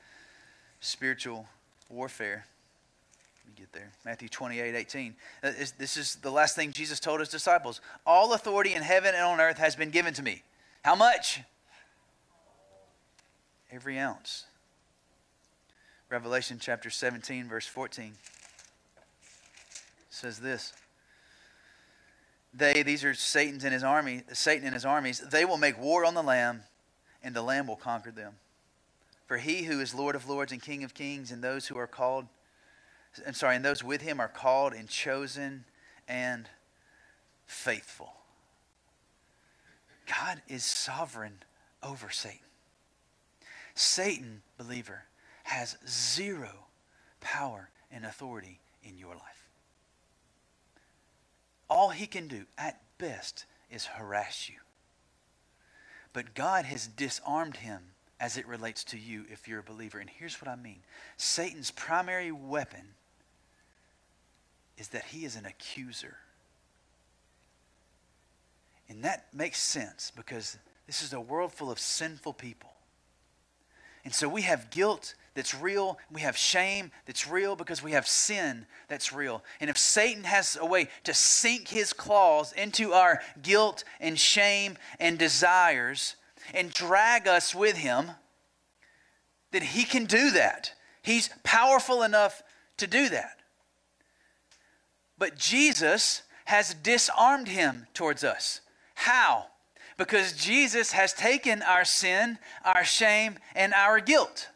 spiritual 0.81 1.47
warfare. 1.91 2.47
Get 3.57 3.73
there. 3.73 3.91
Matthew 4.05 4.29
28 4.29 4.75
18. 4.75 5.15
Uh, 5.43 5.53
this 5.79 5.97
is 5.97 6.17
the 6.17 6.31
last 6.31 6.55
thing 6.57 6.73
Jesus 6.73 7.01
told 7.01 7.21
his 7.21 7.31
disciples. 7.31 7.81
All 8.07 8.35
authority 8.35 8.75
in 8.75 8.83
heaven 8.83 9.15
and 9.15 9.25
on 9.25 9.41
earth 9.41 9.57
has 9.57 9.75
been 9.75 9.91
given 9.91 10.13
to 10.15 10.23
me. 10.23 10.43
How 10.83 10.95
much? 10.95 11.41
Every 13.73 13.99
ounce. 13.99 14.45
Revelation 16.11 16.59
chapter 16.61 16.91
17, 16.91 17.49
verse 17.49 17.67
14 17.67 18.13
says 20.11 20.39
this. 20.39 20.73
They, 22.55 22.83
these 22.83 23.05
are 23.05 23.13
Satan's 23.13 23.65
and 23.65 23.73
his 23.73 23.85
army, 23.85 24.23
Satan 24.33 24.65
and 24.65 24.75
his 24.75 24.85
armies, 24.85 25.21
they 25.21 25.45
will 25.45 25.59
make 25.59 25.79
war 25.79 26.05
on 26.05 26.15
the 26.15 26.23
Lamb, 26.23 26.63
and 27.23 27.35
the 27.35 27.43
Lamb 27.43 27.67
will 27.67 27.77
conquer 27.77 28.11
them. 28.11 28.35
For 29.27 29.37
he 29.37 29.65
who 29.65 29.81
is 29.81 29.95
Lord 29.95 30.15
of 30.15 30.29
lords 30.29 30.53
and 30.53 30.63
King 30.63 30.85
of 30.85 30.95
kings, 30.95 31.31
and 31.33 31.43
those 31.43 31.67
who 31.67 31.77
are 31.77 31.87
called, 31.87 32.27
I'm 33.27 33.35
sorry, 33.35 33.57
and 33.57 33.65
those 33.65 33.85
with 33.85 34.03
him 34.03 34.21
are 34.21 34.29
called 34.29 34.73
and 34.73 34.89
chosen 34.89 35.65
and 36.09 36.49
faithful. 37.47 38.13
God 40.07 40.43
is 40.49 40.65
sovereign 40.65 41.39
over 41.83 42.11
Satan. 42.11 42.39
Satan, 43.75 44.43
believer, 44.57 45.05
has 45.45 45.77
zero 45.89 46.67
power 47.21 47.71
and 47.91 48.05
authority 48.05 48.61
in 48.83 48.99
your 48.99 49.15
life. 49.15 49.49
All 51.69 51.91
he 51.91 52.07
can 52.07 52.29
do, 52.29 52.45
at 52.57 52.81
best, 52.99 53.45
is 53.71 53.87
harass 53.87 54.49
you. 54.49 54.57
But 56.13 56.35
God 56.35 56.65
has 56.65 56.87
disarmed 56.87 57.59
him 57.59 57.81
as 58.19 58.37
it 58.37 58.47
relates 58.47 58.85
to 58.85 58.99
you 58.99 59.27
if 59.31 59.47
you're 59.47 59.61
a 59.61 59.65
believer. 59.65 59.99
And 59.99 60.09
here's 60.09 60.41
what 60.41 60.49
I 60.49 60.57
mean 60.57 60.79
Satan's 61.17 61.71
primary 61.71 62.33
weapon 62.33 62.95
is 64.79 64.89
that 64.89 65.05
he 65.05 65.25
is 65.25 65.37
an 65.37 65.47
accuser. 65.47 66.17
And 68.89 69.03
that 69.05 69.27
makes 69.35 69.61
sense 69.61 70.13
because 70.15 70.59
this 70.87 71.03
is 71.03 71.13
a 71.13 71.21
world 71.21 71.53
full 71.53 71.71
of 71.71 71.79
sinful 71.79 72.35
people. 72.35 72.71
And 74.05 74.15
so 74.15 74.29
we 74.29 74.43
have 74.43 74.71
guilt 74.71 75.17
that's 75.35 75.55
real. 75.55 75.99
We 76.13 76.21
have 76.21 76.37
shame 76.37 76.93
that's 77.07 77.29
real 77.29 77.57
because 77.57 77.83
we 77.83 77.93
have 77.93 78.07
sin 78.07 78.67
that's 78.89 79.13
real. 79.13 79.43
And 79.61 79.69
if 79.69 79.77
Satan 79.77 80.23
has 80.25 80.57
a 80.61 80.65
way 80.65 80.89
to 81.05 81.13
sink 81.13 81.69
his 81.69 81.93
claws 81.93 82.53
into 82.53 82.93
our 82.93 83.21
guilt 83.43 83.83
and 84.01 84.19
shame 84.19 84.79
and 85.01 85.19
desires 85.19 86.15
and 86.55 86.73
drag 86.73 87.27
us 87.27 87.55
with 87.55 87.77
him, 87.77 88.13
then 89.51 89.63
he 89.63 89.85
can 89.85 90.05
do 90.05 90.31
that. 90.31 90.73
He's 91.03 91.29
powerful 91.43 92.03
enough 92.03 92.43
to 92.77 92.87
do 92.87 93.09
that. 93.09 93.36
But 95.19 95.37
Jesus 95.37 96.23
has 96.47 96.75
disarmed 96.75 97.49
him 97.49 97.87
towards 97.95 98.23
us. 98.23 98.61
How? 98.95 99.47
Because 99.97 100.33
Jesus 100.33 100.93
has 100.93 101.13
taken 101.13 101.63
our 101.63 101.85
sin, 101.85 102.39
our 102.65 102.85
shame, 102.85 103.39
and 103.55 103.73
our 103.73 104.01
guilt. 104.01 104.49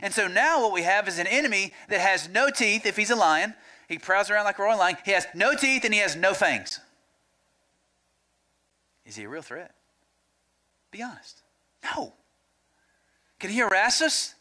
And 0.00 0.12
so 0.12 0.28
now 0.28 0.62
what 0.62 0.72
we 0.72 0.82
have 0.82 1.08
is 1.08 1.18
an 1.18 1.26
enemy 1.26 1.72
that 1.88 2.00
has 2.00 2.28
no 2.28 2.50
teeth 2.50 2.86
if 2.86 2.96
he's 2.96 3.10
a 3.10 3.16
lion. 3.16 3.54
He 3.88 3.98
prowls 3.98 4.30
around 4.30 4.44
like 4.44 4.58
a 4.58 4.62
roaring 4.62 4.78
lion. 4.78 4.96
He 5.04 5.12
has 5.12 5.26
no 5.34 5.54
teeth 5.54 5.84
and 5.84 5.94
he 5.94 6.00
has 6.00 6.16
no 6.16 6.34
fangs. 6.34 6.80
Is 9.04 9.16
he 9.16 9.24
a 9.24 9.28
real 9.28 9.42
threat? 9.42 9.74
Be 10.90 11.02
honest. 11.02 11.42
No. 11.82 12.12
Can 13.38 13.50
he 13.50 13.58
harass 13.58 14.00
us? 14.00 14.34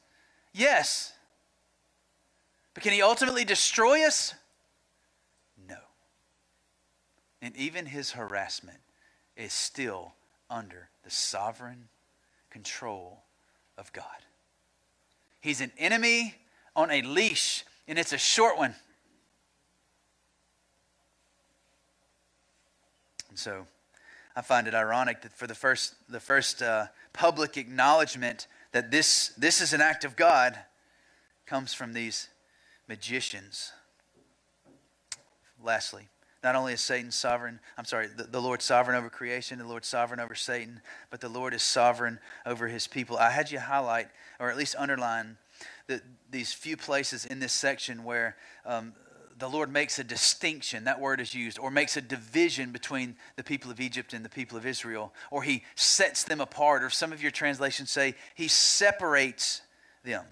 Yes. 0.54 1.14
But 2.74 2.84
can 2.84 2.94
he 2.94 3.02
ultimately 3.02 3.46
destroy 3.46 4.06
us? 4.06 4.34
No. 5.68 5.78
And 7.42 7.56
even 7.56 7.88
his 7.88 8.12
harassment 8.12 8.80
is 9.36 9.52
still 9.52 10.14
under 10.50 10.90
the 11.04 11.10
sovereign 11.10 11.90
control 12.50 13.24
of 13.78 13.92
God. 13.94 14.06
He's 15.40 15.62
an 15.62 15.72
enemy 15.78 16.36
on 16.76 16.92
a 16.92 17.02
leash, 17.02 17.66
and 17.88 17.98
it's 17.98 18.14
a 18.14 18.18
short 18.18 18.58
one. 18.58 18.76
And 23.30 23.40
so 23.40 23.66
I 24.36 24.42
find 24.42 24.68
it 24.68 24.76
ironic 24.76 25.22
that 25.24 25.34
for 25.34 25.48
the 25.48 25.56
first, 25.56 25.96
the 26.08 26.20
first 26.20 26.62
uh, 26.62 26.88
public 27.14 27.58
acknowledgement 27.58 28.48
that 28.72 28.92
this, 28.92 29.30
this 29.38 29.62
is 29.62 29.74
an 29.74 29.82
act 29.82 30.06
of 30.06 30.16
God 30.16 30.58
comes 31.46 31.74
from 31.74 31.94
these 31.94 32.30
magicians. 32.88 33.72
Lastly, 35.64 36.08
not 36.44 36.56
only 36.56 36.74
is 36.74 36.82
Satan 36.82 37.12
sovereign, 37.12 37.60
I'm 37.78 37.86
sorry, 37.86 38.08
the, 38.08 38.24
the 38.24 38.42
Lord 38.42 38.62
sovereign 38.62 38.98
over 38.98 39.10
creation, 39.10 39.60
the 39.60 39.68
Lord 39.68 39.86
sovereign 39.86 40.20
over 40.20 40.36
Satan, 40.36 40.82
but 41.10 41.22
the 41.22 41.30
Lord 41.30 41.54
is 41.54 41.62
sovereign 41.62 42.20
over 42.46 42.68
his 42.68 42.88
people. 42.88 43.18
I 43.18 43.30
had 43.30 43.52
you 43.52 43.60
highlight, 43.60 44.08
or 44.40 44.50
at 44.50 44.58
least 44.58 44.76
underline, 44.78 45.38
the, 45.88 46.02
these 46.30 46.54
few 46.54 46.78
places 46.78 47.26
in 47.26 47.40
this 47.40 47.54
section 47.54 48.04
where 48.04 48.38
um, 48.66 48.94
the 49.38 49.48
Lord 49.48 49.72
makes 49.72 50.00
a 50.00 50.04
distinction, 50.04 50.86
that 50.86 51.00
word 51.00 51.20
is 51.20 51.34
used, 51.36 51.60
or 51.60 51.72
makes 51.72 51.98
a 51.98 52.02
division 52.02 52.72
between 52.72 53.16
the 53.36 53.44
people 53.44 53.72
of 53.72 53.80
Egypt 53.80 54.14
and 54.14 54.24
the 54.24 54.30
people 54.30 54.58
of 54.58 54.66
Israel, 54.66 55.14
or 55.30 55.44
he 55.44 55.64
sets 55.76 56.24
them 56.24 56.42
apart, 56.42 56.84
or 56.84 56.90
some 56.90 57.12
of 57.12 57.22
your 57.22 57.32
translations 57.32 57.92
say 57.92 58.16
he 58.36 58.48
separates 58.48 59.62
them. 60.04 60.26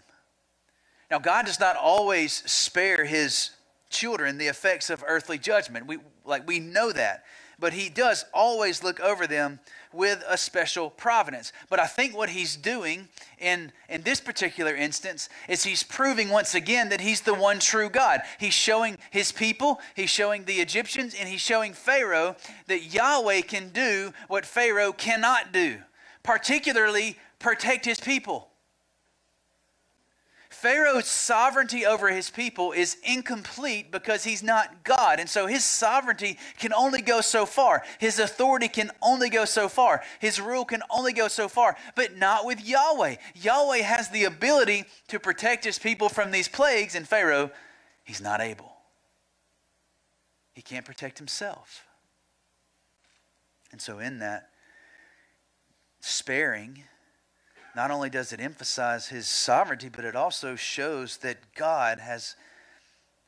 Now, 1.12 1.20
God 1.20 1.45
does 1.45 1.60
not 1.60 1.76
always 1.76 2.34
spare 2.51 3.03
his 3.03 3.49
children 3.90 4.38
the 4.38 4.48
effects 4.48 4.90
of 4.90 5.04
earthly 5.08 5.38
judgment. 5.38 5.88
We, 5.88 5.98
like, 6.26 6.48
we 6.48 6.60
know 6.60 6.92
that. 6.92 7.24
But 7.60 7.74
he 7.74 7.90
does 7.90 8.24
always 8.34 8.84
look 8.84 9.02
over 9.02 9.28
them 9.28 9.60
with 9.92 10.24
a 10.28 10.38
special 10.38 10.90
providence. 10.90 11.52
But 11.70 11.80
I 11.80 11.88
think 11.88 12.16
what 12.16 12.30
he's 12.30 12.56
doing 12.56 13.10
in, 13.38 13.74
in 13.90 14.04
this 14.04 14.22
particular 14.22 14.74
instance 14.74 15.28
is 15.50 15.64
he's 15.64 15.84
proving 15.84 16.30
once 16.30 16.56
again 16.56 16.90
that 16.90 17.02
he's 17.02 17.22
the 17.22 17.34
one 17.34 17.60
true 17.60 17.90
God. 17.90 18.22
He's 18.40 18.54
showing 18.54 18.98
his 19.12 19.34
people, 19.34 19.82
he's 19.96 20.10
showing 20.10 20.46
the 20.46 20.62
Egyptians, 20.62 21.14
and 21.20 21.28
he's 21.28 21.42
showing 21.42 21.74
Pharaoh 21.74 22.38
that 22.68 22.94
Yahweh 22.94 23.42
can 23.42 23.70
do 23.70 24.14
what 24.30 24.46
Pharaoh 24.46 24.94
cannot 24.94 25.52
do, 25.52 25.80
particularly 26.24 27.18
protect 27.40 27.84
his 27.84 28.00
people. 28.00 28.49
Pharaoh's 30.62 31.07
sovereignty 31.07 31.86
over 31.86 32.10
his 32.10 32.30
people 32.30 32.74
is 32.74 32.97
incomplete 33.03 33.93
because 33.93 34.26
he's 34.26 34.43
not 34.43 34.84
God. 34.84 35.22
And 35.22 35.30
so 35.30 35.47
his 35.47 35.64
sovereignty 35.64 36.38
can 36.57 36.74
only 36.74 37.01
go 37.01 37.22
so 37.22 37.45
far. 37.45 37.82
His 37.97 38.20
authority 38.20 38.68
can 38.68 38.91
only 39.01 39.30
go 39.30 39.45
so 39.45 39.70
far. 39.70 40.03
His 40.20 40.41
rule 40.41 40.66
can 40.66 40.84
only 40.89 41.14
go 41.14 41.30
so 41.30 41.47
far, 41.47 41.78
but 41.95 42.18
not 42.18 42.45
with 42.45 42.66
Yahweh. 42.66 43.16
Yahweh 43.36 43.78
has 43.78 44.10
the 44.10 44.26
ability 44.26 44.84
to 45.07 45.18
protect 45.18 45.64
his 45.64 45.80
people 45.80 46.10
from 46.10 46.32
these 46.32 46.49
plagues, 46.49 46.93
and 46.93 47.07
Pharaoh, 47.07 47.51
he's 48.03 48.22
not 48.22 48.41
able. 48.41 48.74
He 50.53 50.62
can't 50.62 50.86
protect 50.86 51.20
himself. 51.20 51.86
And 53.72 53.80
so, 53.80 53.99
in 53.99 54.20
that, 54.20 54.49
sparing 56.01 56.84
not 57.76 57.91
only 57.91 58.09
does 58.09 58.34
it 58.34 58.39
emphasize 58.39 59.07
his 59.07 59.28
sovereignty, 59.28 59.89
but 59.89 60.05
it 60.05 60.15
also 60.15 60.55
shows 60.55 61.17
that 61.17 61.38
God 61.55 61.99
has 61.99 62.36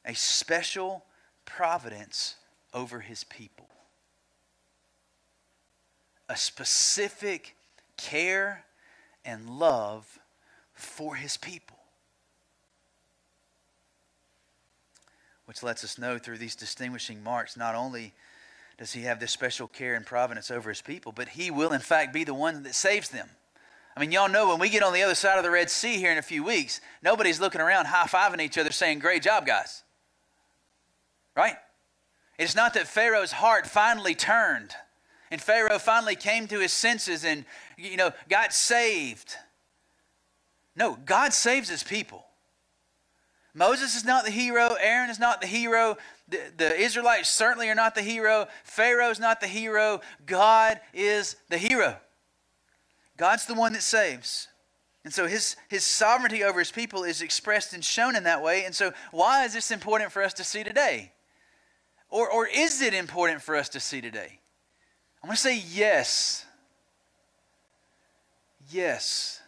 a 0.05 0.13
special 0.15 1.05
providence 1.45 2.35
over 2.73 3.01
his 3.01 3.23
people, 3.23 3.67
a 6.27 6.35
specific 6.35 7.55
care 7.97 8.65
and 9.23 9.49
love 9.49 10.19
for 10.73 11.15
his 11.15 11.37
people. 11.37 11.77
Which 15.45 15.63
lets 15.63 15.83
us 15.83 15.97
know 15.97 16.17
through 16.17 16.37
these 16.37 16.55
distinguishing 16.55 17.21
marks 17.21 17.57
not 17.57 17.75
only 17.75 18.13
does 18.77 18.93
he 18.93 19.01
have 19.01 19.19
this 19.19 19.31
special 19.31 19.67
care 19.67 19.93
and 19.95 20.05
providence 20.05 20.49
over 20.49 20.69
his 20.69 20.81
people, 20.81 21.11
but 21.11 21.29
he 21.29 21.51
will, 21.51 21.73
in 21.73 21.81
fact, 21.81 22.13
be 22.13 22.23
the 22.23 22.33
one 22.33 22.63
that 22.63 22.73
saves 22.73 23.09
them. 23.09 23.29
I 23.95 23.99
mean, 23.99 24.11
y'all 24.11 24.29
know 24.29 24.49
when 24.49 24.59
we 24.59 24.69
get 24.69 24.83
on 24.83 24.93
the 24.93 25.03
other 25.03 25.15
side 25.15 25.37
of 25.37 25.43
the 25.43 25.51
Red 25.51 25.69
Sea 25.69 25.97
here 25.97 26.11
in 26.11 26.17
a 26.17 26.23
few 26.23 26.43
weeks, 26.43 26.79
nobody's 27.03 27.39
looking 27.39 27.61
around 27.61 27.85
high 27.85 28.07
fiving 28.07 28.41
each 28.41 28.57
other 28.57 28.71
saying, 28.71 28.99
Great 28.99 29.21
job, 29.21 29.45
guys. 29.45 29.83
Right? 31.35 31.55
It's 32.37 32.55
not 32.55 32.73
that 32.73 32.87
Pharaoh's 32.87 33.33
heart 33.33 33.67
finally 33.67 34.15
turned 34.15 34.75
and 35.31 35.41
Pharaoh 35.41 35.79
finally 35.79 36.15
came 36.15 36.47
to 36.47 36.59
his 36.59 36.73
senses 36.73 37.23
and, 37.23 37.45
you 37.77 37.95
know, 37.95 38.11
got 38.29 38.53
saved. 38.53 39.35
No, 40.75 40.97
God 41.05 41.33
saves 41.33 41.69
his 41.69 41.83
people. 41.83 42.25
Moses 43.53 43.95
is 43.95 44.05
not 44.05 44.25
the 44.25 44.31
hero. 44.31 44.75
Aaron 44.79 45.09
is 45.09 45.19
not 45.19 45.41
the 45.41 45.47
hero. 45.47 45.97
The, 46.27 46.39
the 46.57 46.79
Israelites 46.79 47.29
certainly 47.29 47.69
are 47.69 47.75
not 47.75 47.95
the 47.95 48.01
hero. 48.01 48.47
Pharaoh's 48.63 49.19
not 49.19 49.39
the 49.39 49.47
hero. 49.47 50.01
God 50.25 50.79
is 50.93 51.37
the 51.49 51.57
hero. 51.57 51.97
God's 53.21 53.45
the 53.45 53.53
one 53.53 53.73
that 53.73 53.83
saves. 53.83 54.47
And 55.03 55.13
so 55.13 55.27
his, 55.27 55.55
his 55.69 55.83
sovereignty 55.83 56.43
over 56.43 56.57
his 56.57 56.71
people 56.71 57.03
is 57.03 57.21
expressed 57.21 57.71
and 57.71 57.85
shown 57.85 58.15
in 58.15 58.23
that 58.23 58.41
way. 58.41 58.65
And 58.65 58.73
so, 58.73 58.93
why 59.11 59.45
is 59.45 59.53
this 59.53 59.69
important 59.69 60.11
for 60.11 60.23
us 60.23 60.33
to 60.33 60.43
see 60.43 60.63
today? 60.63 61.11
Or, 62.09 62.27
or 62.27 62.47
is 62.47 62.81
it 62.81 62.95
important 62.95 63.43
for 63.43 63.55
us 63.55 63.69
to 63.69 63.79
see 63.79 64.01
today? 64.01 64.39
I'm 65.21 65.27
going 65.27 65.35
to 65.35 65.39
say 65.39 65.61
yes. 65.69 66.47
Yes. 68.71 69.39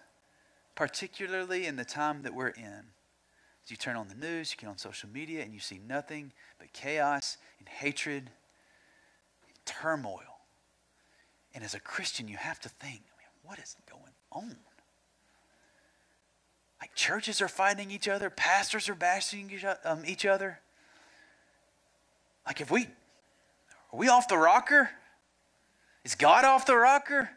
Particularly 0.76 1.66
in 1.66 1.76
the 1.76 1.84
time 1.84 2.22
that 2.22 2.36
we're 2.36 2.50
in. 2.50 2.84
As 3.64 3.72
You 3.72 3.78
turn 3.78 3.96
on 3.96 4.08
the 4.08 4.14
news, 4.14 4.52
you 4.52 4.58
get 4.62 4.70
on 4.70 4.78
social 4.78 5.10
media, 5.10 5.42
and 5.42 5.52
you 5.52 5.60
see 5.60 5.82
nothing 5.88 6.32
but 6.60 6.72
chaos 6.74 7.38
and 7.58 7.68
hatred 7.68 8.30
and 9.48 9.66
turmoil. 9.66 10.42
And 11.56 11.64
as 11.64 11.74
a 11.74 11.80
Christian, 11.80 12.28
you 12.28 12.38
have 12.38 12.60
to 12.60 12.70
think, 12.70 13.02
what 13.44 13.60
is 13.60 13.76
going 13.90 14.14
on? 14.32 14.56
Like 16.82 16.96
churches 16.96 17.42
are 17.42 17.48
fighting 17.48 17.92
each 17.92 18.08
other, 18.08 18.30
pastors 18.30 18.90
are 18.90 18.96
bashing 18.96 19.52
um, 19.86 20.04
each 20.06 20.26
other. 20.26 20.60
Like 22.46 22.60
if 22.60 22.72
we 22.72 22.88
are 23.94 24.00
we 24.00 24.10
off 24.10 24.28
the 24.28 24.38
rocker? 24.38 24.90
Is 26.04 26.16
God 26.16 26.44
off 26.44 26.66
the 26.66 26.76
rocker? 26.76 27.30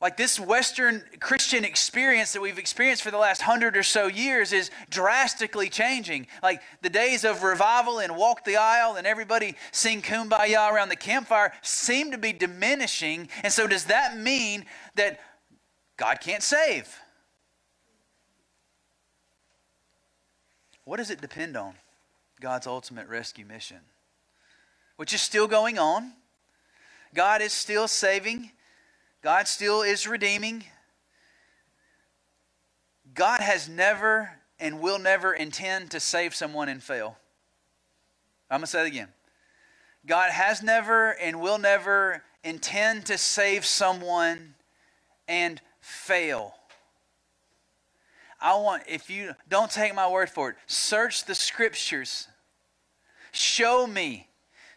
Like 0.00 0.16
this 0.16 0.40
Western 0.40 1.02
Christian 1.20 1.62
experience 1.62 2.32
that 2.32 2.40
we've 2.40 2.58
experienced 2.58 3.02
for 3.02 3.10
the 3.10 3.18
last 3.18 3.42
hundred 3.42 3.76
or 3.76 3.82
so 3.82 4.06
years 4.06 4.52
is 4.52 4.70
drastically 4.88 5.68
changing. 5.68 6.26
Like 6.42 6.62
the 6.80 6.88
days 6.88 7.22
of 7.24 7.42
revival 7.42 7.98
and 7.98 8.16
walk 8.16 8.44
the 8.44 8.56
aisle 8.56 8.96
and 8.96 9.06
everybody 9.06 9.56
sing 9.72 10.00
kumbaya 10.00 10.72
around 10.72 10.88
the 10.88 10.96
campfire 10.96 11.52
seem 11.60 12.12
to 12.12 12.18
be 12.18 12.32
diminishing. 12.32 13.28
And 13.44 13.52
so, 13.52 13.66
does 13.66 13.84
that 13.86 14.16
mean 14.16 14.64
that 14.94 15.20
God 15.98 16.20
can't 16.22 16.42
save? 16.42 16.98
What 20.84 20.96
does 20.96 21.10
it 21.10 21.20
depend 21.20 21.58
on? 21.58 21.74
God's 22.40 22.66
ultimate 22.66 23.06
rescue 23.06 23.44
mission, 23.44 23.80
which 24.96 25.12
is 25.12 25.20
still 25.20 25.46
going 25.46 25.78
on. 25.78 26.12
God 27.12 27.42
is 27.42 27.52
still 27.52 27.86
saving 27.86 28.52
God 29.22 29.46
still 29.48 29.82
is 29.82 30.06
redeeming. 30.06 30.64
God 33.14 33.40
has 33.40 33.68
never 33.68 34.30
and 34.58 34.80
will 34.80 34.98
never 34.98 35.32
intend 35.32 35.90
to 35.90 36.00
save 36.00 36.34
someone 36.34 36.68
and 36.68 36.82
fail. 36.82 37.16
I'm 38.50 38.60
going 38.60 38.66
to 38.66 38.70
say 38.70 38.82
it 38.82 38.88
again. 38.88 39.08
God 40.06 40.30
has 40.30 40.62
never 40.62 41.10
and 41.10 41.40
will 41.40 41.58
never 41.58 42.22
intend 42.42 43.06
to 43.06 43.18
save 43.18 43.66
someone 43.66 44.54
and 45.28 45.60
fail. 45.80 46.54
I 48.40 48.56
want, 48.56 48.84
if 48.88 49.10
you 49.10 49.34
don't 49.48 49.70
take 49.70 49.94
my 49.94 50.08
word 50.08 50.30
for 50.30 50.50
it, 50.50 50.56
search 50.66 51.26
the 51.26 51.34
scriptures. 51.34 52.26
Show 53.32 53.86
me 53.86 54.29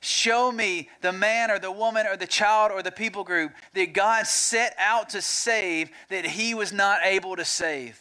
Show 0.03 0.51
me 0.51 0.89
the 0.99 1.13
man 1.13 1.49
or 1.49 1.59
the 1.59 1.71
woman 1.71 2.05
or 2.05 2.17
the 2.17 2.27
child 2.27 2.73
or 2.73 2.83
the 2.83 2.91
people 2.91 3.23
group 3.23 3.53
that 3.73 3.93
God 3.93 4.27
set 4.27 4.75
out 4.77 5.11
to 5.11 5.21
save 5.21 5.89
that 6.09 6.25
he 6.25 6.53
was 6.53 6.73
not 6.73 6.99
able 7.05 7.37
to 7.37 7.45
save. 7.45 7.97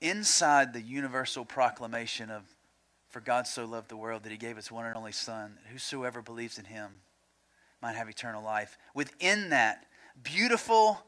Inside 0.00 0.72
the 0.72 0.80
universal 0.80 1.44
proclamation 1.44 2.30
of 2.30 2.42
for 3.10 3.20
God 3.20 3.46
so 3.46 3.66
loved 3.66 3.90
the 3.90 3.96
world 3.98 4.22
that 4.22 4.32
he 4.32 4.38
gave 4.38 4.56
his 4.56 4.72
one 4.72 4.86
and 4.86 4.96
only 4.96 5.12
Son, 5.12 5.58
whosoever 5.70 6.22
believes 6.22 6.58
in 6.58 6.64
him 6.64 6.92
might 7.82 7.94
have 7.94 8.08
eternal 8.08 8.42
life. 8.42 8.78
Within 8.94 9.50
that 9.50 9.84
beautiful, 10.22 11.04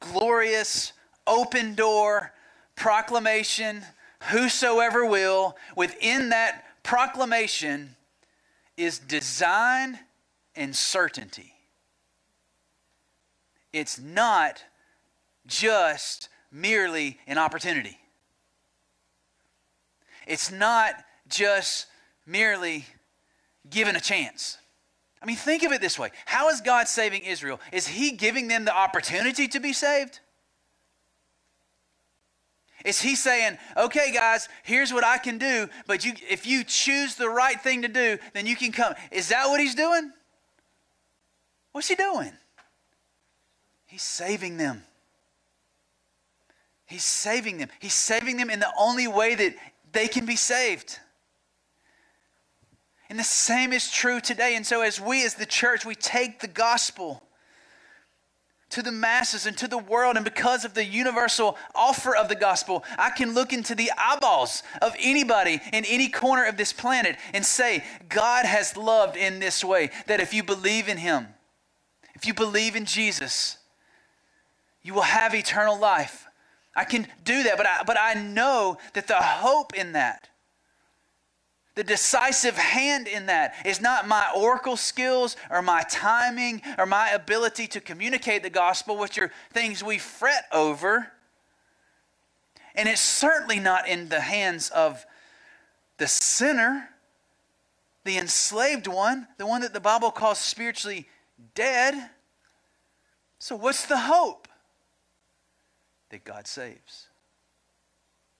glorious, 0.00 0.94
open 1.28 1.76
door, 1.76 2.32
proclamation, 2.82 3.84
whosoever 4.24 5.06
will, 5.06 5.56
within 5.76 6.30
that 6.30 6.64
proclamation 6.82 7.94
is 8.76 8.98
design 8.98 10.00
and 10.56 10.74
certainty. 10.74 11.52
It's 13.72 14.00
not 14.00 14.64
just 15.46 16.28
merely 16.50 17.20
an 17.28 17.38
opportunity. 17.38 17.98
It's 20.26 20.50
not 20.50 21.04
just 21.28 21.86
merely 22.26 22.84
given 23.70 23.94
a 23.94 24.00
chance. 24.00 24.58
I 25.22 25.26
mean, 25.26 25.36
think 25.36 25.62
of 25.62 25.70
it 25.70 25.80
this 25.80 26.00
way 26.00 26.10
How 26.26 26.48
is 26.48 26.60
God 26.60 26.88
saving 26.88 27.22
Israel? 27.22 27.60
Is 27.70 27.86
He 27.86 28.10
giving 28.10 28.48
them 28.48 28.64
the 28.64 28.76
opportunity 28.76 29.46
to 29.46 29.60
be 29.60 29.72
saved? 29.72 30.18
Is 32.84 33.00
he 33.00 33.14
saying, 33.14 33.58
okay, 33.76 34.12
guys, 34.12 34.48
here's 34.62 34.92
what 34.92 35.04
I 35.04 35.18
can 35.18 35.38
do, 35.38 35.68
but 35.86 36.04
you, 36.04 36.14
if 36.28 36.46
you 36.46 36.64
choose 36.64 37.14
the 37.14 37.28
right 37.28 37.60
thing 37.60 37.82
to 37.82 37.88
do, 37.88 38.18
then 38.34 38.46
you 38.46 38.56
can 38.56 38.72
come? 38.72 38.94
Is 39.10 39.28
that 39.28 39.48
what 39.48 39.60
he's 39.60 39.74
doing? 39.74 40.12
What's 41.72 41.88
he 41.88 41.94
doing? 41.94 42.32
He's 43.86 44.02
saving 44.02 44.56
them. 44.56 44.82
He's 46.86 47.04
saving 47.04 47.58
them. 47.58 47.68
He's 47.78 47.94
saving 47.94 48.36
them 48.36 48.50
in 48.50 48.60
the 48.60 48.72
only 48.78 49.08
way 49.08 49.34
that 49.34 49.54
they 49.92 50.08
can 50.08 50.26
be 50.26 50.36
saved. 50.36 50.98
And 53.08 53.18
the 53.18 53.24
same 53.24 53.72
is 53.72 53.90
true 53.90 54.20
today. 54.20 54.56
And 54.56 54.66
so, 54.66 54.80
as 54.80 55.00
we, 55.00 55.24
as 55.24 55.34
the 55.34 55.46
church, 55.46 55.84
we 55.84 55.94
take 55.94 56.40
the 56.40 56.48
gospel 56.48 57.22
to 58.72 58.82
the 58.82 58.92
masses 58.92 59.46
and 59.46 59.56
to 59.58 59.68
the 59.68 59.78
world. 59.78 60.16
And 60.16 60.24
because 60.24 60.64
of 60.64 60.74
the 60.74 60.84
universal 60.84 61.56
offer 61.74 62.16
of 62.16 62.28
the 62.28 62.34
gospel, 62.34 62.84
I 62.98 63.10
can 63.10 63.34
look 63.34 63.52
into 63.52 63.74
the 63.74 63.90
eyeballs 63.96 64.62
of 64.80 64.94
anybody 64.98 65.60
in 65.72 65.84
any 65.84 66.08
corner 66.08 66.44
of 66.46 66.56
this 66.56 66.72
planet 66.72 67.16
and 67.32 67.44
say, 67.44 67.84
God 68.08 68.46
has 68.46 68.76
loved 68.76 69.16
in 69.16 69.38
this 69.38 69.62
way. 69.62 69.90
That 70.06 70.20
if 70.20 70.32
you 70.34 70.42
believe 70.42 70.88
in 70.88 70.96
Him, 70.96 71.28
if 72.14 72.26
you 72.26 72.34
believe 72.34 72.74
in 72.74 72.86
Jesus, 72.86 73.58
you 74.82 74.94
will 74.94 75.02
have 75.02 75.34
eternal 75.34 75.78
life. 75.78 76.26
I 76.74 76.84
can 76.84 77.06
do 77.24 77.42
that, 77.42 77.58
but 77.58 77.66
I, 77.66 77.82
but 77.86 77.98
I 78.00 78.14
know 78.14 78.78
that 78.94 79.06
the 79.06 79.16
hope 79.16 79.74
in 79.74 79.92
that 79.92 80.28
the 81.74 81.84
decisive 81.84 82.56
hand 82.56 83.08
in 83.08 83.26
that 83.26 83.54
is 83.64 83.80
not 83.80 84.06
my 84.06 84.26
oracle 84.36 84.76
skills 84.76 85.36
or 85.50 85.62
my 85.62 85.82
timing 85.88 86.60
or 86.78 86.84
my 86.84 87.10
ability 87.10 87.66
to 87.68 87.80
communicate 87.80 88.42
the 88.42 88.50
gospel, 88.50 88.98
which 88.98 89.18
are 89.18 89.30
things 89.52 89.82
we 89.82 89.98
fret 89.98 90.44
over. 90.52 91.12
And 92.74 92.88
it's 92.88 93.00
certainly 93.00 93.58
not 93.58 93.88
in 93.88 94.08
the 94.08 94.20
hands 94.20 94.70
of 94.70 95.06
the 95.96 96.08
sinner, 96.08 96.90
the 98.04 98.18
enslaved 98.18 98.86
one, 98.86 99.28
the 99.38 99.46
one 99.46 99.62
that 99.62 99.72
the 99.72 99.80
Bible 99.80 100.10
calls 100.10 100.38
spiritually 100.38 101.08
dead. 101.54 102.10
So, 103.38 103.56
what's 103.56 103.86
the 103.86 103.98
hope? 103.98 104.48
That 106.10 106.24
God 106.24 106.46
saves. 106.46 107.08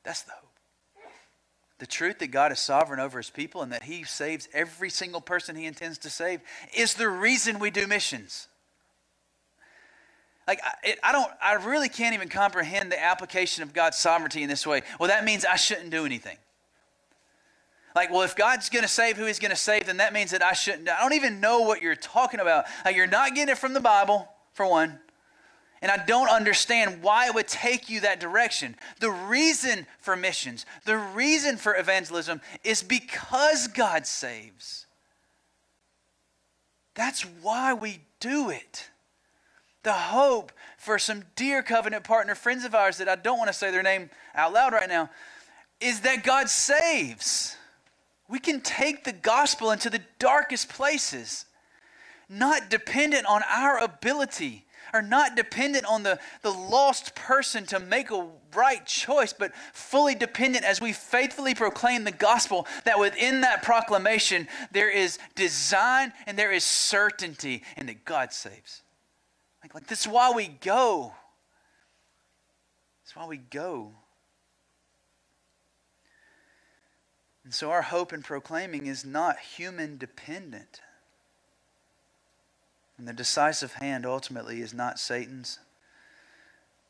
That's 0.03 0.23
the 0.23 0.33
hope. 0.33 0.52
The 1.83 1.89
truth 1.89 2.21
that 2.21 2.29
God 2.29 2.53
is 2.53 2.61
sovereign 2.61 3.01
over 3.01 3.19
his 3.19 3.29
people 3.29 3.61
and 3.61 3.73
that 3.73 3.83
he 3.83 4.05
saves 4.05 4.49
every 4.53 4.89
single 4.89 5.21
person 5.21 5.57
he 5.57 5.67
intends 5.67 5.99
to 5.99 6.11
save 6.11 6.41
is 6.73 6.95
the 6.95 7.09
reason 7.09 7.59
we 7.59 7.73
do 7.73 7.89
missions. 7.89 8.47
Like, 10.47 10.61
it, 10.85 11.01
I 11.03 11.11
don't, 11.11 11.29
I 11.43 11.55
really 11.55 11.89
can't 11.89 12.15
even 12.15 12.29
comprehend 12.29 12.93
the 12.93 13.03
application 13.03 13.65
of 13.65 13.73
God's 13.73 13.99
sovereignty 13.99 14.45
in 14.45 14.49
this 14.49 14.65
way. 14.65 14.83
Well, 15.01 15.09
that 15.09 15.25
means 15.25 15.45
I 15.45 15.57
shouldn't 15.57 15.91
do 15.91 16.07
anything. 16.07 16.37
Like, 17.97 18.13
well, 18.13 18.23
if 18.23 18.37
God's 18.37 18.69
going 18.69 18.85
to 18.85 18.89
save 18.89 19.17
who 19.17 19.25
he's 19.25 19.41
going 19.41 19.51
to 19.51 19.57
save, 19.57 19.87
then 19.87 19.97
that 19.97 20.13
means 20.13 20.31
that 20.31 20.41
I 20.45 20.53
shouldn't. 20.53 20.89
I 20.89 21.01
don't 21.01 21.15
even 21.15 21.41
know 21.41 21.63
what 21.63 21.83
you're 21.83 21.97
talking 21.97 22.39
about. 22.39 22.67
Like, 22.85 22.95
you're 22.95 23.09
not 23.09 23.35
getting 23.35 23.51
it 23.51 23.59
from 23.59 23.73
the 23.73 23.81
Bible, 23.81 24.29
for 24.53 24.69
one. 24.69 25.01
And 25.83 25.91
I 25.91 25.97
don't 25.97 26.29
understand 26.29 27.03
why 27.03 27.27
it 27.27 27.35
would 27.35 27.49
take 27.49 27.91
you 27.91 28.01
that 28.01 28.21
direction. 28.21 28.77
The 29.01 29.11
reason 29.11 29.89
for 29.99 30.15
missions, 30.15 30.65
the 30.85 30.97
reason 30.97 31.57
for 31.57 31.77
evangelism 31.77 32.41
is 32.63 32.85
because 32.85 33.67
God 33.67 34.07
saves. 34.07 34.87
That's 36.95 37.23
why 37.23 37.75
we 37.75 37.99
do 38.21 38.49
it. 38.49 38.91
The 39.83 39.93
hope 39.93 40.53
for 40.79 41.01
some 41.01 41.25
dear 41.35 41.65
covenant 41.65 42.05
partner 42.05 42.37
friends 42.37 42.65
of 42.65 42.77
ours 42.77 42.99
that 42.99 43.09
I 43.09 43.17
don't 43.17 43.39
want 43.39 43.49
to 43.49 43.55
say 43.55 43.73
their 43.73 43.83
name 43.83 44.09
out 44.37 44.53
loud 44.53 44.73
right 44.73 44.89
now 44.89 45.11
is 45.81 46.01
that 46.03 46.23
God 46.23 46.49
saves. 46.49 47.57
We 48.29 48.39
can 48.39 48.61
take 48.61 49.03
the 49.03 49.13
gospel 49.13 49.73
into 49.73 49.91
the 49.91 50.03
darkest 50.21 50.69
places, 50.69 51.45
not 52.29 52.71
dependent 52.71 53.27
on 53.27 53.43
our 53.51 53.83
ability 53.83 54.65
are 54.93 55.03
not 55.03 55.37
dependent 55.37 55.85
on 55.87 56.03
the, 56.03 56.19
the 56.43 56.51
lost 56.51 57.15
person 57.15 57.65
to 57.67 57.81
make 57.81 58.11
a 58.11 58.29
right 58.55 58.85
choice, 58.85 59.33
but 59.33 59.55
fully 59.73 60.15
dependent 60.15 60.65
as 60.65 60.81
we 60.81 60.93
faithfully 60.93 61.55
proclaim 61.55 62.05
the 62.05 62.11
gospel 62.11 62.67
that 62.85 62.99
within 62.99 63.41
that 63.41 63.63
proclamation 63.63 64.47
there 64.71 64.91
is 64.91 65.19
design 65.35 66.13
and 66.27 66.39
there 66.39 66.53
is 66.53 66.65
certainty 66.65 67.63
and 67.77 67.89
that 67.89 68.05
God 68.05 68.33
saves. 68.33 68.83
Like, 69.63 69.75
like 69.75 69.87
this 69.87 70.03
is 70.03 70.09
why 70.09 70.33
we 70.33 70.49
go. 70.49 71.15
That's 73.03 73.17
why 73.17 73.27
we 73.27 73.39
go. 73.39 73.93
And 77.45 77.53
so 77.53 77.71
our 77.71 77.83
hope 77.83 78.13
in 78.13 78.23
proclaiming 78.23 78.87
is 78.87 79.05
not 79.05 79.39
human 79.39 79.99
dependent. 79.99 80.81
And 83.03 83.09
the 83.09 83.13
decisive 83.13 83.73
hand 83.73 84.07
ultimately 84.07 84.61
is 84.61 84.73
not 84.73 84.97
Satan's, 84.97 85.59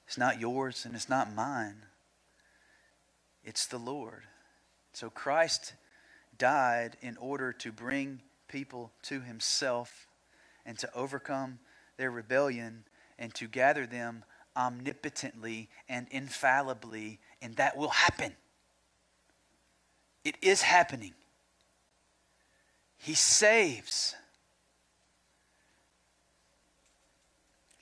it's 0.06 0.18
not 0.18 0.38
yours, 0.38 0.84
and 0.84 0.94
it's 0.94 1.08
not 1.08 1.34
mine. 1.34 1.86
It's 3.42 3.64
the 3.64 3.78
Lord. 3.78 4.24
So 4.92 5.08
Christ 5.08 5.72
died 6.36 6.98
in 7.00 7.16
order 7.16 7.50
to 7.54 7.72
bring 7.72 8.20
people 8.46 8.92
to 9.04 9.22
himself 9.22 10.06
and 10.66 10.78
to 10.80 10.94
overcome 10.94 11.60
their 11.96 12.10
rebellion 12.10 12.84
and 13.18 13.32
to 13.32 13.48
gather 13.48 13.86
them 13.86 14.22
omnipotently 14.54 15.70
and 15.88 16.08
infallibly, 16.10 17.20
and 17.40 17.56
that 17.56 17.74
will 17.74 17.88
happen. 17.88 18.34
It 20.26 20.36
is 20.42 20.60
happening. 20.60 21.14
He 22.98 23.14
saves. 23.14 24.14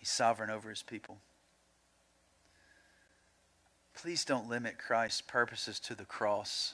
He's 0.00 0.08
sovereign 0.08 0.48
over 0.48 0.70
his 0.70 0.82
people. 0.82 1.18
Please 3.94 4.24
don't 4.24 4.48
limit 4.48 4.78
Christ's 4.78 5.20
purposes 5.20 5.78
to 5.80 5.94
the 5.94 6.06
cross. 6.06 6.72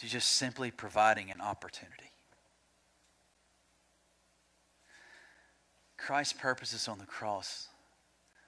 He's 0.00 0.12
just 0.12 0.32
simply 0.32 0.70
providing 0.70 1.32
an 1.32 1.40
opportunity. 1.40 2.12
Christ's 5.96 6.34
purposes 6.34 6.86
on 6.86 6.98
the 6.98 7.06
cross 7.06 7.66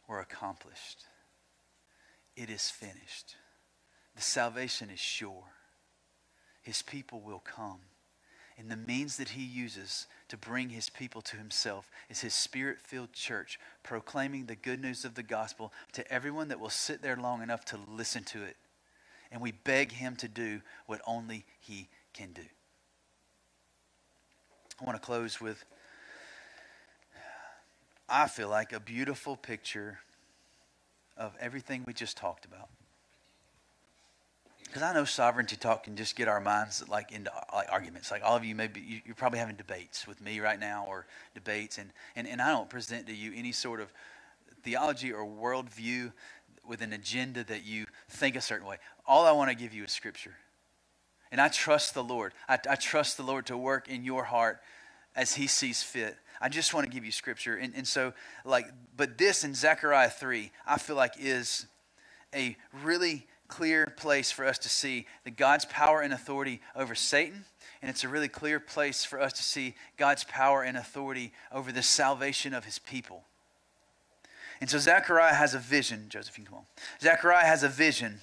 were 0.07 0.21
accomplished. 0.21 1.05
It 2.37 2.49
is 2.49 2.71
finished. 2.71 3.35
The 4.15 4.23
salvation 4.23 4.89
is 4.91 5.01
sure. 5.01 5.47
His 6.63 6.83
people 6.83 7.21
will 7.21 7.41
come. 7.41 7.81
And 8.59 8.69
the 8.69 8.77
means 8.77 9.17
that 9.19 9.31
he 9.31 9.43
uses 9.43 10.09
to 10.27 10.37
bring 10.37 10.71
his 10.71 10.91
people 10.91 11.23
to 11.23 11.37
himself 11.37 11.89
is 12.11 12.23
his 12.23 12.35
spirit 12.35 12.81
filled 12.81 13.13
church, 13.13 13.59
proclaiming 13.85 14.47
the 14.47 14.57
good 14.57 14.83
news 14.83 15.05
of 15.05 15.15
the 15.15 15.23
gospel 15.23 15.73
to 15.93 16.13
everyone 16.13 16.49
that 16.49 16.59
will 16.59 16.69
sit 16.69 17.01
there 17.01 17.17
long 17.17 17.41
enough 17.41 17.65
to 17.67 17.79
listen 17.89 18.25
to 18.25 18.43
it. 18.43 18.57
And 19.31 19.41
we 19.41 19.53
beg 19.53 19.93
him 19.93 20.17
to 20.17 20.27
do 20.27 20.61
what 20.87 21.01
only 21.07 21.45
he 21.61 21.89
can 22.13 22.33
do. 22.33 22.43
I 24.81 24.85
want 24.85 25.01
to 25.01 25.07
close 25.07 25.41
with, 25.41 25.65
I 28.09 28.27
feel 28.27 28.49
like, 28.49 28.73
a 28.73 28.81
beautiful 28.81 29.37
picture 29.37 30.01
of 31.17 31.37
everything 31.39 31.85
we 31.87 31.93
just 31.93 32.17
talked 32.17 32.45
about 32.45 32.69
because 34.69 34.83
I 34.83 34.93
know 34.93 35.05
sovereignty 35.05 35.57
talk 35.57 35.85
can 35.85 35.97
just 35.97 36.15
get 36.15 36.29
our 36.29 36.41
minds 36.41 36.87
like 36.89 37.11
into 37.11 37.31
like 37.53 37.69
arguments. 37.71 38.11
Like 38.11 38.23
all 38.23 38.37
of 38.37 38.45
you, 38.45 38.55
maybe 38.55 38.81
you, 38.81 39.01
you're 39.07 39.15
probably 39.15 39.39
having 39.39 39.57
debates 39.57 40.07
with 40.07 40.21
me 40.21 40.41
right 40.41 40.61
now, 40.61 40.85
or 40.87 41.07
debates, 41.35 41.79
and, 41.79 41.91
and 42.15 42.29
and 42.29 42.41
I 42.41 42.51
don't 42.51 42.69
present 42.69 43.07
to 43.07 43.15
you 43.15 43.33
any 43.35 43.53
sort 43.53 43.81
of 43.81 43.93
theology 44.63 45.13
or 45.13 45.25
worldview 45.25 46.13
with 46.67 46.83
an 46.83 46.93
agenda 46.93 47.45
that 47.45 47.65
you 47.65 47.87
think 48.11 48.37
a 48.37 48.43
certain 48.43 48.67
way. 48.67 48.77
All 49.07 49.25
I 49.25 49.33
want 49.33 49.51
to 49.51 49.57
give 49.57 49.73
you 49.73 49.85
is 49.85 49.93
Scripture, 49.93 50.35
and 51.33 51.41
I 51.41 51.49
trust 51.49 51.95
the 51.95 52.05
Lord. 52.05 52.35
I, 52.49 52.59
I 52.69 52.77
trust 52.77 53.17
the 53.17 53.23
Lord 53.23 53.47
to 53.47 53.57
work 53.57 53.89
in 53.89 54.05
your 54.05 54.25
heart 54.25 54.61
as 55.17 55.35
He 55.35 55.47
sees 55.47 55.83
fit. 55.83 56.15
I 56.43 56.51
just 56.51 56.75
want 56.75 56.85
to 56.87 56.93
give 56.93 57.07
you 57.07 57.13
Scripture, 57.13 57.57
and 57.57 57.75
and 57.75 57.89
so 57.89 58.13
like, 58.45 58.67
but 58.95 59.17
this 59.17 59.45
in 59.45 59.55
Zechariah 59.55 60.11
three, 60.11 60.53
I 60.67 60.77
feel 60.77 60.97
like 60.97 61.15
is 61.19 61.67
a 62.35 62.55
really 62.83 63.27
clear 63.49 63.87
place 63.97 64.31
for 64.31 64.45
us 64.45 64.59
to 64.59 64.69
see 64.69 65.07
that 65.25 65.37
God's 65.37 65.65
power 65.65 66.01
and 66.01 66.13
authority 66.13 66.61
over 66.77 66.95
Satan, 66.95 67.45
and 67.83 67.91
it's 67.91 68.05
a 68.05 68.09
really 68.09 68.29
clear 68.29 68.61
place 68.61 69.05
for 69.05 69.21
us 69.21 69.33
to 69.35 69.43
see 69.43 69.75
God's 69.97 70.25
power 70.25 70.63
and 70.63 70.77
authority 70.77 71.33
over 71.53 71.73
the 71.73 71.83
salvation 71.83 72.55
of 72.55 72.65
his 72.65 72.79
people. 72.79 73.25
And 74.61 74.69
so 74.69 74.79
Zechariah 74.79 75.35
has 75.35 75.55
a 75.55 75.59
vision. 75.59 76.07
Josephine, 76.09 76.45
come 76.45 76.59
on. 76.59 76.65
Zechariah 77.01 77.47
has 77.47 77.63
a 77.63 77.69
vision. 77.69 78.21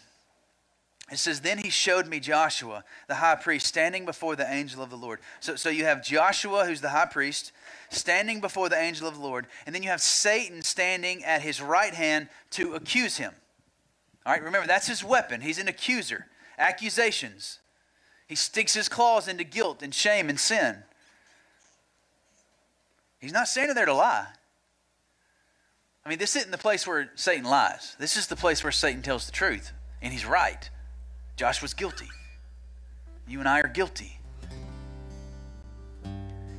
It 1.11 1.17
says, 1.17 1.41
Then 1.41 1.59
he 1.59 1.69
showed 1.69 2.07
me 2.07 2.19
Joshua, 2.19 2.84
the 3.07 3.15
high 3.15 3.36
priest, 3.36 3.67
standing 3.67 4.05
before 4.05 4.36
the 4.36 4.51
angel 4.51 4.82
of 4.82 4.89
the 4.89 4.97
Lord. 4.97 5.19
So, 5.39 5.55
so 5.55 5.69
you 5.69 5.86
have 5.86 6.03
Joshua, 6.03 6.65
who's 6.65 6.82
the 6.82 6.89
high 6.89 7.05
priest, 7.05 7.51
standing 7.89 8.41
before 8.41 8.69
the 8.69 8.80
angel 8.80 9.07
of 9.07 9.15
the 9.15 9.21
Lord, 9.21 9.45
and 9.65 9.73
then 9.73 9.84
you 9.84 9.89
have 9.89 10.01
Satan 10.01 10.61
standing 10.63 11.23
at 11.23 11.41
his 11.41 11.61
right 11.61 11.93
hand 11.93 12.28
to 12.51 12.73
accuse 12.73 13.17
him. 13.17 13.34
All 14.26 14.34
right, 14.34 14.43
remember, 14.43 14.67
that's 14.67 14.88
his 14.88 15.03
weapon. 15.03 15.41
He's 15.41 15.59
an 15.59 15.67
accuser. 15.67 16.28
Accusations. 16.57 17.59
He 18.28 18.36
sticks 18.36 18.73
his 18.73 18.89
claws 18.89 19.28
into 19.28 19.43
guilt 19.43 19.84
and 19.84 19.93
shame 19.93 20.30
and 20.30 20.39
sin. 20.39 20.84
He's 23.19 23.34
not 23.34 23.47
standing 23.47 23.76
there 23.76 23.86
to 23.86 23.93
lie. 23.93 24.28
I 26.05 26.09
mean, 26.09 26.19
this 26.19 26.36
isn't 26.36 26.51
the 26.51 26.57
place 26.57 26.86
where 26.86 27.11
Satan 27.15 27.45
lies. 27.45 27.95
This 27.99 28.17
is 28.17 28.28
the 28.28 28.36
place 28.36 28.63
where 28.63 28.71
Satan 28.71 29.01
tells 29.01 29.26
the 29.26 29.32
truth, 29.32 29.71
and 30.01 30.13
he's 30.13 30.26
right. 30.26 30.69
Joshua's 31.36 31.73
guilty. 31.73 32.09
You 33.28 33.39
and 33.39 33.49
I 33.49 33.59
are 33.61 33.67
guilty. 33.67 34.19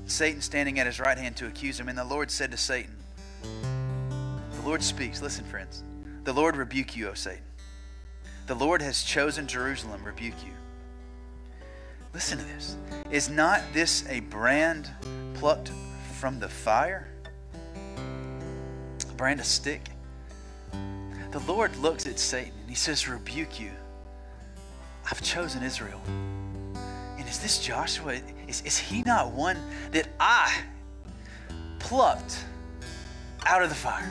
Satan 0.07 0.41
standing 0.41 0.79
at 0.79 0.87
his 0.87 1.01
right 1.01 1.19
hand 1.19 1.37
to 1.37 1.47
accuse 1.47 1.79
him, 1.79 1.89
and 1.89 1.99
the 1.99 2.05
Lord 2.05 2.31
said 2.31 2.51
to 2.53 2.57
Satan, 2.57 2.97
The 3.43 4.63
Lord 4.65 4.83
speaks. 4.83 5.23
Listen, 5.23 5.45
friends. 5.45 5.83
The 6.25 6.33
Lord 6.33 6.57
rebuke 6.57 6.97
you, 6.97 7.09
O 7.09 7.15
Satan. 7.15 7.43
The 8.47 8.55
Lord 8.55 8.81
has 8.81 9.03
chosen 9.03 9.49
Jerusalem, 9.49 10.05
rebuke 10.05 10.37
you. 10.45 10.53
Listen 12.15 12.39
to 12.39 12.45
this. 12.45 12.77
Is 13.11 13.29
not 13.29 13.61
this 13.73 14.07
a 14.09 14.21
brand 14.21 14.89
plucked 15.35 15.73
from 16.15 16.39
the 16.39 16.49
fire? 16.49 17.09
A 17.97 19.13
brand 19.15 19.41
of 19.41 19.47
stick? 19.47 19.89
The 21.33 21.41
Lord 21.41 21.77
looks 21.77 22.07
at 22.07 22.21
Satan 22.21 22.53
and 22.61 22.69
he 22.71 22.77
says, 22.77 23.09
Rebuke 23.09 23.59
you. 23.61 23.73
I've 25.11 25.21
chosen 25.23 25.63
Israel. 25.65 26.01
And 26.07 27.29
is 27.29 27.39
this 27.39 27.59
Joshua? 27.59 28.21
Is, 28.47 28.63
is 28.63 28.79
he 28.79 29.03
not 29.03 29.33
one 29.33 29.59
that 29.91 30.09
I 30.21 30.63
plucked 31.81 32.45
out 33.45 33.63
of 33.63 33.71
the 33.71 33.75
fire? 33.75 34.11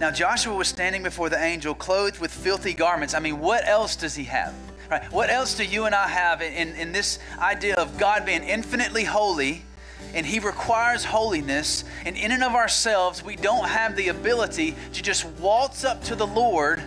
Now 0.00 0.12
Joshua 0.12 0.54
was 0.54 0.68
standing 0.68 1.02
before 1.02 1.28
the 1.28 1.42
angel, 1.42 1.74
clothed 1.74 2.20
with 2.20 2.32
filthy 2.32 2.72
garments. 2.72 3.14
I 3.14 3.18
mean, 3.18 3.40
what 3.40 3.66
else 3.66 3.96
does 3.96 4.14
he 4.14 4.24
have? 4.24 4.54
Right? 4.90 5.02
What 5.12 5.28
else 5.28 5.56
do 5.56 5.64
you 5.64 5.84
and 5.84 5.94
I 5.94 6.08
have 6.08 6.40
in, 6.40 6.74
in 6.76 6.92
this 6.92 7.18
idea 7.38 7.74
of 7.74 7.98
God 7.98 8.24
being 8.24 8.42
infinitely 8.42 9.04
holy? 9.04 9.64
and 10.14 10.24
he 10.24 10.38
requires 10.38 11.04
holiness 11.04 11.84
and 12.06 12.16
in 12.16 12.32
and 12.32 12.42
of 12.42 12.54
ourselves 12.54 13.22
we 13.22 13.36
don't 13.36 13.68
have 13.68 13.96
the 13.96 14.08
ability 14.08 14.74
to 14.92 15.02
just 15.02 15.26
waltz 15.40 15.84
up 15.84 16.02
to 16.04 16.14
the 16.14 16.26
lord 16.26 16.82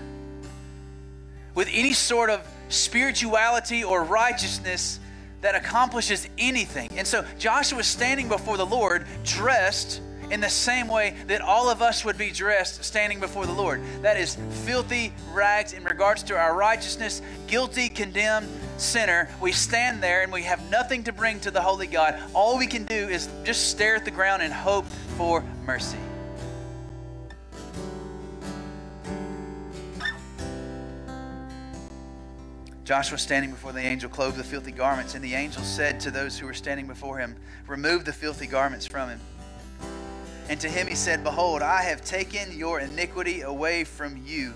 with 1.54 1.68
any 1.72 1.94
sort 1.94 2.30
of 2.30 2.48
spirituality 2.70 3.84
or 3.84 4.04
righteousness 4.04 5.00
that 5.42 5.56
accomplishes 5.56 6.28
anything 6.38 6.90
and 6.98 7.06
so 7.06 7.24
joshua 7.38 7.80
is 7.80 7.86
standing 7.86 8.28
before 8.28 8.58
the 8.58 8.66
lord 8.66 9.06
dressed 9.24 10.02
in 10.32 10.40
the 10.40 10.50
same 10.50 10.88
way 10.88 11.14
that 11.28 11.42
all 11.42 11.70
of 11.70 11.82
us 11.82 12.06
would 12.06 12.18
be 12.18 12.32
dressed 12.32 12.84
standing 12.84 13.20
before 13.20 13.46
the 13.46 13.52
Lord. 13.52 13.82
That 14.02 14.18
is 14.18 14.38
filthy 14.66 15.14
rags 15.34 15.74
in 15.74 15.84
regards 15.84 16.24
to 16.24 16.38
our 16.38 16.56
righteousness, 16.56 17.22
guilty, 17.48 17.90
condemned 17.90 18.48
sinner. 18.78 19.30
We 19.42 19.52
stand 19.52 20.02
there 20.02 20.24
and 20.24 20.32
we 20.32 20.44
have 20.44 20.68
nothing 20.72 21.04
to 21.04 21.12
bring 21.12 21.42
to 21.42 21.52
the 21.52 21.62
holy 21.62 21.86
God. 21.86 22.18
All 22.34 22.58
we 22.58 22.66
can 22.66 22.86
do 22.86 22.96
is 22.96 23.28
just 23.44 23.70
stare 23.70 23.98
at 23.98 24.06
the 24.06 24.12
ground 24.12 24.42
and 24.42 24.54
hope 24.54 24.86
for 25.18 25.44
mercy. 25.66 25.98
Joshua 32.86 33.18
standing 33.18 33.52
before 33.52 33.72
the 33.72 33.80
angel, 33.80 34.10
clothed 34.10 34.38
the 34.38 34.44
filthy 34.44 34.72
garments, 34.72 35.16
and 35.16 35.24
the 35.24 35.34
angel 35.34 35.62
said 35.64 36.00
to 36.02 36.12
those 36.12 36.38
who 36.38 36.46
were 36.46 36.54
standing 36.54 36.88
before 36.88 37.20
him, 37.20 37.36
Remove 37.68 38.04
the 38.06 38.12
filthy 38.12 38.48
garments 38.48 38.86
from 38.86 39.10
him. 39.10 39.20
And 40.52 40.60
to 40.60 40.68
him 40.68 40.86
he 40.86 40.96
said, 40.96 41.24
Behold, 41.24 41.62
I 41.62 41.82
have 41.84 42.04
taken 42.04 42.52
your 42.52 42.82
iniquity 42.82 43.40
away 43.40 43.86
from 43.86 44.22
you, 44.26 44.54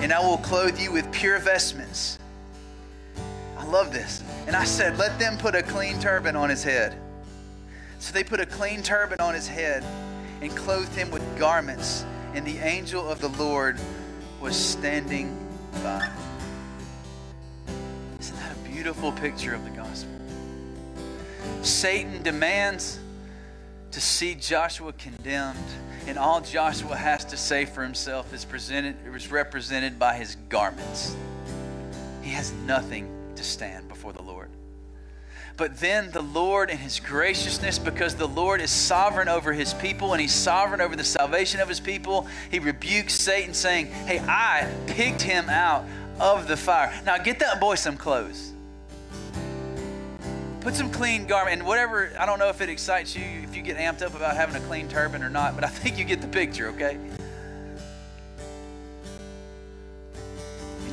and 0.00 0.10
I 0.10 0.20
will 0.20 0.38
clothe 0.38 0.80
you 0.80 0.90
with 0.90 1.12
pure 1.12 1.38
vestments. 1.38 2.18
I 3.58 3.66
love 3.66 3.92
this. 3.92 4.22
And 4.46 4.56
I 4.56 4.64
said, 4.64 4.96
Let 4.96 5.18
them 5.18 5.36
put 5.36 5.54
a 5.54 5.62
clean 5.62 6.00
turban 6.00 6.34
on 6.34 6.48
his 6.48 6.64
head. 6.64 6.96
So 7.98 8.14
they 8.14 8.24
put 8.24 8.40
a 8.40 8.46
clean 8.46 8.82
turban 8.82 9.20
on 9.20 9.34
his 9.34 9.46
head 9.46 9.84
and 10.40 10.50
clothed 10.56 10.94
him 10.94 11.10
with 11.10 11.38
garments, 11.38 12.06
and 12.32 12.46
the 12.46 12.56
angel 12.60 13.06
of 13.06 13.20
the 13.20 13.28
Lord 13.28 13.78
was 14.40 14.56
standing 14.56 15.36
by. 15.82 16.08
Isn't 18.18 18.36
that 18.36 18.56
a 18.56 18.58
beautiful 18.66 19.12
picture 19.12 19.54
of 19.54 19.62
the 19.62 19.70
gospel? 19.76 20.10
Satan 21.60 22.22
demands 22.22 22.98
to 23.92 24.00
see 24.00 24.34
Joshua 24.34 24.92
condemned, 24.92 25.58
and 26.06 26.18
all 26.18 26.40
Joshua 26.40 26.96
has 26.96 27.24
to 27.26 27.36
say 27.36 27.64
for 27.64 27.82
himself 27.82 28.32
is 28.32 28.44
presented 28.44 28.96
is 29.14 29.30
represented 29.30 29.98
by 29.98 30.14
his 30.14 30.36
garments. 30.48 31.16
He 32.22 32.30
has 32.30 32.52
nothing 32.66 33.08
to 33.36 33.42
stand 33.42 33.88
before 33.88 34.12
the 34.12 34.22
Lord. 34.22 34.50
But 35.56 35.76
then 35.76 36.10
the 36.10 36.22
Lord, 36.22 36.70
in 36.70 36.78
His 36.78 37.00
graciousness, 37.00 37.78
because 37.78 38.14
the 38.14 38.26
Lord 38.26 38.62
is 38.62 38.70
sovereign 38.70 39.28
over 39.28 39.52
His 39.52 39.74
people 39.74 40.12
and 40.12 40.20
He's 40.20 40.32
sovereign 40.32 40.80
over 40.80 40.96
the 40.96 41.04
salvation 41.04 41.60
of 41.60 41.68
His 41.68 41.80
people, 41.80 42.26
He 42.50 42.58
rebukes 42.60 43.12
Satan, 43.12 43.52
saying, 43.52 43.88
Hey, 44.06 44.20
I 44.20 44.72
picked 44.86 45.20
him 45.20 45.50
out 45.50 45.84
of 46.18 46.48
the 46.48 46.56
fire. 46.56 46.98
Now 47.04 47.18
get 47.18 47.40
that 47.40 47.60
boy 47.60 47.74
some 47.74 47.98
clothes. 47.98 48.52
Put 50.60 50.74
some 50.74 50.90
clean 50.90 51.26
garment 51.26 51.60
and 51.60 51.66
whatever. 51.66 52.12
I 52.18 52.26
don't 52.26 52.38
know 52.38 52.48
if 52.48 52.60
it 52.60 52.68
excites 52.68 53.16
you, 53.16 53.24
if 53.42 53.56
you 53.56 53.62
get 53.62 53.78
amped 53.78 54.02
up 54.02 54.14
about 54.14 54.36
having 54.36 54.56
a 54.56 54.66
clean 54.66 54.88
turban 54.88 55.22
or 55.22 55.30
not, 55.30 55.54
but 55.54 55.64
I 55.64 55.68
think 55.68 55.96
you 55.96 56.04
get 56.04 56.20
the 56.20 56.28
picture, 56.28 56.68
okay? 56.68 56.98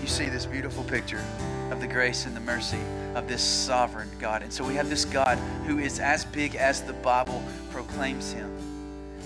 You 0.01 0.07
see 0.07 0.29
this 0.29 0.45
beautiful 0.45 0.85
picture 0.85 1.21
of 1.69 1.81
the 1.81 1.87
grace 1.87 2.25
and 2.25 2.33
the 2.33 2.39
mercy 2.39 2.79
of 3.13 3.27
this 3.27 3.43
sovereign 3.43 4.09
God. 4.19 4.41
And 4.41 4.53
so 4.53 4.65
we 4.65 4.75
have 4.75 4.89
this 4.89 5.03
God 5.03 5.37
who 5.65 5.79
is 5.79 5.99
as 5.99 6.23
big 6.23 6.55
as 6.55 6.81
the 6.81 6.93
Bible 6.93 7.43
proclaims 7.71 8.31
him. 8.31 8.49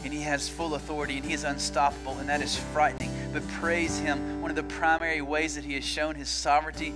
And 0.04 0.12
he 0.12 0.22
has 0.22 0.50
full 0.50 0.74
authority 0.74 1.18
and 1.18 1.26
he 1.26 1.34
is 1.34 1.44
unstoppable, 1.44 2.18
and 2.18 2.28
that 2.30 2.42
is 2.42 2.58
frightening. 2.74 3.12
But 3.32 3.48
praise 3.50 4.00
him. 4.00 4.42
One 4.42 4.50
of 4.50 4.56
the 4.56 4.64
primary 4.64 5.22
ways 5.22 5.54
that 5.54 5.64
he 5.64 5.76
has 5.76 5.84
shown 5.84 6.16
his 6.16 6.30
sovereignty 6.30 6.96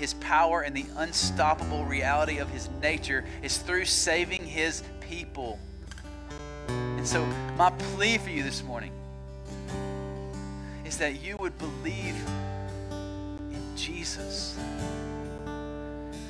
his 0.00 0.14
power 0.14 0.62
and 0.62 0.74
the 0.74 0.86
unstoppable 0.96 1.84
reality 1.84 2.38
of 2.38 2.48
his 2.48 2.70
nature 2.80 3.22
is 3.42 3.58
through 3.58 3.84
saving 3.84 4.42
his 4.42 4.82
people. 5.02 5.58
And 6.68 7.06
so, 7.06 7.22
my 7.58 7.68
plea 7.68 8.16
for 8.16 8.30
you 8.30 8.42
this 8.42 8.62
morning 8.64 8.92
is 10.86 10.96
that 10.96 11.22
you 11.22 11.36
would 11.38 11.56
believe 11.58 12.16
in 12.90 13.62
Jesus 13.76 14.58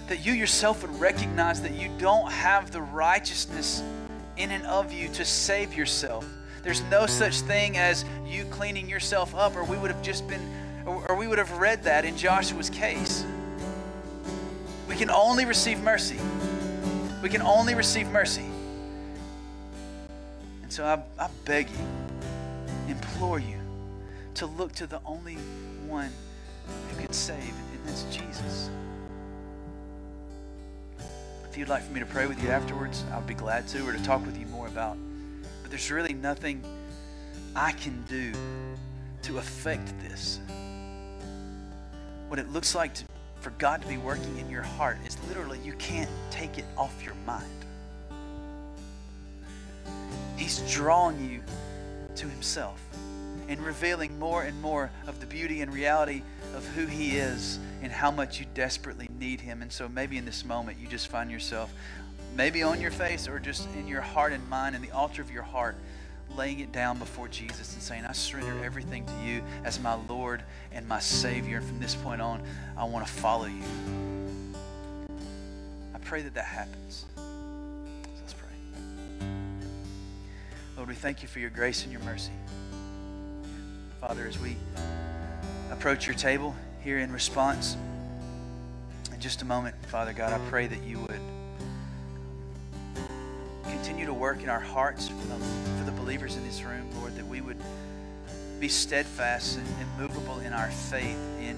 that 0.08 0.26
you 0.26 0.32
yourself 0.32 0.82
would 0.82 0.98
recognize 0.98 1.62
that 1.62 1.74
you 1.74 1.88
don't 1.96 2.28
have 2.32 2.72
the 2.72 2.82
righteousness 2.82 3.84
in 4.36 4.50
and 4.50 4.66
of 4.66 4.92
you 4.92 5.08
to 5.10 5.24
save 5.24 5.72
yourself. 5.74 6.26
There's 6.64 6.82
no 6.90 7.06
such 7.06 7.42
thing 7.42 7.78
as 7.78 8.04
you 8.26 8.44
cleaning 8.46 8.88
yourself 8.90 9.32
up, 9.36 9.54
or 9.54 9.62
we 9.62 9.76
would 9.76 9.92
have 9.92 10.02
just 10.02 10.26
been, 10.26 10.40
or, 10.84 11.14
we 11.14 11.28
would 11.28 11.38
have 11.38 11.52
read 11.58 11.84
that 11.84 12.04
in 12.04 12.16
Joshua's 12.16 12.70
case. 12.70 13.24
Can 15.00 15.10
only 15.10 15.46
receive 15.46 15.82
mercy. 15.82 16.18
We 17.22 17.30
can 17.30 17.40
only 17.40 17.74
receive 17.74 18.06
mercy. 18.10 18.44
And 20.62 20.70
so 20.70 20.84
I, 20.84 21.02
I 21.18 21.30
beg 21.46 21.70
you, 21.70 21.86
implore 22.86 23.38
you 23.38 23.56
to 24.34 24.44
look 24.44 24.72
to 24.72 24.86
the 24.86 25.00
only 25.06 25.36
one 25.86 26.10
who 26.90 27.00
can 27.00 27.14
save, 27.14 27.38
and 27.38 27.86
that's 27.86 28.02
Jesus. 28.14 28.68
If 31.50 31.56
you'd 31.56 31.70
like 31.70 31.82
for 31.82 31.92
me 31.94 32.00
to 32.00 32.06
pray 32.06 32.26
with 32.26 32.42
you 32.44 32.50
afterwards, 32.50 33.02
I'll 33.10 33.22
be 33.22 33.32
glad 33.32 33.68
to, 33.68 33.88
or 33.88 33.94
to 33.94 34.02
talk 34.04 34.26
with 34.26 34.38
you 34.38 34.44
more 34.48 34.66
about. 34.66 34.98
But 35.62 35.70
there's 35.70 35.90
really 35.90 36.12
nothing 36.12 36.62
I 37.56 37.72
can 37.72 38.04
do 38.06 38.32
to 39.22 39.38
affect 39.38 39.98
this. 40.02 40.40
What 42.28 42.38
it 42.38 42.50
looks 42.50 42.74
like 42.74 42.92
to, 42.96 43.04
for 43.40 43.50
God 43.50 43.82
to 43.82 43.88
be 43.88 43.96
working 43.96 44.38
in 44.38 44.50
your 44.50 44.62
heart 44.62 44.98
is 45.06 45.16
literally 45.28 45.58
you 45.64 45.72
can't 45.74 46.10
take 46.30 46.58
it 46.58 46.64
off 46.76 47.02
your 47.02 47.14
mind. 47.26 47.46
He's 50.36 50.58
drawing 50.70 51.28
you 51.28 51.42
to 52.16 52.26
Himself 52.28 52.80
and 53.48 53.60
revealing 53.60 54.18
more 54.18 54.42
and 54.42 54.60
more 54.62 54.90
of 55.06 55.20
the 55.20 55.26
beauty 55.26 55.60
and 55.60 55.72
reality 55.72 56.22
of 56.54 56.66
who 56.68 56.86
He 56.86 57.16
is 57.16 57.58
and 57.82 57.90
how 57.90 58.10
much 58.10 58.38
you 58.40 58.46
desperately 58.54 59.08
need 59.18 59.40
Him. 59.40 59.62
And 59.62 59.72
so 59.72 59.88
maybe 59.88 60.18
in 60.18 60.24
this 60.24 60.44
moment 60.44 60.78
you 60.78 60.86
just 60.86 61.08
find 61.08 61.30
yourself 61.30 61.72
maybe 62.36 62.62
on 62.62 62.80
your 62.80 62.90
face 62.90 63.26
or 63.26 63.38
just 63.38 63.68
in 63.74 63.86
your 63.86 64.00
heart 64.00 64.32
and 64.32 64.48
mind, 64.48 64.76
in 64.76 64.82
the 64.82 64.90
altar 64.90 65.22
of 65.22 65.30
your 65.30 65.42
heart, 65.42 65.76
laying 66.36 66.60
it 66.60 66.72
down 66.72 66.98
before 66.98 67.28
Jesus 67.28 67.74
and 67.74 67.82
saying, 67.82 68.04
I 68.04 68.12
surrender 68.12 68.64
everything 68.64 69.04
to 69.04 69.12
you 69.24 69.42
as 69.64 69.80
my 69.80 69.94
Lord 70.08 70.42
and 70.72 70.86
my 70.86 71.00
Savior. 71.00 71.58
And 71.58 71.66
from 71.66 71.78
this 71.78 71.94
point 71.94 72.20
on, 72.20 72.42
I 72.76 72.84
want 72.84 73.06
to 73.06 73.12
follow 73.12 73.46
you. 73.46 73.62
I 75.94 75.98
pray 75.98 76.22
that 76.22 76.34
that 76.34 76.44
happens. 76.44 77.04
let's 77.16 78.34
pray. 78.34 78.48
Lord, 80.76 80.88
we 80.88 80.94
thank 80.94 81.22
you 81.22 81.28
for 81.28 81.40
your 81.40 81.50
grace 81.50 81.82
and 81.84 81.92
your 81.92 82.02
mercy. 82.02 82.32
Father, 84.00 84.26
as 84.26 84.38
we 84.38 84.56
approach 85.70 86.06
your 86.06 86.16
table 86.16 86.54
here 86.82 86.98
in 86.98 87.12
response, 87.12 87.76
in 89.12 89.20
just 89.20 89.42
a 89.42 89.44
moment, 89.44 89.74
Father 89.86 90.12
God, 90.12 90.32
I 90.32 90.38
pray 90.48 90.66
that 90.66 90.82
you 90.82 91.00
would 91.00 91.20
continue 93.64 94.06
to 94.06 94.14
work 94.14 94.42
in 94.42 94.48
our 94.48 94.60
hearts 94.60 95.10
um, 95.10 95.79
believers 96.10 96.34
in 96.34 96.44
this 96.44 96.64
room, 96.64 96.90
Lord, 96.98 97.14
that 97.14 97.24
we 97.24 97.40
would 97.40 97.56
be 98.58 98.66
steadfast 98.66 99.58
and 99.58 99.66
immovable 99.80 100.40
in 100.40 100.52
our 100.52 100.68
faith 100.68 101.16
in 101.40 101.56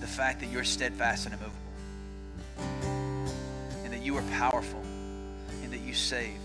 the 0.00 0.08
fact 0.08 0.40
that 0.40 0.50
you're 0.50 0.64
steadfast 0.64 1.26
and 1.26 1.36
immovable, 1.36 1.54
and 3.84 3.92
that 3.92 4.02
you 4.02 4.16
are 4.16 4.24
powerful, 4.32 4.82
and 5.62 5.72
that 5.72 5.78
you 5.82 5.94
save. 5.94 6.36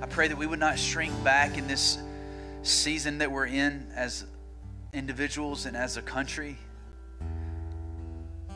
I 0.00 0.06
pray 0.06 0.28
that 0.28 0.38
we 0.38 0.46
would 0.46 0.60
not 0.60 0.78
shrink 0.78 1.12
back 1.24 1.58
in 1.58 1.66
this 1.66 1.98
season 2.62 3.18
that 3.18 3.32
we're 3.32 3.46
in 3.46 3.88
as 3.96 4.24
individuals 4.92 5.66
and 5.66 5.76
as 5.76 5.96
a 5.96 6.02
country. 6.02 6.56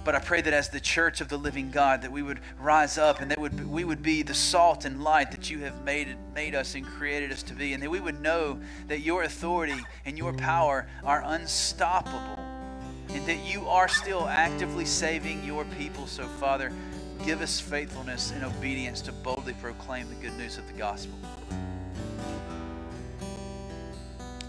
But 0.09 0.15
I 0.15 0.21
pray 0.21 0.41
that 0.41 0.55
as 0.55 0.71
the 0.71 0.81
church 0.81 1.21
of 1.21 1.29
the 1.29 1.37
living 1.37 1.71
God, 1.71 2.01
that 2.01 2.11
we 2.11 2.23
would 2.23 2.41
rise 2.59 2.97
up 2.97 3.21
and 3.21 3.31
that 3.31 3.39
would, 3.39 3.69
we 3.69 3.85
would 3.85 4.01
be 4.01 4.23
the 4.23 4.33
salt 4.33 4.87
and 4.87 5.05
light 5.05 5.33
that 5.33 5.51
you 5.51 5.59
have 5.59 5.85
made, 5.85 6.17
made 6.35 6.55
us 6.55 6.75
and 6.75 6.87
created 6.87 7.31
us 7.31 7.43
to 7.43 7.53
be. 7.53 7.75
And 7.75 7.83
that 7.83 7.91
we 7.91 8.01
would 8.01 8.19
know 8.23 8.59
that 8.87 9.01
your 9.01 9.25
authority 9.25 9.77
and 10.07 10.17
your 10.17 10.33
power 10.33 10.87
are 11.05 11.23
unstoppable. 11.27 12.43
And 13.11 13.27
that 13.27 13.45
you 13.45 13.69
are 13.69 13.87
still 13.87 14.27
actively 14.27 14.87
saving 14.87 15.45
your 15.45 15.67
people. 15.77 16.07
So, 16.07 16.25
Father, 16.25 16.73
give 17.27 17.43
us 17.43 17.61
faithfulness 17.61 18.31
and 18.31 18.45
obedience 18.45 19.03
to 19.03 19.13
boldly 19.13 19.53
proclaim 19.61 20.09
the 20.09 20.15
good 20.15 20.39
news 20.39 20.57
of 20.57 20.67
the 20.69 20.79
gospel. 20.79 21.19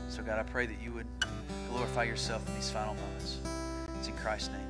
So, 0.08 0.24
God, 0.24 0.40
I 0.40 0.44
pray 0.44 0.68
that 0.68 0.82
you 0.82 0.94
would 0.94 1.08
glorify 1.70 2.04
yourself 2.04 2.48
in 2.48 2.56
these 2.56 2.72
final 2.72 2.96
moments. 2.96 3.40
It's 4.00 4.08
in 4.08 4.16
Christ's 4.16 4.52
name. 4.54 4.69